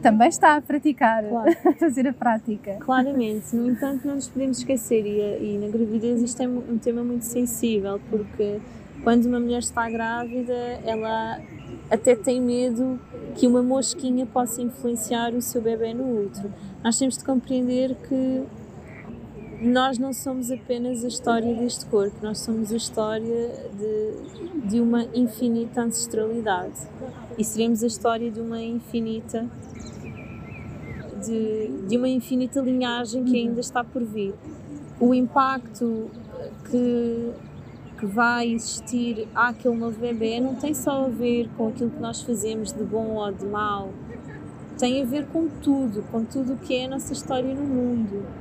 também 0.03 0.29
está 0.29 0.57
a 0.57 0.61
praticar, 0.61 1.23
claro. 1.23 1.51
a 1.65 1.73
fazer 1.75 2.09
a 2.09 2.13
prática. 2.13 2.77
Claramente, 2.81 3.55
no 3.55 3.71
entanto, 3.71 4.07
não 4.07 4.17
nos 4.17 4.29
podemos 4.29 4.59
esquecer, 4.59 5.07
e, 5.07 5.55
e 5.55 5.59
na 5.59 5.69
gravidez 5.69 6.23
isto 6.23 6.43
é 6.43 6.49
um 6.49 6.79
tema 6.79 7.05
muito 7.05 7.25
sensível, 7.25 8.01
porque 8.11 8.59
quando 9.05 9.27
uma 9.27 9.39
mulher 9.39 9.61
está 9.61 9.89
grávida, 9.89 10.55
ela 10.85 11.39
até 11.91 12.17
tem 12.17 12.41
medo 12.41 12.99
que 13.37 13.47
uma 13.47 13.63
mosquinha 13.63 14.27
possa 14.27 14.61
influenciar 14.63 15.33
o 15.33 15.41
seu 15.41 15.63
bebê 15.63 15.95
no 15.95 16.25
útero. 16.25 16.53
Nós 16.83 16.99
temos 16.99 17.19
de 17.19 17.25
compreender 17.25 17.95
que 18.09 18.43
nós 19.61 19.99
não 19.99 20.13
somos 20.13 20.51
apenas 20.51 21.05
a 21.05 21.09
história 21.09 21.55
deste 21.55 21.85
corpo, 21.87 22.17
nós 22.23 22.39
somos 22.39 22.73
a 22.73 22.77
história 22.77 23.71
de, 23.79 24.69
de 24.69 24.81
uma 24.81 25.05
infinita 25.15 25.83
ancestralidade 25.83 26.81
e 27.37 27.45
seremos 27.45 27.85
a 27.85 27.87
história 27.87 28.31
de 28.31 28.41
uma 28.41 28.63
infinita 28.63 29.47
de, 31.23 31.87
de 31.87 31.97
uma 31.99 32.09
infinita 32.09 32.61
linhagem 32.61 33.25
que 33.25 33.37
ainda 33.37 33.61
está 33.61 33.85
por 33.85 34.03
vir. 34.03 34.35
O 34.99 35.15
impacto 35.15 36.11
que, 36.71 37.31
que 37.99 38.07
vai 38.07 38.53
existir 38.53 39.29
àquele 39.35 39.77
novo 39.77 40.01
bebê 40.01 40.41
não 40.41 40.55
tem 40.55 40.73
só 40.73 41.05
a 41.05 41.09
ver 41.09 41.51
com 41.59 41.69
aquilo 41.69 41.91
que 41.91 42.01
nós 42.01 42.23
fazemos 42.23 42.73
de 42.73 42.83
bom 42.83 43.17
ou 43.17 43.31
de 43.31 43.45
mau, 43.45 43.91
tem 44.79 45.03
a 45.03 45.05
ver 45.05 45.27
com 45.27 45.47
tudo, 45.49 46.03
com 46.11 46.25
tudo 46.25 46.55
o 46.55 46.57
que 46.57 46.75
é 46.77 46.87
a 46.87 46.89
nossa 46.89 47.13
história 47.13 47.55
no 47.55 47.63
mundo. 47.63 48.40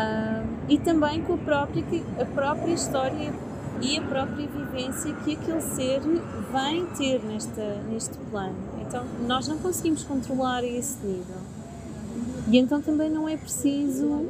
Uh, 0.00 0.46
e 0.68 0.78
também 0.78 1.22
com 1.22 1.34
a 1.34 1.38
própria, 1.38 1.84
a 2.20 2.24
própria 2.24 2.72
história 2.72 3.32
e 3.80 3.98
a 3.98 4.02
própria 4.02 4.46
vivência 4.46 5.12
que 5.24 5.34
aquele 5.34 5.60
ser 5.60 6.00
vem 6.00 6.86
ter 6.96 7.22
nesta, 7.24 7.82
neste 7.90 8.16
plano. 8.30 8.56
Então, 8.80 9.04
nós 9.26 9.48
não 9.48 9.58
conseguimos 9.58 10.04
controlar 10.04 10.64
esse 10.64 11.04
nível. 11.04 11.40
E 12.48 12.58
então 12.58 12.80
também 12.82 13.10
não 13.10 13.28
é 13.28 13.36
preciso 13.36 14.26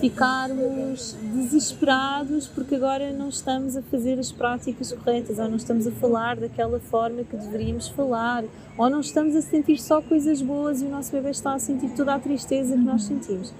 ficarmos 0.00 1.16
desesperados 1.22 2.46
porque 2.46 2.74
agora 2.74 3.12
não 3.12 3.28
estamos 3.28 3.76
a 3.76 3.82
fazer 3.82 4.18
as 4.18 4.30
práticas 4.30 4.92
corretas 4.92 5.38
ou 5.38 5.48
não 5.48 5.56
estamos 5.56 5.86
a 5.86 5.90
falar 5.92 6.36
daquela 6.36 6.78
forma 6.80 7.22
que 7.24 7.36
deveríamos 7.36 7.88
falar 7.88 8.44
ou 8.76 8.90
não 8.90 9.00
estamos 9.00 9.34
a 9.36 9.42
sentir 9.42 9.78
só 9.78 10.00
coisas 10.00 10.42
boas 10.42 10.82
e 10.82 10.86
o 10.86 10.88
nosso 10.88 11.12
bebê 11.12 11.30
está 11.30 11.54
a 11.54 11.58
sentir 11.58 11.90
toda 11.90 12.14
a 12.14 12.18
tristeza 12.18 12.74
que 12.74 12.82
nós 12.82 13.04
sentimos. 13.04 13.52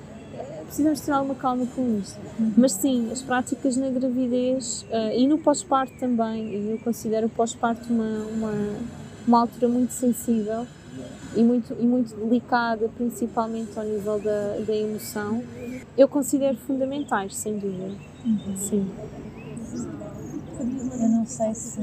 Precisamos 0.70 1.00
ter 1.00 1.10
alguma 1.10 1.34
calma 1.34 1.66
com 1.74 1.98
isto. 1.98 2.16
Mas 2.56 2.74
sim, 2.74 3.10
as 3.10 3.20
práticas 3.20 3.76
na 3.76 3.88
gravidez 3.88 4.86
uh, 4.88 5.12
e 5.12 5.26
no 5.26 5.36
pós-parto 5.36 5.92
também, 5.98 6.70
eu 6.70 6.78
considero 6.78 7.26
o 7.26 7.28
pós-parto 7.28 7.92
uma, 7.92 8.24
uma, 8.26 8.52
uma 9.26 9.40
altura 9.40 9.66
muito 9.66 9.92
sensível 9.92 10.64
e 11.34 11.42
muito, 11.42 11.76
e 11.76 11.84
muito 11.84 12.14
delicada, 12.14 12.88
principalmente 12.96 13.76
ao 13.76 13.84
nível 13.84 14.20
da, 14.20 14.58
da 14.64 14.72
emoção, 14.72 15.42
eu 15.98 16.06
considero 16.06 16.56
fundamentais, 16.58 17.34
sem 17.34 17.58
dúvida. 17.58 17.90
Uhum. 18.24 18.56
Sim. 18.56 18.90
Eu 21.00 21.08
não 21.08 21.26
sei 21.26 21.52
se 21.52 21.80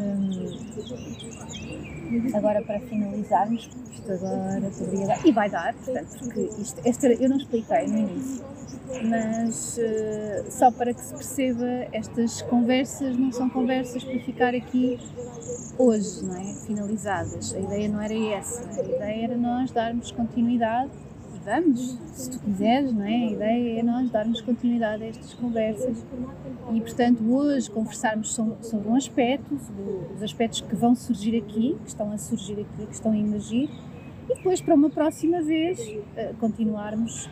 agora 2.34 2.62
para 2.62 2.80
finalizarmos, 2.80 3.70
isto 3.92 4.12
agora 4.14 4.72
poderia 4.78 5.08
dar, 5.08 5.26
e 5.26 5.32
vai 5.34 5.50
dar, 5.50 5.74
portanto, 5.74 6.20
porque 6.20 6.50
isto, 6.62 6.80
esta, 6.86 7.08
eu 7.08 7.30
não 7.30 7.36
expliquei 7.36 7.86
no 7.88 7.98
início, 7.98 8.46
mas 9.04 9.78
uh, 9.78 10.52
só 10.52 10.72
para 10.72 10.94
que 10.94 11.02
se 11.02 11.14
perceba, 11.14 11.88
estas 11.92 12.42
conversas 12.44 13.18
não 13.18 13.32
são 13.32 13.50
conversas 13.50 14.04
para 14.04 14.20
ficar 14.20 14.54
aqui 14.56 15.00
hoje, 15.78 16.24
não 16.24 16.36
é? 16.36 16.54
Finalizadas. 16.66 17.54
A 17.54 17.60
ideia 17.60 17.88
não 17.88 18.02
era 18.02 18.14
essa, 18.14 18.68
a 18.80 18.84
ideia 18.84 19.24
era 19.26 19.38
nós 19.38 19.72
darmos 19.72 20.12
continuidade 20.12 20.92
e 21.36 21.40
vamos, 21.46 21.98
se 22.14 22.30
tu 22.32 22.40
quiseres, 22.40 22.94
não 22.94 23.06
é? 23.06 23.16
A 23.16 23.32
ideia 23.32 23.80
é 23.80 23.84
nós 23.84 24.10
darmos 24.10 24.42
continuidade 24.42 25.04
a 25.04 25.08
estas 25.08 25.34
conversas 25.34 25.98
e, 26.74 26.82
portanto, 26.82 27.24
hoje 27.32 27.70
conversarmos 27.70 28.34
sobre 28.34 28.88
um 28.88 28.96
aspecto, 28.96 29.58
sobre 29.60 30.16
os 30.16 30.24
aspectos 30.24 30.62
que 30.62 30.76
vão 30.76 30.96
surgir 30.96 31.38
aqui, 31.38 31.78
que 31.84 31.90
estão 31.90 32.12
a 32.12 32.18
surgir 32.18 32.54
aqui, 32.54 32.86
que 32.86 32.94
estão 32.94 33.12
a 33.12 33.18
emergir 33.18 33.70
e 34.30 34.36
depois 34.36 34.62
para 34.62 34.76
uma 34.76 34.90
próxima 34.90 35.42
vez 35.42 35.80
uh, 35.80 36.36
continuarmos 36.40 37.28
uh, 37.28 37.30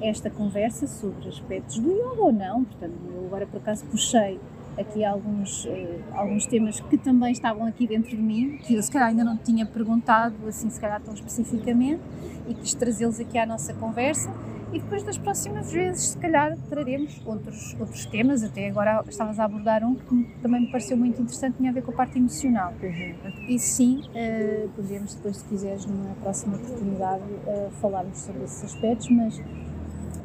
esta 0.00 0.30
conversa 0.30 0.86
sobre 0.86 1.28
aspectos 1.28 1.78
do 1.78 1.90
yoga 1.90 2.22
ou 2.22 2.32
não, 2.32 2.64
portanto 2.64 2.94
eu 3.12 3.26
agora 3.26 3.46
por 3.46 3.58
acaso 3.58 3.84
puxei 3.86 4.38
aqui 4.78 5.04
alguns, 5.04 5.64
uh, 5.64 5.70
alguns 6.14 6.46
temas 6.46 6.80
que 6.80 6.96
também 6.96 7.32
estavam 7.32 7.66
aqui 7.66 7.86
dentro 7.86 8.10
de 8.10 8.22
mim, 8.22 8.58
que 8.58 8.74
eu 8.74 8.82
se 8.82 8.90
calhar 8.90 9.08
ainda 9.08 9.24
não 9.24 9.36
tinha 9.36 9.66
perguntado 9.66 10.34
assim 10.46 10.70
se 10.70 10.80
calhar 10.80 11.00
tão 11.00 11.12
especificamente 11.12 12.00
e 12.48 12.54
quis 12.54 12.74
trazê-los 12.74 13.18
aqui 13.18 13.36
à 13.38 13.44
nossa 13.44 13.74
conversa 13.74 14.30
e 14.72 14.78
depois 14.78 15.02
das 15.02 15.18
próximas 15.18 15.70
vezes 15.70 16.10
se 16.10 16.18
calhar 16.18 16.56
traremos 16.68 17.20
outros, 17.26 17.76
outros 17.78 18.06
temas, 18.06 18.42
até 18.42 18.68
agora 18.68 19.04
estavas 19.06 19.38
a 19.38 19.44
abordar 19.44 19.84
um 19.84 19.94
que 19.94 20.24
também 20.40 20.62
me 20.62 20.66
pareceu 20.68 20.96
muito 20.96 21.20
interessante, 21.20 21.56
tinha 21.58 21.70
a 21.70 21.74
ver 21.74 21.82
com 21.82 21.90
a 21.90 21.94
parte 21.94 22.18
emocional. 22.18 22.72
Uhum. 22.82 23.14
E 23.48 23.58
sim, 23.58 24.00
uh, 24.00 24.68
poderíamos 24.70 25.14
depois, 25.14 25.36
se 25.36 25.44
quiseres, 25.44 25.84
numa 25.84 26.14
próxima 26.22 26.56
oportunidade, 26.56 27.22
uh, 27.22 27.70
falarmos 27.80 28.18
sobre 28.18 28.44
esses 28.44 28.64
aspectos, 28.64 29.10
mas 29.10 29.42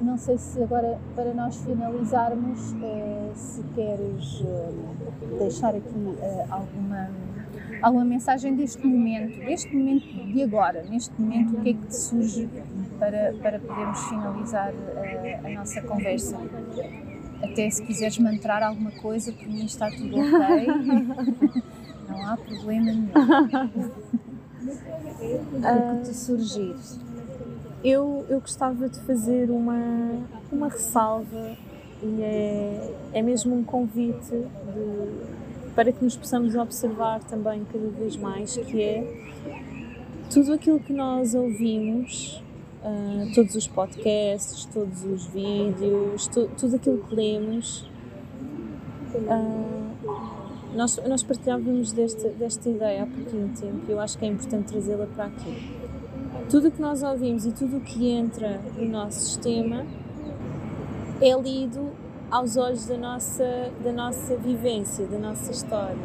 não 0.01 0.17
sei 0.17 0.37
se 0.37 0.61
agora, 0.63 0.97
para 1.15 1.33
nós 1.33 1.57
finalizarmos, 1.63 2.71
uh, 2.71 3.31
se 3.35 3.61
queres 3.75 4.43
deixar 5.39 5.75
aqui 5.75 6.15
alguma 6.49 7.09
alguma 7.81 8.05
mensagem 8.05 8.55
deste 8.55 8.85
momento, 8.85 9.37
deste 9.37 9.75
momento 9.75 10.05
de 10.05 10.41
agora, 10.41 10.83
neste 10.89 11.19
momento, 11.19 11.57
o 11.57 11.61
que 11.61 11.69
é 11.69 11.73
que 11.73 11.85
te 11.87 11.95
surge 11.95 12.49
para, 12.99 13.33
para 13.41 13.59
podermos 13.59 14.03
finalizar 14.07 14.73
a, 14.97 15.05
eh, 15.05 15.39
a 15.43 15.49
nossa 15.49 15.81
conversa? 15.81 16.37
Até 17.43 17.69
se 17.69 17.83
quiseres 17.83 18.17
mantrar 18.17 18.63
alguma 18.63 18.91
coisa, 18.91 19.31
por 19.31 19.47
mim 19.47 19.65
está 19.65 19.89
tudo 19.91 20.17
ok, 20.17 20.67
não 22.09 22.27
há 22.27 22.35
problema 22.37 22.85
nenhum. 22.85 23.11
o 25.63 25.97
que 25.97 26.09
te 26.09 26.15
surgir? 26.15 26.75
Eu, 27.83 28.25
eu 28.27 28.39
gostava 28.41 28.89
de 28.89 28.99
fazer 29.01 29.51
uma, 29.51 30.19
uma 30.51 30.67
ressalva 30.67 31.55
e 32.01 32.21
é, 32.21 32.93
é 33.13 33.21
mesmo 33.21 33.55
um 33.55 33.63
convite 33.63 34.31
de, 34.31 35.73
para 35.75 35.91
que 35.91 36.03
nos 36.03 36.17
possamos 36.17 36.55
observar 36.55 37.19
também 37.21 37.63
cada 37.71 37.87
vez 37.89 38.17
mais, 38.17 38.57
que 38.57 38.81
é 38.81 39.27
tudo 40.31 40.53
aquilo 40.53 40.79
que 40.79 40.91
nós 40.91 41.35
ouvimos, 41.35 42.43
uh, 42.83 43.33
todos 43.33 43.55
os 43.55 43.67
podcasts, 43.67 44.65
todos 44.65 45.03
os 45.03 45.25
vídeos, 45.27 46.27
tu, 46.27 46.49
tudo 46.57 46.75
aquilo 46.75 46.97
que 46.99 47.15
lemos, 47.15 47.89
uh, 49.15 49.87
nós, 50.75 50.99
nós 51.07 51.23
partilhávamos 51.23 51.91
desta, 51.91 52.29
desta 52.29 52.69
ideia 52.69 53.03
há 53.03 53.07
pouquinho 53.07 53.49
tempo 53.49 53.81
e 53.87 53.91
eu 53.91 53.99
acho 53.99 54.17
que 54.17 54.25
é 54.25 54.27
importante 54.27 54.71
trazê-la 54.71 55.07
para 55.07 55.25
aqui. 55.25 55.75
Tudo 56.49 56.67
o 56.67 56.71
que 56.71 56.81
nós 56.81 57.03
ouvimos 57.03 57.45
e 57.45 57.51
tudo 57.51 57.77
o 57.77 57.81
que 57.81 58.09
entra 58.09 58.61
no 58.77 58.87
nosso 58.87 59.19
sistema 59.19 59.85
é 61.19 61.33
lido 61.33 61.91
aos 62.29 62.57
olhos 62.57 62.85
da 62.85 62.97
nossa, 62.97 63.71
da 63.83 63.91
nossa 63.91 64.35
vivência, 64.37 65.05
da 65.07 65.17
nossa 65.17 65.51
história. 65.51 65.97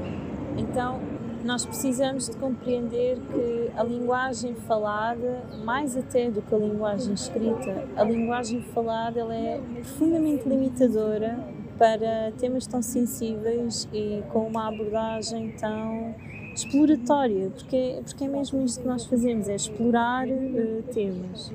Então, 0.57 1.01
nós 1.45 1.64
precisamos 1.66 2.28
de 2.28 2.36
compreender 2.36 3.18
que 3.18 3.70
a 3.76 3.82
linguagem 3.82 4.55
falada, 4.55 5.43
mais 5.64 5.97
até 5.97 6.30
do 6.30 6.40
que 6.43 6.55
a 6.55 6.59
linguagem 6.59 7.14
escrita, 7.14 7.88
a 7.97 8.05
linguagem 8.05 8.62
falada 8.74 9.20
ela 9.20 9.34
é 9.34 9.61
profundamente 9.74 10.49
limitadora 10.49 11.38
para 11.78 12.32
temas 12.38 12.66
tão 12.66 12.82
sensíveis 12.82 13.88
e 13.93 14.22
com 14.32 14.47
uma 14.47 14.68
abordagem 14.68 15.53
tão 15.59 16.14
exploratória, 16.55 17.51
porque, 17.51 18.01
porque 18.05 18.24
é 18.24 18.28
mesmo 18.28 18.62
isto 18.62 18.82
que 18.82 18.86
nós 18.86 19.07
fazemos, 19.07 19.49
é 19.49 19.55
explorar 19.55 20.28
uh, 20.28 20.82
temas. 20.93 21.53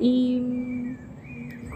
E 0.00 0.65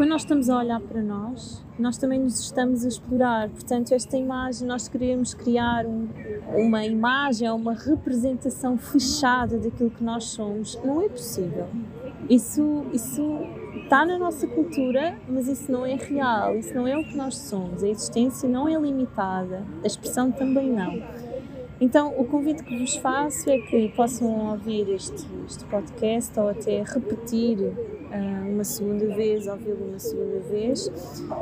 quando 0.00 0.12
nós 0.12 0.22
estamos 0.22 0.48
a 0.48 0.56
olhar 0.56 0.80
para 0.80 1.02
nós, 1.02 1.62
nós 1.78 1.98
também 1.98 2.18
nos 2.18 2.40
estamos 2.40 2.86
a 2.86 2.88
explorar. 2.88 3.50
Portanto, 3.50 3.92
esta 3.92 4.16
imagem, 4.16 4.66
nós 4.66 4.88
queremos 4.88 5.34
criar 5.34 5.84
um, 5.84 6.08
uma 6.54 6.86
imagem, 6.86 7.50
uma 7.50 7.74
representação 7.74 8.78
fechada 8.78 9.58
daquilo 9.58 9.90
que 9.90 10.02
nós 10.02 10.24
somos, 10.24 10.80
não 10.82 11.02
é 11.02 11.08
possível. 11.10 11.68
Isso, 12.30 12.86
isso 12.94 13.40
está 13.82 14.06
na 14.06 14.18
nossa 14.18 14.46
cultura, 14.46 15.18
mas 15.28 15.46
isso 15.46 15.70
não 15.70 15.84
é 15.84 15.96
real, 15.96 16.56
isso 16.56 16.72
não 16.72 16.88
é 16.88 16.96
o 16.96 17.04
que 17.04 17.14
nós 17.14 17.36
somos. 17.36 17.82
A 17.82 17.88
existência 17.88 18.48
não 18.48 18.66
é 18.66 18.80
limitada, 18.80 19.62
a 19.84 19.86
expressão 19.86 20.32
também 20.32 20.72
não. 20.72 20.94
Então, 21.80 22.12
o 22.18 22.26
convite 22.26 22.62
que 22.62 22.78
vos 22.78 22.94
faço 22.96 23.48
é 23.48 23.58
que 23.58 23.88
possam 23.96 24.50
ouvir 24.50 24.86
este, 24.90 25.26
este 25.46 25.64
podcast 25.64 26.38
ou 26.38 26.50
até 26.50 26.82
repetir 26.82 27.58
uh, 27.58 28.52
uma 28.52 28.64
segunda 28.64 29.06
vez, 29.14 29.46
ouvi-lo 29.46 29.88
uma 29.88 29.98
segunda 29.98 30.40
vez 30.40 30.92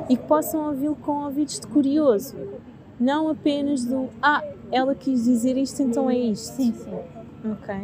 e 0.08 0.16
que 0.16 0.22
possam 0.22 0.68
ouvi-lo 0.68 0.94
com 0.94 1.24
ouvidos 1.24 1.58
de 1.58 1.66
curioso, 1.66 2.36
não 3.00 3.28
apenas 3.28 3.84
do 3.84 4.08
ah, 4.22 4.44
ela 4.70 4.94
quis 4.94 5.24
dizer 5.24 5.56
isto, 5.56 5.82
então 5.82 6.08
é 6.08 6.16
isto. 6.16 6.54
Sim, 6.54 6.72
sim. 6.72 6.98
Ok. 7.50 7.74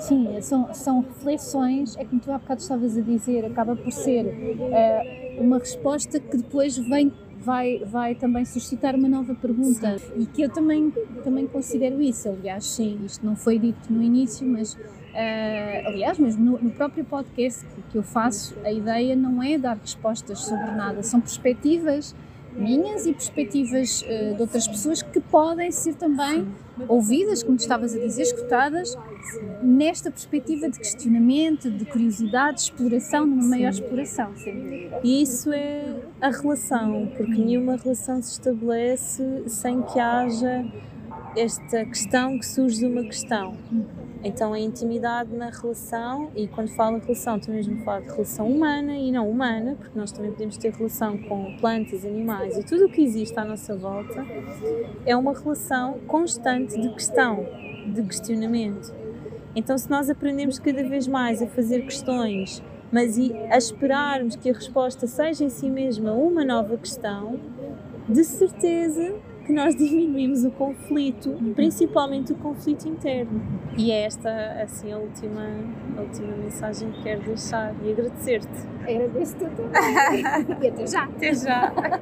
Sim, 0.00 0.40
são, 0.40 0.74
são 0.74 1.02
reflexões, 1.02 1.96
é 1.96 2.04
como 2.04 2.20
tu 2.20 2.32
há 2.32 2.38
bocado 2.38 2.60
estavas 2.60 2.96
a 2.96 3.02
dizer, 3.02 3.44
acaba 3.44 3.76
por 3.76 3.92
ser 3.92 4.24
uh, 4.24 5.42
uma 5.42 5.58
resposta 5.58 6.18
que 6.18 6.38
depois 6.38 6.76
vem 6.76 7.12
vai, 7.40 7.82
vai 7.84 8.14
também 8.14 8.44
suscitar 8.44 8.94
uma 8.94 9.08
nova 9.08 9.34
pergunta 9.34 9.98
Sim. 9.98 10.12
e 10.16 10.26
que 10.26 10.42
eu 10.42 10.50
também, 10.50 10.90
também 11.24 11.46
considero 11.46 12.00
isso, 12.00 12.28
aliás, 12.28 12.64
Sim. 12.64 13.00
isto 13.04 13.24
não 13.24 13.34
foi 13.34 13.58
dito 13.58 13.92
no 13.92 14.02
início, 14.02 14.46
mas 14.46 14.76
Uh, 15.10 15.88
aliás, 15.88 16.20
mesmo 16.20 16.44
no, 16.44 16.58
no, 16.60 16.70
próprio 16.70 17.04
podcast 17.04 17.66
que, 17.66 17.82
que 17.90 17.98
eu 17.98 18.02
faço, 18.02 18.56
a 18.64 18.70
ideia 18.70 19.16
não 19.16 19.42
é 19.42 19.58
dar 19.58 19.76
respostas 19.76 20.38
sobre 20.38 20.70
nada, 20.70 21.02
são 21.02 21.20
perspectivas 21.20 22.14
minhas 22.54 23.06
e 23.06 23.12
perspectivas 23.12 24.02
uh, 24.02 24.34
de 24.34 24.42
outras 24.42 24.66
pessoas 24.66 25.02
que 25.02 25.20
podem 25.20 25.70
ser 25.70 25.94
também 25.94 26.46
ouvidas, 26.88 27.42
como 27.42 27.56
estavas 27.56 27.94
a 27.94 27.98
dizer, 27.98 28.22
escutadas, 28.22 28.96
nesta 29.62 30.10
perspectiva 30.10 30.68
de 30.68 30.78
questionamento, 30.78 31.70
de 31.70 31.84
curiosidade, 31.84 32.56
de 32.56 32.62
exploração, 32.62 33.26
numa 33.26 33.42
Sim. 33.42 33.48
maior 33.48 33.70
exploração, 33.70 34.32
dúvida. 34.32 35.00
E 35.02 35.22
isso 35.22 35.52
é 35.52 35.96
a 36.20 36.30
relação, 36.30 37.10
porque 37.16 37.32
nenhuma 37.32 37.76
relação 37.76 38.22
se 38.22 38.32
estabelece 38.32 39.42
sem 39.46 39.82
que 39.82 39.98
haja 39.98 40.64
esta 41.36 41.84
questão 41.84 42.38
que 42.38 42.46
surge 42.46 42.78
de 42.78 42.86
uma 42.86 43.02
questão. 43.04 43.56
Então, 44.22 44.52
a 44.52 44.60
intimidade 44.60 45.34
na 45.34 45.48
relação, 45.48 46.30
e 46.36 46.46
quando 46.46 46.68
falo 46.68 46.98
relação, 46.98 47.36
estou 47.36 47.54
mesmo 47.54 47.80
a 47.80 47.84
falar 47.84 48.00
de 48.00 48.08
relação 48.08 48.46
humana 48.46 48.94
e 48.94 49.10
não 49.10 49.30
humana, 49.30 49.76
porque 49.78 49.98
nós 49.98 50.12
também 50.12 50.30
podemos 50.30 50.58
ter 50.58 50.72
relação 50.72 51.16
com 51.16 51.56
plantas, 51.56 52.04
animais 52.04 52.58
e 52.58 52.62
tudo 52.62 52.84
o 52.84 52.90
que 52.90 53.02
existe 53.02 53.38
à 53.38 53.44
nossa 53.46 53.74
volta, 53.74 54.24
é 55.06 55.16
uma 55.16 55.32
relação 55.32 55.98
constante 56.06 56.78
de 56.78 56.90
questão, 56.90 57.46
de 57.94 58.02
questionamento. 58.02 58.94
Então, 59.56 59.76
se 59.78 59.88
nós 59.88 60.10
aprendemos 60.10 60.58
cada 60.58 60.82
vez 60.84 61.08
mais 61.08 61.40
a 61.40 61.46
fazer 61.46 61.82
questões, 61.82 62.62
mas 62.92 63.16
a 63.50 63.56
esperarmos 63.56 64.36
que 64.36 64.50
a 64.50 64.52
resposta 64.52 65.06
seja 65.06 65.44
em 65.44 65.48
si 65.48 65.70
mesma 65.70 66.12
uma 66.12 66.44
nova 66.44 66.76
questão, 66.76 67.40
de 68.06 68.22
certeza 68.22 69.14
que 69.50 69.56
nós 69.56 69.74
diminuímos 69.74 70.44
o 70.44 70.50
conflito, 70.52 71.36
principalmente 71.56 72.32
o 72.32 72.36
conflito 72.36 72.88
interno. 72.88 73.42
E 73.76 73.90
é 73.90 74.02
esta, 74.02 74.30
assim, 74.62 74.92
a 74.92 74.96
última, 74.96 75.44
a 75.98 76.02
última 76.02 76.36
mensagem 76.36 76.92
que 76.92 77.02
quero 77.02 77.22
deixar 77.22 77.74
e 77.82 77.90
agradecer-te. 77.90 78.48
Agradeço-te 78.82 79.44
também. 79.46 80.22
e 80.62 80.68
até 80.68 80.86
já. 80.86 81.02
Até 81.02 81.34
já. 81.34 82.00